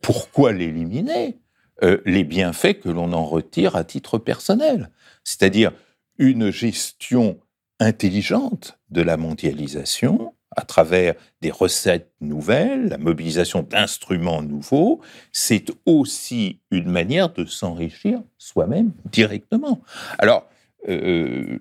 pourquoi 0.00 0.52
l'éliminer 0.52 1.38
euh, 1.82 1.98
les 2.04 2.24
bienfaits 2.24 2.80
que 2.80 2.88
l'on 2.88 3.12
en 3.12 3.24
retire 3.24 3.76
à 3.76 3.84
titre 3.84 4.18
personnel, 4.18 4.90
c'est-à-dire 5.22 5.72
une 6.18 6.50
gestion 6.50 7.38
intelligente 7.80 8.78
de 8.94 9.02
la 9.02 9.18
mondialisation 9.18 10.32
à 10.56 10.62
travers 10.62 11.14
des 11.42 11.50
recettes 11.50 12.12
nouvelles, 12.20 12.86
la 12.86 12.98
mobilisation 12.98 13.62
d'instruments 13.62 14.40
nouveaux, 14.40 15.00
c'est 15.32 15.66
aussi 15.84 16.60
une 16.70 16.88
manière 16.88 17.32
de 17.32 17.44
s'enrichir 17.44 18.22
soi-même 18.38 18.92
directement. 19.10 19.82
Alors, 20.18 20.48
euh, 20.88 21.58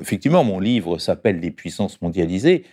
effectivement, 0.00 0.44
mon 0.44 0.60
livre 0.60 0.98
s'appelle 0.98 1.40
Les 1.40 1.50
puissances 1.50 2.00
mondialisées 2.00 2.64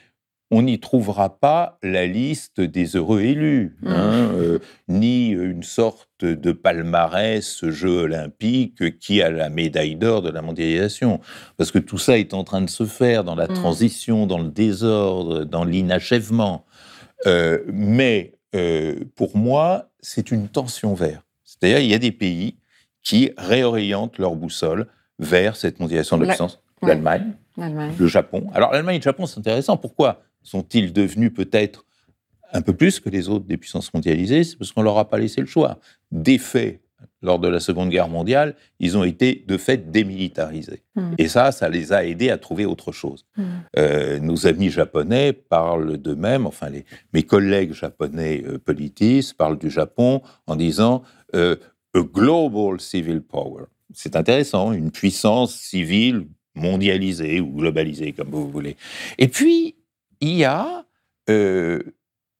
on 0.55 0.61
n'y 0.61 0.79
trouvera 0.79 1.37
pas 1.37 1.77
la 1.83 2.05
liste 2.05 2.61
des 2.61 2.95
heureux 2.95 3.19
élus, 3.19 3.75
mmh. 3.81 3.87
hein, 3.89 4.31
euh, 4.35 4.59
ni 4.87 5.31
une 5.31 5.63
sorte 5.63 6.23
de 6.23 6.53
palmarès 6.53 7.65
Jeux 7.65 8.03
olympiques 8.03 8.97
qui 8.99 9.21
a 9.21 9.29
la 9.29 9.49
médaille 9.49 9.97
d'or 9.97 10.21
de 10.21 10.29
la 10.29 10.41
mondialisation. 10.41 11.19
Parce 11.57 11.71
que 11.71 11.79
tout 11.79 11.97
ça 11.97 12.17
est 12.17 12.33
en 12.33 12.45
train 12.45 12.61
de 12.61 12.69
se 12.69 12.85
faire 12.85 13.25
dans 13.25 13.35
la 13.35 13.47
mmh. 13.47 13.53
transition, 13.53 14.27
dans 14.27 14.37
le 14.37 14.47
désordre, 14.47 15.43
dans 15.43 15.65
l'inachèvement. 15.65 16.65
Euh, 17.25 17.59
mais 17.67 18.35
euh, 18.55 18.95
pour 19.15 19.35
moi, 19.35 19.89
c'est 19.99 20.31
une 20.31 20.47
tension 20.47 20.93
verte. 20.93 21.25
C'est-à-dire, 21.43 21.79
il 21.79 21.87
y 21.87 21.93
a 21.93 21.99
des 21.99 22.13
pays 22.13 22.55
qui 23.03 23.31
réorientent 23.37 24.19
leur 24.19 24.37
boussole 24.37 24.87
vers 25.19 25.57
cette 25.57 25.81
mondialisation 25.81 26.17
de 26.17 26.23
la 26.23 26.29
puissance. 26.29 26.61
L'Allemagne, 26.81 27.33
le 27.99 28.07
Japon. 28.07 28.47
Alors 28.53 28.71
l'Allemagne 28.71 28.95
et 28.95 28.99
le 28.99 29.03
Japon, 29.03 29.25
c'est 29.25 29.39
intéressant. 29.39 29.75
Pourquoi? 29.75 30.21
Sont-ils 30.45 30.93
devenus 30.93 31.33
peut-être 31.33 31.85
un 32.53 32.61
peu 32.61 32.73
plus 32.73 32.99
que 32.99 33.09
les 33.09 33.27
autres 33.27 33.45
des 33.45 33.57
puissances 33.57 33.93
mondialisées? 33.93 34.43
C'est 34.43 34.57
parce 34.57 34.71
qu'on 34.71 34.83
leur 34.83 34.97
a 34.97 35.09
pas 35.09 35.17
laissé 35.17 35.41
le 35.41 35.47
choix. 35.47 35.79
Des 36.11 36.37
faits, 36.37 36.81
lors 37.21 37.39
de 37.39 37.47
la 37.47 37.59
Seconde 37.59 37.89
Guerre 37.89 38.07
mondiale, 38.07 38.55
ils 38.79 38.97
ont 38.97 39.03
été 39.03 39.43
de 39.47 39.57
fait 39.57 39.91
démilitarisés. 39.91 40.83
Hmm. 40.95 41.13
Et 41.17 41.27
ça, 41.27 41.51
ça 41.51 41.67
les 41.69 41.91
a 41.91 42.05
aidés 42.05 42.29
à 42.29 42.37
trouver 42.37 42.65
autre 42.65 42.91
chose. 42.91 43.25
Hmm. 43.35 43.43
Euh, 43.77 44.19
nos 44.19 44.47
amis 44.47 44.69
japonais 44.69 45.33
parlent 45.33 45.97
d'eux-mêmes, 45.97 46.45
enfin 46.45 46.69
les, 46.69 46.85
mes 47.13 47.23
collègues 47.23 47.73
japonais 47.73 48.43
euh, 48.45 48.59
politistes 48.59 49.33
parlent 49.33 49.57
du 49.57 49.69
Japon 49.69 50.21
en 50.47 50.55
disant 50.55 51.03
euh, 51.35 51.55
a 51.95 52.01
global 52.01 52.79
civil 52.79 53.21
power. 53.21 53.65
C'est 53.93 54.15
intéressant, 54.15 54.71
une 54.71 54.91
puissance 54.91 55.55
civile 55.55 56.27
mondialisée 56.53 57.39
ou 57.39 57.51
globalisée, 57.51 58.13
comme 58.13 58.29
vous 58.29 58.49
voulez. 58.49 58.77
Et 59.17 59.27
puis, 59.27 59.75
il 60.21 60.33
y 60.33 60.45
a 60.45 60.85
euh, 61.29 61.81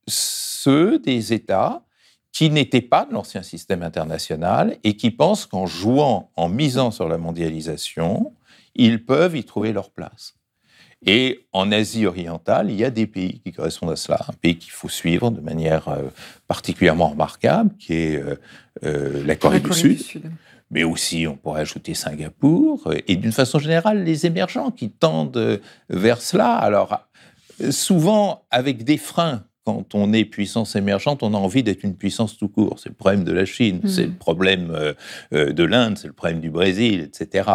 ceux 0.08 1.00
des 1.00 1.34
États 1.34 1.84
qui 2.32 2.50
n'étaient 2.50 2.82
pas 2.82 3.06
de 3.06 3.14
l'ancien 3.14 3.44
système 3.44 3.82
international 3.82 4.78
et 4.84 4.98
qui 4.98 5.10
pensent 5.10 5.46
qu'en 5.46 5.66
jouant, 5.66 6.32
en 6.36 6.50
misant 6.50 6.92
sur 6.92 7.08
la 7.08 7.18
mondialisation, 7.18 8.34
ils 8.76 9.04
peuvent 9.04 9.38
y 9.38 9.44
trouver 9.44 9.72
leur 9.72 9.90
place. 9.90 10.36
Et 11.06 11.46
en 11.54 11.72
Asie 11.72 12.06
orientale, 12.06 12.72
il 12.72 12.78
y 12.78 12.84
a 12.84 12.90
des 12.90 13.08
pays 13.08 13.40
qui 13.40 13.52
correspondent 13.52 13.92
à 13.92 13.96
cela. 13.96 14.20
Un 14.28 14.34
pays 14.34 14.58
qu'il 14.58 14.72
faut 14.72 14.90
suivre 14.90 15.30
de 15.30 15.40
manière 15.40 15.88
euh, 15.88 16.04
particulièrement 16.48 17.10
remarquable, 17.10 17.72
qui 17.78 17.94
est 17.94 18.24
euh, 18.84 19.24
la 19.24 19.36
Corée, 19.36 19.60
du, 19.60 19.72
Sud. 19.72 20.02
Mais 20.72 20.84
aussi, 20.84 21.28
on 21.28 21.38
pourrait 21.38 21.62
ajouter 21.62 21.94
Singapour, 21.94 22.92
et 23.08 23.16
d'une 23.16 23.32
façon 23.32 23.60
générale, 23.60 24.04
les 24.04 24.26
émergents 24.26 24.72
qui 24.72 24.90
tendent 24.90 25.62
vers 25.90 26.22
cela. 26.22 26.54
Alors, 26.54 27.08
souvent 27.72 28.46
avec 28.52 28.84
des 28.84 28.98
freins. 28.98 29.46
Quand 29.66 29.96
on 29.96 30.14
est 30.14 30.26
puissance 30.26 30.76
émergente, 30.76 31.24
on 31.24 31.34
a 31.34 31.38
envie 31.38 31.64
d'être 31.64 31.84
une 31.84 31.96
puissance 31.96 32.38
tout 32.38 32.50
court. 32.50 32.78
C'est 32.78 32.90
le 32.90 32.96
problème 32.96 33.24
de 33.24 33.32
la 33.32 33.46
Chine, 33.46 33.82
mm. 33.84 33.88
c'est 33.88 34.06
le 34.06 34.14
problème 34.14 34.70
euh, 34.72 34.94
euh, 35.34 35.54
de 35.54 35.64
l'Inde, 35.64 35.98
c'est 35.98 36.08
le 36.08 36.14
problème 36.14 36.40
du 36.40 36.52
Brésil, 36.52 37.02
etc. 37.02 37.50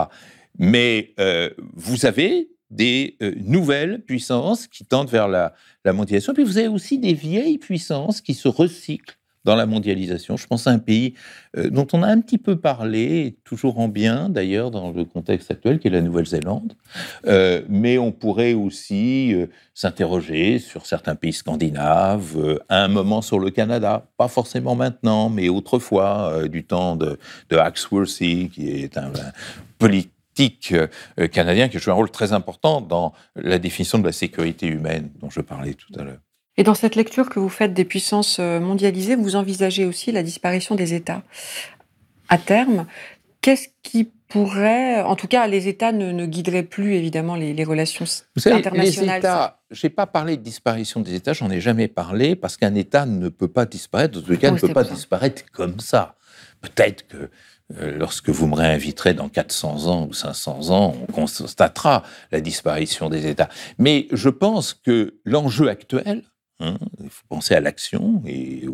Mais 0.58 1.14
euh, 1.20 1.50
vous 1.74 2.06
avez 2.06 2.48
des 2.70 3.16
nouvelles 3.40 4.00
puissances 4.00 4.68
qui 4.68 4.84
tendent 4.84 5.10
vers 5.10 5.26
la, 5.26 5.54
la 5.84 5.92
mondialisation. 5.92 6.34
Puis 6.34 6.44
vous 6.44 6.56
avez 6.56 6.68
aussi 6.68 6.98
des 6.98 7.14
vieilles 7.14 7.58
puissances 7.58 8.20
qui 8.20 8.32
se 8.32 8.46
recyclent 8.46 9.19
dans 9.44 9.56
la 9.56 9.66
mondialisation. 9.66 10.36
Je 10.36 10.46
pense 10.46 10.66
à 10.66 10.70
un 10.70 10.78
pays 10.78 11.14
euh, 11.56 11.70
dont 11.70 11.86
on 11.92 12.02
a 12.02 12.08
un 12.08 12.20
petit 12.20 12.38
peu 12.38 12.56
parlé, 12.56 13.36
toujours 13.44 13.78
en 13.78 13.88
bien 13.88 14.28
d'ailleurs 14.28 14.70
dans 14.70 14.90
le 14.90 15.04
contexte 15.04 15.50
actuel, 15.50 15.78
qui 15.78 15.88
est 15.88 15.90
la 15.90 16.02
Nouvelle-Zélande. 16.02 16.74
Euh, 17.26 17.62
mais 17.68 17.98
on 17.98 18.12
pourrait 18.12 18.54
aussi 18.54 19.34
euh, 19.34 19.46
s'interroger 19.74 20.58
sur 20.58 20.86
certains 20.86 21.14
pays 21.14 21.32
scandinaves, 21.32 22.58
à 22.68 22.84
un 22.84 22.88
moment 22.88 23.22
sur 23.22 23.38
le 23.38 23.50
Canada, 23.50 24.06
pas 24.16 24.28
forcément 24.28 24.74
maintenant, 24.74 25.30
mais 25.30 25.48
autrefois, 25.48 26.48
du 26.48 26.64
temps 26.64 26.96
de, 26.96 27.18
de 27.48 27.56
Axworthy, 27.56 28.50
qui 28.50 28.68
est 28.68 28.98
un, 28.98 29.12
politique 29.78 30.74
canadien 31.32 31.68
qui 31.68 31.78
joue 31.78 31.90
un 31.90 31.94
rôle 31.94 32.10
très 32.10 32.32
important 32.32 32.80
dans 32.80 33.12
la 33.34 33.58
définition 33.58 33.98
de 33.98 34.04
la 34.04 34.12
sécurité 34.12 34.66
humaine 34.66 35.10
dont 35.20 35.30
je 35.30 35.40
parlais 35.40 35.74
tout 35.74 35.92
à 35.98 36.04
l'heure. 36.04 36.20
Et 36.60 36.62
dans 36.62 36.74
cette 36.74 36.94
lecture 36.94 37.30
que 37.30 37.40
vous 37.40 37.48
faites 37.48 37.72
des 37.72 37.86
puissances 37.86 38.36
euh, 38.38 38.60
mondialisées, 38.60 39.16
vous 39.16 39.34
envisagez 39.34 39.86
aussi 39.86 40.12
la 40.12 40.22
disparition 40.22 40.74
des 40.74 40.92
États. 40.92 41.22
À 42.28 42.36
terme, 42.36 42.84
qu'est-ce 43.40 43.68
qui 43.82 44.10
pourrait, 44.28 45.00
en 45.00 45.16
tout 45.16 45.26
cas, 45.26 45.46
les 45.46 45.68
États 45.68 45.90
ne, 45.90 46.26
guideraient 46.26 46.62
plus 46.62 46.96
évidemment 46.96 47.34
les, 47.34 47.64
relations 47.64 48.04
vous 48.36 48.42
savez, 48.42 48.56
internationales. 48.56 49.14
Les 49.14 49.18
États, 49.20 49.62
j'ai 49.70 49.88
pas 49.88 50.04
parlé 50.04 50.36
de 50.36 50.42
disparition 50.42 51.00
des 51.00 51.14
États, 51.14 51.32
j'en 51.32 51.50
ai 51.50 51.62
jamais 51.62 51.88
parlé 51.88 52.36
parce 52.36 52.58
qu'un 52.58 52.74
État 52.74 53.06
ne 53.06 53.30
peut 53.30 53.48
pas 53.48 53.64
disparaître. 53.64 54.20
Dans 54.20 54.26
tous 54.26 54.32
les 54.32 54.36
cas, 54.36 54.50
ne 54.50 54.58
peut 54.58 54.68
pas 54.68 54.84
disparaître 54.84 55.44
comme 55.52 55.80
ça. 55.80 56.14
Peut-être 56.60 57.08
que 57.08 57.30
euh, 57.78 57.96
lorsque 57.96 58.28
vous 58.28 58.46
me 58.46 58.54
réinviterez 58.54 59.14
dans 59.14 59.30
400 59.30 59.86
ans 59.86 60.06
ou 60.06 60.12
500 60.12 60.68
ans, 60.68 60.94
on 61.00 61.10
constatera 61.10 62.02
la 62.32 62.42
disparition 62.42 63.08
des 63.08 63.26
États. 63.26 63.48
Mais 63.78 64.08
je 64.12 64.28
pense 64.28 64.74
que 64.74 65.14
l'enjeu 65.24 65.68
actuel, 65.68 66.24
Hein, 66.60 66.78
il 67.02 67.08
faut 67.08 67.24
penser 67.28 67.54
à 67.54 67.60
l'action 67.60 68.22
et 68.26 68.66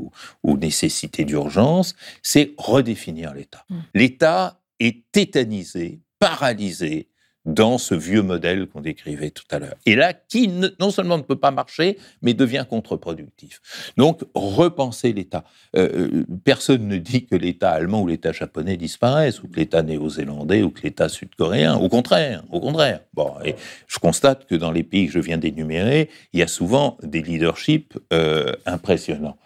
aux, 0.42 0.56
nécessités 0.58 1.24
d'urgence, 1.24 1.94
c'est 2.22 2.52
redéfinir 2.58 3.32
l'État. 3.32 3.64
Mmh. 3.70 3.76
L'État 3.94 4.60
est 4.80 5.10
tétanisé, 5.12 6.00
paralysé 6.18 7.08
dans 7.46 7.78
ce 7.78 7.94
vieux 7.94 8.22
modèle 8.22 8.66
qu'on 8.66 8.80
décrivait 8.80 9.30
tout 9.30 9.44
à 9.50 9.60
l'heure. 9.60 9.76
Et 9.86 9.94
là, 9.94 10.12
qui 10.12 10.48
non 10.80 10.90
seulement 10.90 11.16
ne 11.16 11.22
peut 11.22 11.36
pas 11.36 11.52
marcher, 11.52 11.96
mais 12.20 12.34
devient 12.34 12.66
contre-productif. 12.68 13.60
Donc, 13.96 14.20
repenser 14.34 15.12
l'État. 15.12 15.44
Euh, 15.76 16.10
euh, 16.12 16.26
personne 16.44 16.88
ne 16.88 16.98
dit 16.98 17.24
que 17.24 17.36
l'État 17.36 17.70
allemand 17.70 18.02
ou 18.02 18.08
l'État 18.08 18.32
japonais 18.32 18.76
disparaissent, 18.76 19.42
ou 19.42 19.48
que 19.48 19.56
l'État 19.56 19.82
néo-zélandais, 19.82 20.62
ou 20.62 20.70
que 20.70 20.82
l'État 20.82 21.08
sud-coréen. 21.08 21.76
Au 21.76 21.88
contraire, 21.88 22.42
au 22.50 22.60
contraire. 22.60 23.00
Bon, 23.14 23.34
et 23.44 23.54
je 23.86 23.98
constate 23.98 24.46
que 24.46 24.56
dans 24.56 24.72
les 24.72 24.82
pays 24.82 25.06
que 25.06 25.12
je 25.12 25.20
viens 25.20 25.38
d'énumérer, 25.38 26.10
il 26.32 26.40
y 26.40 26.42
a 26.42 26.48
souvent 26.48 26.98
des 27.02 27.22
leaderships 27.22 27.96
euh, 28.12 28.52
impressionnants. 28.66 29.38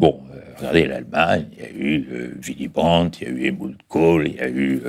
Bon, 0.00 0.22
regardez 0.58 0.86
l'Allemagne, 0.86 1.46
il 1.52 1.58
y 1.60 1.66
a 1.66 1.70
eu 1.70 2.36
Willy 2.42 2.66
Brandt, 2.66 3.18
il 3.20 3.28
y 3.28 3.30
a 3.30 3.32
eu 3.32 3.46
Helmut 3.46 3.78
Kohl, 3.86 4.26
il 4.26 4.34
y 4.34 4.40
a 4.40 4.48
eu 4.48 4.82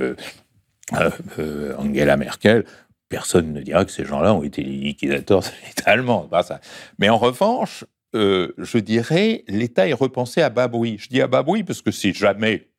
Angela 0.91 2.17
Merkel, 2.17 2.65
personne 3.09 3.53
ne 3.53 3.61
dira 3.61 3.85
que 3.85 3.91
ces 3.91 4.05
gens-là 4.05 4.33
ont 4.33 4.43
été 4.43 4.63
les 4.63 4.77
liquidateurs 4.77 5.41
de 5.41 5.47
l'État 5.67 5.91
allemand. 5.91 6.29
ça. 6.43 6.59
Mais 6.99 7.09
en 7.09 7.17
revanche, 7.17 7.85
je 8.13 8.77
dirais, 8.77 9.43
l'État 9.47 9.87
est 9.87 9.93
repensé 9.93 10.41
à 10.41 10.49
bas 10.49 10.67
bruit. 10.67 10.97
Je 10.99 11.09
dis 11.09 11.21
à 11.21 11.27
bas 11.27 11.43
bruit 11.43 11.63
parce 11.63 11.81
que 11.81 11.91
c'est 11.91 12.13
jamais 12.13 12.69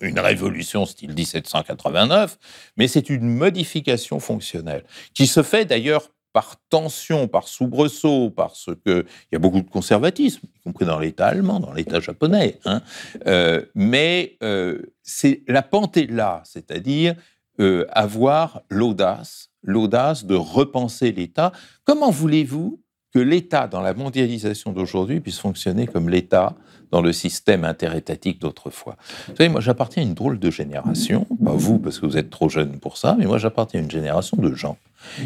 une 0.00 0.18
révolution 0.18 0.84
style 0.84 1.14
1789, 1.14 2.38
mais 2.76 2.88
c'est 2.88 3.08
une 3.08 3.28
modification 3.28 4.20
fonctionnelle 4.20 4.84
qui 5.14 5.26
se 5.26 5.42
fait 5.42 5.64
d'ailleurs 5.64 6.10
par 6.32 6.56
tension, 6.68 7.28
par 7.28 7.48
soubresaut, 7.48 8.30
parce 8.30 8.68
qu'il 8.84 9.06
y 9.32 9.36
a 9.36 9.38
beaucoup 9.38 9.62
de 9.62 9.70
conservatisme, 9.70 10.46
y 10.54 10.60
compris 10.60 10.84
dans 10.84 10.98
l'État 10.98 11.28
allemand, 11.28 11.60
dans 11.60 11.72
l'État 11.72 11.98
japonais. 12.00 12.58
Hein. 12.66 12.82
Euh, 13.26 13.64
mais 13.74 14.36
euh, 14.42 14.82
c'est 15.02 15.42
la 15.48 15.62
pente 15.62 15.96
est 15.96 16.10
là, 16.10 16.42
c'est-à-dire 16.44 17.14
euh, 17.60 17.86
avoir 17.90 18.62
l'audace, 18.68 19.50
l'audace 19.62 20.24
de 20.24 20.34
repenser 20.34 21.12
l'État. 21.12 21.52
Comment 21.84 22.10
voulez-vous 22.10 22.80
que 23.12 23.18
l'État, 23.18 23.66
dans 23.66 23.80
la 23.80 23.94
mondialisation 23.94 24.72
d'aujourd'hui, 24.72 25.20
puisse 25.20 25.38
fonctionner 25.38 25.86
comme 25.86 26.08
l'État 26.08 26.54
dans 26.90 27.00
le 27.00 27.12
système 27.12 27.64
interétatique 27.64 28.40
d'autrefois? 28.40 28.96
Vous 29.28 29.36
savez, 29.36 29.48
moi 29.48 29.60
j'appartiens 29.60 30.02
à 30.02 30.06
une 30.06 30.14
drôle 30.14 30.38
de 30.38 30.50
génération, 30.50 31.26
pas 31.44 31.52
vous 31.52 31.78
parce 31.78 31.98
que 31.98 32.06
vous 32.06 32.18
êtes 32.18 32.30
trop 32.30 32.48
jeune 32.48 32.78
pour 32.78 32.96
ça, 32.96 33.16
mais 33.18 33.26
moi 33.26 33.38
j'appartiens 33.38 33.80
à 33.80 33.82
une 33.82 33.90
génération 33.90 34.36
de 34.36 34.52
gens 34.54 34.76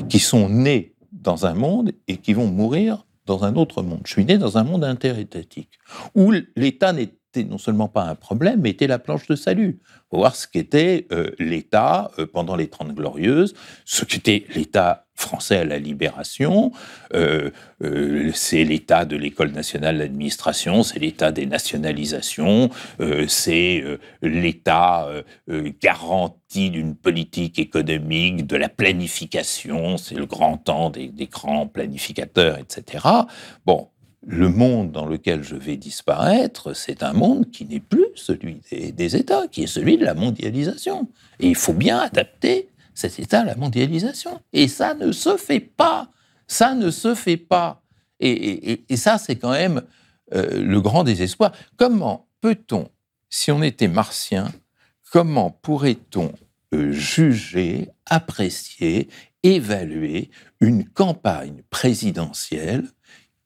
qui 0.09 0.21
sont 0.21 0.49
nés 0.49 0.95
dans 1.13 1.47
un 1.47 1.55
monde 1.55 1.93
et 2.07 2.19
qui 2.19 2.33
vont 2.33 2.47
mourir 2.47 3.05
dans 3.27 3.45
un 3.45 3.57
autre 3.57 3.83
monde. 3.83 4.01
Je 4.05 4.13
suis 4.13 4.25
né 4.25 4.39
dans 4.39 4.59
un 4.59 4.65
monde 4.65 4.85
interétatique, 4.85 5.79
où 6.15 6.33
l'État 6.57 6.93
n'était 7.35 7.49
non 7.49 7.59
seulement 7.59 7.89
pas 7.89 8.05
un 8.05 8.15
problème, 8.15 8.61
mais 8.63 8.71
était 8.71 8.87
la 8.87 8.99
planche 8.99 9.27
de 9.27 9.37
salut. 9.37 9.81
Faut 10.11 10.19
voir 10.19 10.35
ce 10.35 10.47
qu'était 10.47 11.07
euh, 11.13 11.31
l'État 11.39 12.11
euh, 12.19 12.27
pendant 12.27 12.57
les 12.57 12.69
Trente 12.69 12.95
Glorieuses, 12.95 13.55
ce 13.85 14.05
qu'était 14.05 14.45
l'État 14.55 15.07
français 15.15 15.59
à 15.59 15.65
la 15.65 15.79
libération, 15.79 16.73
euh, 17.15 17.51
c'est 18.33 18.65
l'état 18.65 19.05
de 19.05 19.17
l'école 19.17 19.53
nationale 19.53 19.99
d'administration, 19.99 20.83
c'est 20.83 20.99
l'état 20.99 21.31
des 21.31 21.45
nationalisations, 21.45 22.71
c'est 23.29 23.85
l'état 24.23 25.07
garanti 25.83 26.71
d'une 26.71 26.97
politique 26.97 27.59
économique, 27.59 28.47
de 28.47 28.57
la 28.57 28.71
planification, 28.71 29.99
c'est 29.99 30.15
le 30.15 30.25
grand 30.25 30.57
temps 30.57 30.89
des, 30.89 31.11
grands 31.31 31.67
planificateurs, 31.67 32.59
etc. 32.59 33.05
Bon, 33.67 33.89
le 34.27 34.49
monde 34.49 34.93
dans 34.93 35.07
lequel 35.07 35.43
je 35.43 35.57
vais 35.57 35.77
disparaître, 35.77 36.75
c'est 36.75 37.03
un 37.03 37.13
monde 37.13 37.51
qui 37.51 37.65
n'est 37.65 37.81
plus 37.81 38.07
celui 38.15 38.61
des, 38.71 39.17
États, 39.17 39.49
qui 39.49 39.63
est 39.63 39.67
celui 39.67 39.97
de 39.97 40.05
la 40.05 40.15
mondialisation. 40.15 41.09
Et 41.39 41.49
il 41.49 41.55
faut 41.55 41.73
bien 41.73 41.99
adapter 41.99 42.69
cet 42.95 43.19
état 43.19 43.45
la 43.45 43.57
mondialisation. 43.57 44.41
Et 44.53 44.69
ça 44.69 44.95
ne 44.95 45.13
se 45.13 45.37
fait 45.37 45.61
pas. 45.61 46.11
Ça 46.47 46.75
ne 46.75 46.91
se 46.91 47.15
fait 47.15 47.39
pas. 47.39 47.83
Et, 48.19 48.85
ça, 48.97 49.17
c'est 49.17 49.37
quand 49.37 49.53
même 49.53 49.83
euh, 50.35 50.63
le 50.63 50.81
grand 50.83 51.05
désespoir. 51.05 51.53
Comment 51.77 52.29
peut-on, 52.43 52.91
si 53.31 53.51
on 53.51 53.63
était 53.63 53.89
martien, 53.89 54.53
comment 55.11 55.51
pourrait-on 55.51 56.33
euh, 56.75 56.93
juger, 56.93 57.89
apprécier, 58.05 59.09
évaluer 59.43 60.31
une 60.61 60.85
campagne 60.85 61.63
présidentielle 61.71 62.85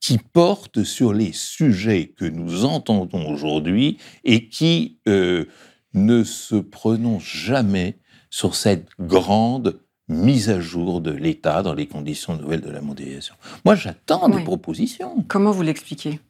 qui 0.04 0.18
porte 0.18 0.84
sur 0.84 1.14
les 1.14 1.32
sujets 1.32 2.12
que 2.14 2.26
nous 2.26 2.66
entendons 2.66 3.26
aujourd'hui 3.32 3.96
et 4.22 4.50
qui 4.50 4.98
euh, 5.08 5.46
ne 5.94 6.24
se 6.24 6.56
prononcent 6.56 7.24
jamais 7.24 7.96
sur 8.28 8.54
cette 8.54 8.88
grande 9.00 9.80
mise 10.08 10.50
à 10.50 10.60
jour 10.60 11.00
de 11.00 11.10
l'État 11.10 11.62
dans 11.62 11.72
les 11.72 11.86
conditions 11.86 12.36
nouvelles 12.36 12.60
de 12.60 12.68
la 12.68 12.82
mondialisation. 12.82 13.34
Moi, 13.64 13.76
j'attends 13.76 14.28
des 14.28 14.44
propositions. 14.44 15.24
Comment 15.26 15.52
vous 15.52 15.62
l'expliquez? 15.62 16.20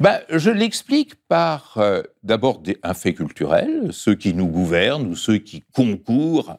Ben, 0.00 0.18
je 0.28 0.50
l'explique 0.50 1.14
par 1.28 1.74
euh, 1.76 2.02
d'abord 2.24 2.64
un 2.82 2.94
fait 2.94 3.14
culturel. 3.14 3.90
Ceux 3.92 4.16
qui 4.16 4.34
nous 4.34 4.48
gouvernent 4.48 5.06
ou 5.06 5.14
ceux 5.14 5.38
qui 5.38 5.62
concourent 5.72 6.58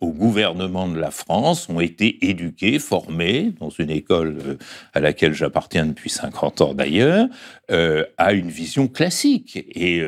au 0.00 0.12
gouvernement 0.12 0.88
de 0.88 0.98
la 0.98 1.10
France 1.10 1.68
ont 1.68 1.80
été 1.80 2.28
éduqués, 2.28 2.78
formés 2.78 3.52
dans 3.58 3.70
une 3.70 3.90
école 3.90 4.38
euh, 4.44 4.56
à 4.92 5.00
laquelle 5.00 5.32
j'appartiens 5.32 5.86
depuis 5.86 6.10
50 6.10 6.60
ans 6.60 6.74
d'ailleurs, 6.74 7.26
euh, 7.70 8.04
à 8.18 8.32
une 8.32 8.50
vision 8.50 8.86
classique. 8.88 9.56
Et 9.56 10.02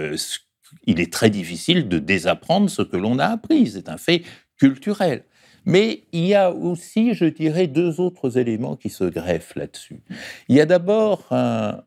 il 0.84 1.00
est 1.00 1.12
très 1.12 1.30
difficile 1.30 1.88
de 1.88 1.98
désapprendre 1.98 2.68
ce 2.68 2.82
que 2.82 2.96
l'on 2.96 3.18
a 3.18 3.26
appris. 3.26 3.68
C'est 3.68 3.88
un 3.88 3.96
fait 3.96 4.22
culturel. 4.58 5.24
Mais 5.64 6.04
il 6.12 6.26
y 6.26 6.34
a 6.34 6.50
aussi, 6.50 7.14
je 7.14 7.26
dirais, 7.26 7.66
deux 7.66 8.00
autres 8.00 8.38
éléments 8.38 8.76
qui 8.76 8.88
se 8.88 9.04
greffent 9.04 9.54
là-dessus. 9.54 10.00
Il 10.48 10.56
y 10.56 10.60
a 10.60 10.66
d'abord 10.66 11.26
un, 11.30 11.82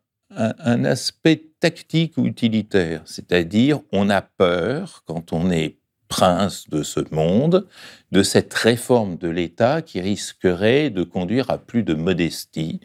aspect 0.85 1.41
tactique 1.59 2.17
ou 2.17 2.25
utilitaire, 2.25 3.01
c'est-à-dire 3.05 3.81
on 3.91 4.09
a 4.09 4.21
peur, 4.21 5.03
quand 5.05 5.33
on 5.33 5.51
est 5.51 5.80
prince 6.11 6.69
de 6.69 6.83
ce 6.83 6.99
monde, 7.15 7.65
de 8.11 8.21
cette 8.21 8.53
réforme 8.53 9.15
de 9.15 9.29
l'État 9.29 9.81
qui 9.81 10.01
risquerait 10.01 10.89
de 10.89 11.03
conduire 11.03 11.49
à 11.49 11.57
plus 11.57 11.83
de 11.83 11.93
modestie 11.93 12.81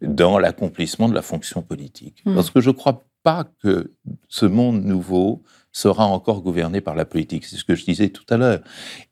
dans 0.00 0.38
l'accomplissement 0.38 1.10
de 1.10 1.14
la 1.14 1.20
fonction 1.20 1.60
politique. 1.60 2.22
Hmm. 2.24 2.34
Parce 2.34 2.50
que 2.50 2.62
je 2.62 2.70
ne 2.70 2.74
crois 2.74 3.04
pas 3.22 3.44
que 3.62 3.92
ce 4.28 4.46
monde 4.46 4.82
nouveau 4.82 5.42
sera 5.72 6.06
encore 6.06 6.40
gouverné 6.40 6.80
par 6.80 6.94
la 6.94 7.04
politique. 7.04 7.44
C'est 7.44 7.56
ce 7.56 7.64
que 7.64 7.74
je 7.74 7.84
disais 7.84 8.08
tout 8.08 8.24
à 8.30 8.38
l'heure. 8.38 8.60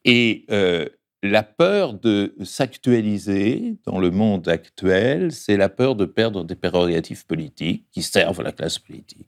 Et 0.06 0.46
euh, 0.50 0.86
la 1.22 1.42
peur 1.42 1.94
de 1.94 2.34
s'actualiser 2.44 3.76
dans 3.84 3.98
le 3.98 4.10
monde 4.10 4.48
actuel, 4.48 5.32
c'est 5.32 5.56
la 5.56 5.68
peur 5.68 5.96
de 5.96 6.04
perdre 6.04 6.44
des 6.44 6.54
prérogatives 6.54 7.26
politiques 7.26 7.86
qui 7.90 8.02
servent 8.02 8.42
la 8.42 8.52
classe 8.52 8.78
politique. 8.78 9.26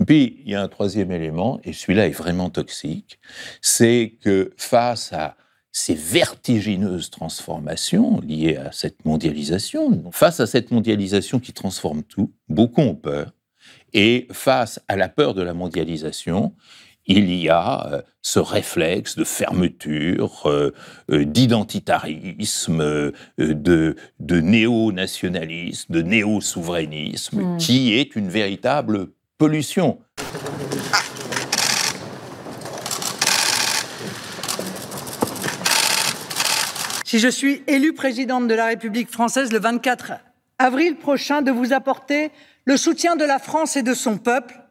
Et 0.00 0.04
puis, 0.04 0.42
il 0.44 0.52
y 0.52 0.54
a 0.54 0.62
un 0.62 0.68
troisième 0.68 1.10
élément, 1.10 1.60
et 1.64 1.72
celui-là 1.72 2.06
est 2.06 2.12
vraiment 2.12 2.50
toxique, 2.50 3.18
c'est 3.60 4.16
que 4.20 4.52
face 4.56 5.12
à 5.12 5.36
ces 5.72 5.94
vertigineuses 5.94 7.10
transformations 7.10 8.20
liées 8.20 8.56
à 8.56 8.70
cette 8.70 9.04
mondialisation, 9.04 10.12
face 10.12 10.38
à 10.38 10.46
cette 10.46 10.70
mondialisation 10.70 11.40
qui 11.40 11.52
transforme 11.52 12.04
tout, 12.04 12.32
beaucoup 12.48 12.80
ont 12.80 12.94
peur, 12.94 13.32
et 13.92 14.28
face 14.30 14.80
à 14.86 14.96
la 14.96 15.08
peur 15.08 15.34
de 15.34 15.42
la 15.42 15.54
mondialisation, 15.54 16.54
il 17.06 17.34
y 17.34 17.48
a 17.48 17.86
euh, 17.86 18.02
ce 18.22 18.38
réflexe 18.38 19.16
de 19.16 19.24
fermeture, 19.24 20.42
euh, 20.46 20.72
euh, 21.10 21.24
d'identitarisme, 21.24 23.12
de, 23.38 23.96
néo-nationalisme, 24.20 25.92
de 25.92 26.02
néo-souverainisme, 26.02 27.40
hmm. 27.40 27.56
qui 27.58 27.94
est 27.94 28.16
une 28.16 28.28
véritable 28.28 29.08
pollution. 29.38 29.98
Si 37.04 37.18
je 37.20 37.28
suis 37.28 37.62
élue 37.68 37.92
présidente 37.92 38.48
de 38.48 38.54
la 38.54 38.66
République 38.66 39.10
française 39.10 39.52
le 39.52 39.60
24 39.60 40.14
avril 40.58 40.96
prochain, 40.96 41.42
de 41.42 41.50
vous 41.50 41.72
apporter 41.72 42.30
le 42.64 42.76
soutien 42.76 43.16
de 43.16 43.24
la 43.24 43.38
France 43.38 43.76
et 43.76 43.82
de 43.82 43.94
son 43.94 44.16
peuple 44.16 44.63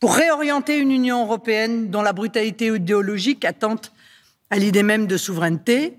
pour 0.00 0.14
réorienter 0.14 0.78
une 0.78 0.90
Union 0.90 1.24
européenne 1.24 1.90
dont 1.90 2.02
la 2.02 2.14
brutalité 2.14 2.66
idéologique 2.68 3.44
attente 3.44 3.92
à 4.50 4.56
l'idée 4.58 4.82
même 4.82 5.06
de 5.06 5.16
souveraineté. 5.16 5.98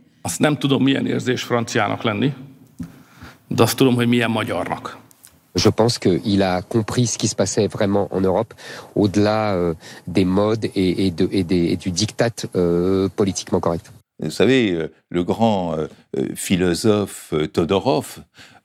Je 5.55 5.69
pense 5.69 5.99
qu'il 5.99 6.41
a 6.41 6.61
compris 6.61 7.07
ce 7.07 7.17
qui 7.17 7.27
se 7.27 7.35
passait 7.35 7.67
vraiment 7.67 8.07
en 8.11 8.21
Europe, 8.21 8.53
au-delà 8.95 9.53
euh, 9.53 9.73
des 10.07 10.25
modes 10.25 10.65
et, 10.75 11.11
du 11.11 11.91
diktat 11.91 12.29
euh, 12.55 13.09
politiquement 13.09 13.59
correct. 13.59 13.91
Vous 14.21 14.29
savez, 14.29 14.71
euh, 14.73 14.91
le 15.09 15.23
grand 15.23 15.73
euh, 15.73 15.87
euh, 16.17 16.27
philosophe 16.35 17.33
Todorov, 17.53 18.19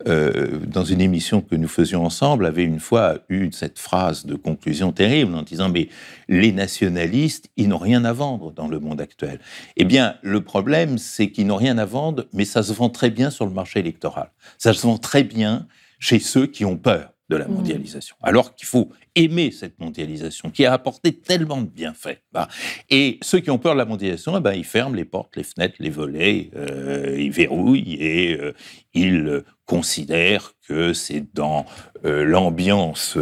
dans 0.04 0.84
une 0.84 1.00
émission 1.00 1.40
que 1.40 1.56
nous 1.56 1.68
faisions 1.68 2.04
ensemble, 2.04 2.44
avait 2.44 2.62
une 2.62 2.80
fois 2.80 3.18
eu 3.30 3.50
cette 3.52 3.78
phrase 3.78 4.26
de 4.26 4.34
conclusion 4.34 4.92
terrible 4.92 5.34
en 5.34 5.42
disant 5.42 5.70
Mais 5.70 5.88
les 6.28 6.52
nationalistes, 6.52 7.48
ils 7.56 7.68
n'ont 7.68 7.78
rien 7.78 8.04
à 8.04 8.12
vendre 8.12 8.52
dans 8.52 8.68
le 8.68 8.78
monde 8.78 9.00
actuel. 9.00 9.40
Eh 9.76 9.84
bien, 9.84 10.16
le 10.22 10.42
problème, 10.42 10.98
c'est 10.98 11.30
qu'ils 11.30 11.46
n'ont 11.46 11.56
rien 11.56 11.78
à 11.78 11.86
vendre, 11.86 12.26
mais 12.34 12.44
ça 12.44 12.62
se 12.62 12.74
vend 12.74 12.90
très 12.90 13.10
bien 13.10 13.30
sur 13.30 13.46
le 13.46 13.52
marché 13.52 13.80
électoral. 13.80 14.30
Ça 14.58 14.74
se 14.74 14.86
vend 14.86 14.98
très 14.98 15.24
bien 15.24 15.66
chez 15.98 16.18
ceux 16.18 16.46
qui 16.46 16.66
ont 16.66 16.76
peur 16.76 17.15
de 17.28 17.36
la 17.36 17.48
mmh. 17.48 17.52
mondialisation. 17.52 18.16
Alors 18.22 18.54
qu'il 18.54 18.68
faut 18.68 18.90
aimer 19.14 19.50
cette 19.50 19.78
mondialisation 19.80 20.50
qui 20.50 20.64
a 20.64 20.72
apporté 20.72 21.12
tellement 21.12 21.60
de 21.60 21.68
bienfaits. 21.68 22.20
Bah. 22.32 22.48
Et 22.90 23.18
ceux 23.22 23.40
qui 23.40 23.50
ont 23.50 23.58
peur 23.58 23.72
de 23.72 23.78
la 23.78 23.84
mondialisation, 23.84 24.36
eh 24.36 24.40
ben, 24.40 24.52
ils 24.52 24.64
ferment 24.64 24.94
les 24.94 25.04
portes, 25.04 25.36
les 25.36 25.42
fenêtres, 25.42 25.76
les 25.80 25.90
volets, 25.90 26.50
euh, 26.54 27.16
ils 27.18 27.32
verrouillent 27.32 27.96
et 27.98 28.38
euh, 28.38 28.52
ils 28.94 29.42
considèrent 29.64 30.52
que 30.68 30.92
c'est 30.92 31.24
dans 31.34 31.66
euh, 32.04 32.24
l'ambiance 32.24 33.18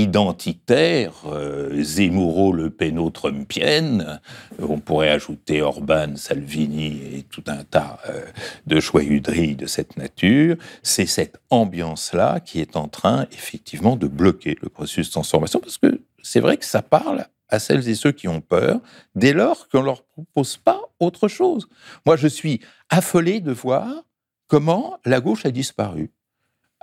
identitaire, 0.00 1.12
euh, 1.26 1.82
Zemmouro-Le 1.82 2.70
Peno-Trumpienne, 2.70 4.20
on 4.58 4.78
pourrait 4.78 5.10
ajouter 5.10 5.60
Orban, 5.60 6.16
Salvini 6.16 7.02
et 7.14 7.22
tout 7.24 7.44
un 7.46 7.62
tas 7.64 7.98
euh, 8.08 8.24
de 8.66 8.80
joyeuderies 8.80 9.54
de 9.54 9.66
cette 9.66 9.98
nature, 9.98 10.56
c'est 10.82 11.04
cette 11.04 11.38
ambiance-là 11.50 12.40
qui 12.40 12.60
est 12.60 12.76
en 12.76 12.88
train 12.88 13.26
effectivement 13.32 13.96
de 13.96 14.06
bloquer 14.06 14.56
le 14.62 14.70
processus 14.70 15.08
de 15.08 15.12
transformation, 15.12 15.60
parce 15.60 15.76
que 15.76 16.00
c'est 16.22 16.40
vrai 16.40 16.56
que 16.56 16.64
ça 16.64 16.80
parle 16.80 17.26
à 17.50 17.58
celles 17.58 17.86
et 17.86 17.94
ceux 17.94 18.12
qui 18.12 18.28
ont 18.28 18.40
peur, 18.40 18.80
dès 19.14 19.34
lors 19.34 19.68
qu'on 19.68 19.80
ne 19.80 19.84
leur 19.84 20.04
propose 20.04 20.56
pas 20.56 20.80
autre 21.00 21.28
chose. 21.28 21.68
Moi, 22.06 22.16
je 22.16 22.28
suis 22.28 22.60
affolé 22.88 23.40
de 23.40 23.52
voir 23.52 24.04
comment 24.46 24.98
la 25.04 25.20
gauche 25.20 25.44
a 25.44 25.50
disparu 25.50 26.10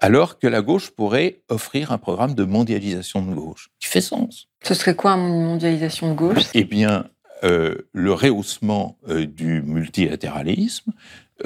alors 0.02 0.40
que 0.40 0.48
la 0.48 0.62
gauche 0.62 0.92
pourrait 0.92 1.42
offrir 1.50 1.92
un 1.92 1.98
programme 1.98 2.34
de 2.34 2.44
mondialisation 2.44 3.26
de 3.26 3.34
gauche, 3.34 3.70
qui 3.80 3.88
fait 3.88 4.02
sens. 4.02 4.48
Ce 4.64 4.74
serait 4.74 4.96
quoi 4.96 5.12
une 5.14 5.46
mondialisation 5.46 6.10
de 6.12 6.16
gauche? 6.16 6.44
Eh 6.54 6.64
bien, 6.64 7.06
euh, 7.44 7.76
le 7.94 8.14
rehaussement 8.14 8.98
euh, 9.08 9.26
du 9.26 9.62
multilatéralisme, 9.62 10.92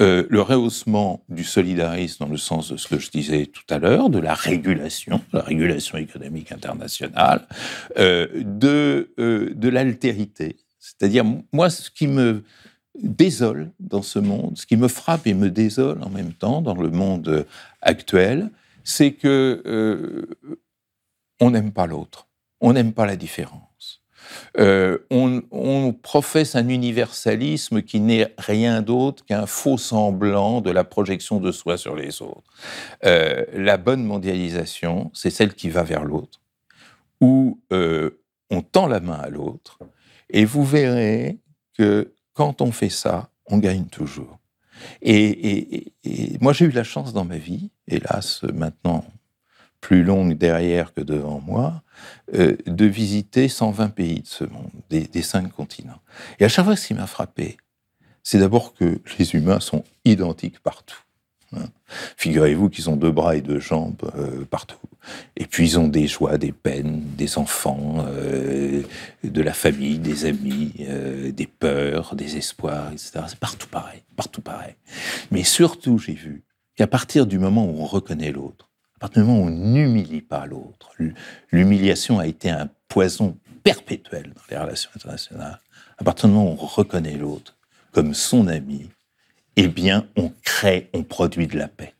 euh, 0.00 0.26
le 0.28 0.42
rehaussement 0.42 1.22
du 1.28 1.44
solidarisme 1.44 2.24
dans 2.24 2.30
le 2.30 2.36
sens 2.36 2.72
de 2.72 2.76
ce 2.76 2.88
que 2.88 2.98
je 2.98 3.10
disais 3.10 3.46
tout 3.46 3.62
à 3.70 3.78
l'heure, 3.78 4.10
de 4.10 4.18
la 4.18 4.34
régulation, 4.34 5.20
la 5.32 5.42
régulation 5.42 5.98
économique 5.98 6.50
internationale, 6.50 7.46
de, 7.96 9.12
de 9.16 9.68
l'altérité. 9.68 10.56
C'est-à-dire, 10.80 11.24
moi, 11.52 11.70
ce 11.70 11.90
qui 11.90 12.08
me 12.08 12.42
désole 13.02 13.70
dans 13.80 14.02
ce 14.02 14.18
monde, 14.18 14.56
ce 14.56 14.66
qui 14.66 14.76
me 14.76 14.88
frappe 14.88 15.26
et 15.26 15.34
me 15.34 15.50
désole 15.50 16.02
en 16.02 16.10
même 16.10 16.32
temps 16.32 16.62
dans 16.62 16.74
le 16.74 16.90
monde 16.90 17.46
actuel, 17.82 18.50
c'est 18.84 19.12
que 19.12 19.62
euh, 19.66 20.26
on 21.40 21.50
n'aime 21.50 21.72
pas 21.72 21.86
l'autre, 21.86 22.28
on 22.60 22.74
n'aime 22.74 22.92
pas 22.92 23.06
la 23.06 23.16
différence. 23.16 24.02
Euh, 24.58 24.98
on, 25.10 25.92
professe 25.92 26.54
un 26.56 26.68
universalisme 26.68 27.82
qui 27.82 28.00
n'est 28.00 28.32
rien 28.38 28.82
d'autre 28.82 29.24
qu'un 29.24 29.46
faux 29.46 29.78
semblant 29.78 30.60
de 30.60 30.70
la 30.70 30.84
projection 30.84 31.40
de 31.40 31.52
soi 31.52 31.76
sur 31.76 31.94
les 31.94 32.22
autres. 32.22 32.50
Euh, 33.04 33.44
la 33.52 33.76
bonne 33.76 34.04
mondialisation, 34.04 35.10
c'est 35.14 35.30
celle 35.30 35.54
qui 35.54 35.68
va 35.70 35.82
vers 35.82 36.04
l'autre, 36.04 36.40
où 37.20 37.60
on 37.70 38.62
tend 38.62 38.86
la 38.86 39.00
main 39.00 39.18
à 39.18 39.28
l'autre, 39.28 39.78
et 40.30 40.44
vous 40.44 40.64
verrez 40.64 41.38
que 41.76 42.12
quand 42.34 42.60
on 42.60 42.72
fait 42.72 42.90
ça, 42.90 43.30
on 43.46 43.58
gagne 43.58 43.86
toujours. 43.86 44.38
Et, 45.02 45.92
moi, 46.40 46.52
j'ai 46.52 46.66
eu 46.66 46.70
la 46.70 46.84
chance 46.84 47.12
dans 47.12 47.24
ma 47.24 47.38
vie, 47.38 47.70
hélas, 47.88 48.42
maintenant 48.52 49.04
plus 49.80 50.02
longue 50.02 50.38
derrière 50.38 50.94
que 50.94 51.02
devant 51.02 51.40
moi, 51.40 51.82
euh, 52.34 52.56
de 52.66 52.86
visiter 52.86 53.48
120 53.48 53.90
pays 53.90 54.20
de 54.22 54.26
ce 54.26 54.44
monde, 54.44 54.70
des, 54.88 55.02
des 55.02 55.20
cinq 55.20 55.52
continents. 55.52 56.00
Et 56.40 56.44
à 56.44 56.48
chaque 56.48 56.64
fois, 56.64 56.74
ce 56.74 56.86
qui 56.86 56.94
m'a 56.94 57.06
frappé, 57.06 57.58
c'est 58.22 58.38
d'abord 58.38 58.72
que 58.72 58.98
les 59.18 59.34
humains 59.34 59.60
sont 59.60 59.84
identiques 60.06 60.60
partout. 60.60 61.03
Figurez-vous 62.16 62.68
qu'ils 62.68 62.90
ont 62.90 62.96
deux 62.96 63.10
bras 63.10 63.36
et 63.36 63.40
deux 63.40 63.60
jambes 63.60 64.10
euh, 64.16 64.44
partout. 64.44 64.76
Et 65.36 65.46
puis 65.46 65.64
ils 65.64 65.78
ont 65.78 65.88
des 65.88 66.06
joies, 66.06 66.38
des 66.38 66.52
peines, 66.52 67.02
des 67.16 67.38
enfants, 67.38 68.04
euh, 68.08 68.82
de 69.22 69.42
la 69.42 69.52
famille, 69.52 69.98
des 69.98 70.24
amis, 70.24 70.72
euh, 70.80 71.30
des 71.30 71.46
peurs, 71.46 72.14
des 72.14 72.36
espoirs, 72.36 72.90
etc. 72.92 73.20
C'est 73.28 73.38
partout 73.38 73.68
pareil, 73.68 74.02
partout 74.16 74.40
pareil. 74.40 74.74
Mais 75.30 75.44
surtout, 75.44 75.98
j'ai 75.98 76.14
vu 76.14 76.42
qu'à 76.76 76.86
partir 76.86 77.26
du 77.26 77.38
moment 77.38 77.66
où 77.66 77.80
on 77.80 77.86
reconnaît 77.86 78.32
l'autre, 78.32 78.70
à 78.96 78.98
partir 79.00 79.22
du 79.22 79.28
moment 79.28 79.42
où 79.44 79.46
on 79.48 79.50
n'humilie 79.50 80.22
pas 80.22 80.46
l'autre, 80.46 80.92
l'humiliation 81.52 82.18
a 82.18 82.26
été 82.26 82.48
un 82.50 82.70
poison 82.88 83.36
perpétuel 83.62 84.32
dans 84.34 84.42
les 84.50 84.56
relations 84.56 84.90
internationales. 84.96 85.60
À 85.98 86.04
partir 86.04 86.28
du 86.28 86.34
moment 86.34 86.52
où 86.52 86.58
on 86.60 86.66
reconnaît 86.66 87.16
l'autre 87.16 87.56
comme 87.92 88.12
son 88.12 88.48
ami, 88.48 88.90
eh 89.56 89.68
bien, 89.68 90.08
on 90.16 90.32
crée, 90.42 90.90
on 90.92 91.02
produit 91.02 91.46
de 91.46 91.58
la 91.58 91.68
paix. 91.68 91.94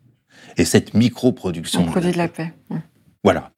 Et 0.57 0.65
cette 0.65 0.95
micro-production. 0.95 1.83
On 1.83 1.87
produit 1.87 2.13
de 2.13 2.19
la 2.19 2.29
paix. 2.29 2.53
Voilà. 3.23 3.53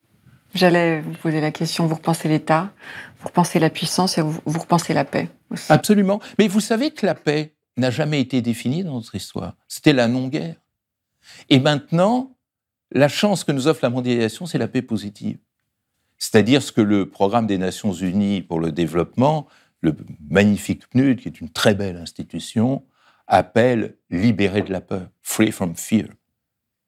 J'allais 0.55 1.01
vous 1.01 1.13
poser 1.13 1.41
la 1.41 1.51
question, 1.51 1.87
vous 1.87 1.97
repensez 1.97 2.29
l'État, 2.29 2.73
vous 3.21 3.29
repensez 3.29 3.59
la 3.59 3.69
puissance 3.69 4.17
et 4.17 4.23
vous, 4.23 4.41
repensez 4.47 4.95
la 4.95 5.05
paix 5.05 5.29
aussi. 5.51 5.71
Absolument. 5.71 6.21
Mais 6.39 6.49
vous 6.49 6.61
savez 6.61 6.93
que 6.93 7.05
la 7.05 7.15
paix 7.15 7.55
n'a 7.77 7.91
jamais 7.91 8.21
été 8.21 8.41
définie 8.41 8.83
dans 8.85 8.95
notre 8.95 9.15
histoire. 9.15 9.55
C'était 9.69 9.93
la 9.93 10.09
non-guerre. 10.09 10.57
Et 11.51 11.59
maintenant, 11.59 12.37
la 12.91 13.09
chance 13.09 13.45
que 13.45 13.53
nous 13.53 13.67
offre 13.67 13.81
la 13.83 13.91
mondialisation, 13.91 14.47
c'est 14.47 14.59
la 14.59 14.69
paix 14.69 14.83
positive. 14.83 15.39
C'est-à-dire 16.17 16.63
ce 16.63 16.73
que 16.73 16.81
le 16.81 17.09
programme 17.11 17.47
des 17.47 17.59
Nations 17.59 17.93
Unies 17.93 18.41
pour 18.41 18.61
le 18.61 18.73
développement, 18.73 19.47
le 19.83 19.95
magnifique 20.31 20.89
PNUD, 20.89 21.21
qui 21.21 21.29
est 21.29 21.41
une 21.41 21.51
très 21.51 21.75
belle 21.75 21.97
institution, 21.97 22.83
appelle 23.27 23.97
libérer 24.11 24.63
de 24.63 24.73
la 24.73 24.81
peur, 24.81 25.09
free 25.23 25.53
from 25.53 25.75
fear, 25.77 26.07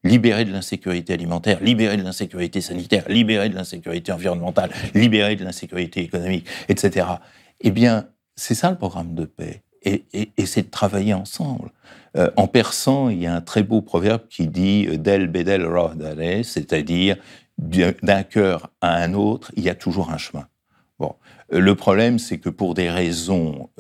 libérer 0.05 0.45
de 0.45 0.53
l'insécurité 0.53 1.13
alimentaire, 1.13 1.63
libérer 1.63 1.97
de 1.97 2.03
l'insécurité 2.03 2.61
sanitaire, 2.61 3.05
libérer 3.09 3.49
de 3.49 3.55
l'insécurité 3.55 4.13
environnementale, 4.13 4.71
libérer 4.95 5.37
de 5.37 5.45
l'insécurité 5.45 6.01
économique, 6.01 6.47
etc. 6.69 7.07
Eh 7.61 7.71
bien, 7.71 8.09
c'est 8.37 8.55
ça 8.55 8.71
le 8.71 8.77
programme 8.77 9.15
de 9.15 9.25
paix. 9.25 9.63
Et, 9.83 10.07
c'est 10.45 10.63
de 10.63 10.71
travailler 10.71 11.15
ensemble. 11.15 11.71
Euh, 12.17 12.31
en 12.37 12.47
persan, 12.47 13.11
il 13.11 13.23
y 13.23 13.27
a 13.27 13.35
un 13.35 13.41
très 13.41 13.63
beau 13.63 13.81
proverbe 13.81 14.23
qui 14.29 14.49
dit 14.49 14.87
euh, 14.89 14.97
Del 14.97 15.29
bedel 15.29 15.67
c'est-à-dire 16.43 17.17
d'un 17.59 18.23
cœur 18.23 18.71
à 18.81 18.95
un 18.97 19.15
autre, 19.15 19.53
il 19.57 19.63
y 19.63 19.69
a 19.69 19.75
toujours 19.75 20.11
un 20.11 20.19
chemin. 20.19 20.47
Bon, 20.99 21.15
euh, 21.53 21.61
le 21.61 21.75
problème, 21.75 22.19
c'est 22.19 22.39
que 22.39 22.51
pour 22.51 22.75
des 22.75 22.91
raisons 22.91 23.71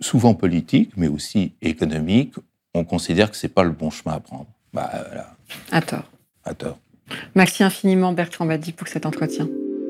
souvent 0.00 0.34
politique, 0.34 0.92
mais 0.96 1.08
aussi 1.08 1.52
économique, 1.62 2.34
on 2.74 2.84
considère 2.84 3.30
que 3.30 3.36
ce 3.36 3.46
n'est 3.46 3.52
pas 3.52 3.64
le 3.64 3.70
bon 3.70 3.90
chemin 3.90 4.16
à 4.16 4.20
prendre. 4.20 4.46
Bah, 4.72 4.90
voilà. 5.08 5.34
À 5.70 5.80
tort. 5.82 6.10
À 6.44 6.54
tort. 6.54 6.78
Merci 7.34 7.62
infiniment 7.62 8.12
Bertrand 8.12 8.46
Badi 8.46 8.72
pour 8.72 8.88
cet 8.88 9.06
entretien. 9.06 9.48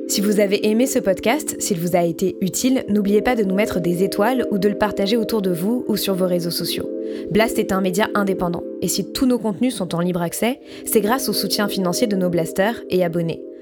Si 0.08 0.20
vous 0.20 0.40
avez 0.40 0.68
aimé 0.68 0.86
ce 0.86 0.98
podcast, 0.98 1.56
s'il 1.60 1.78
vous 1.78 1.96
a 1.96 2.02
été 2.02 2.36
utile, 2.42 2.84
n'oubliez 2.88 3.22
pas 3.22 3.36
de 3.36 3.44
nous 3.44 3.54
mettre 3.54 3.80
des 3.80 4.02
étoiles 4.02 4.46
ou 4.50 4.58
de 4.58 4.68
le 4.68 4.76
partager 4.76 5.16
autour 5.16 5.40
de 5.40 5.52
vous 5.52 5.84
ou 5.88 5.96
sur 5.96 6.14
vos 6.14 6.26
réseaux 6.26 6.50
sociaux. 6.50 6.90
Blast 7.30 7.58
est 7.58 7.72
un 7.72 7.80
média 7.80 8.08
indépendant, 8.14 8.62
et 8.82 8.88
si 8.88 9.12
tous 9.12 9.26
nos 9.26 9.38
contenus 9.38 9.74
sont 9.74 9.94
en 9.94 10.00
libre 10.00 10.20
accès, 10.20 10.60
c'est 10.84 11.00
grâce 11.00 11.28
au 11.28 11.32
soutien 11.32 11.68
financier 11.68 12.06
de 12.08 12.16
nos 12.16 12.28
blasters 12.28 12.82
et 12.90 13.04
abonnés. 13.04 13.42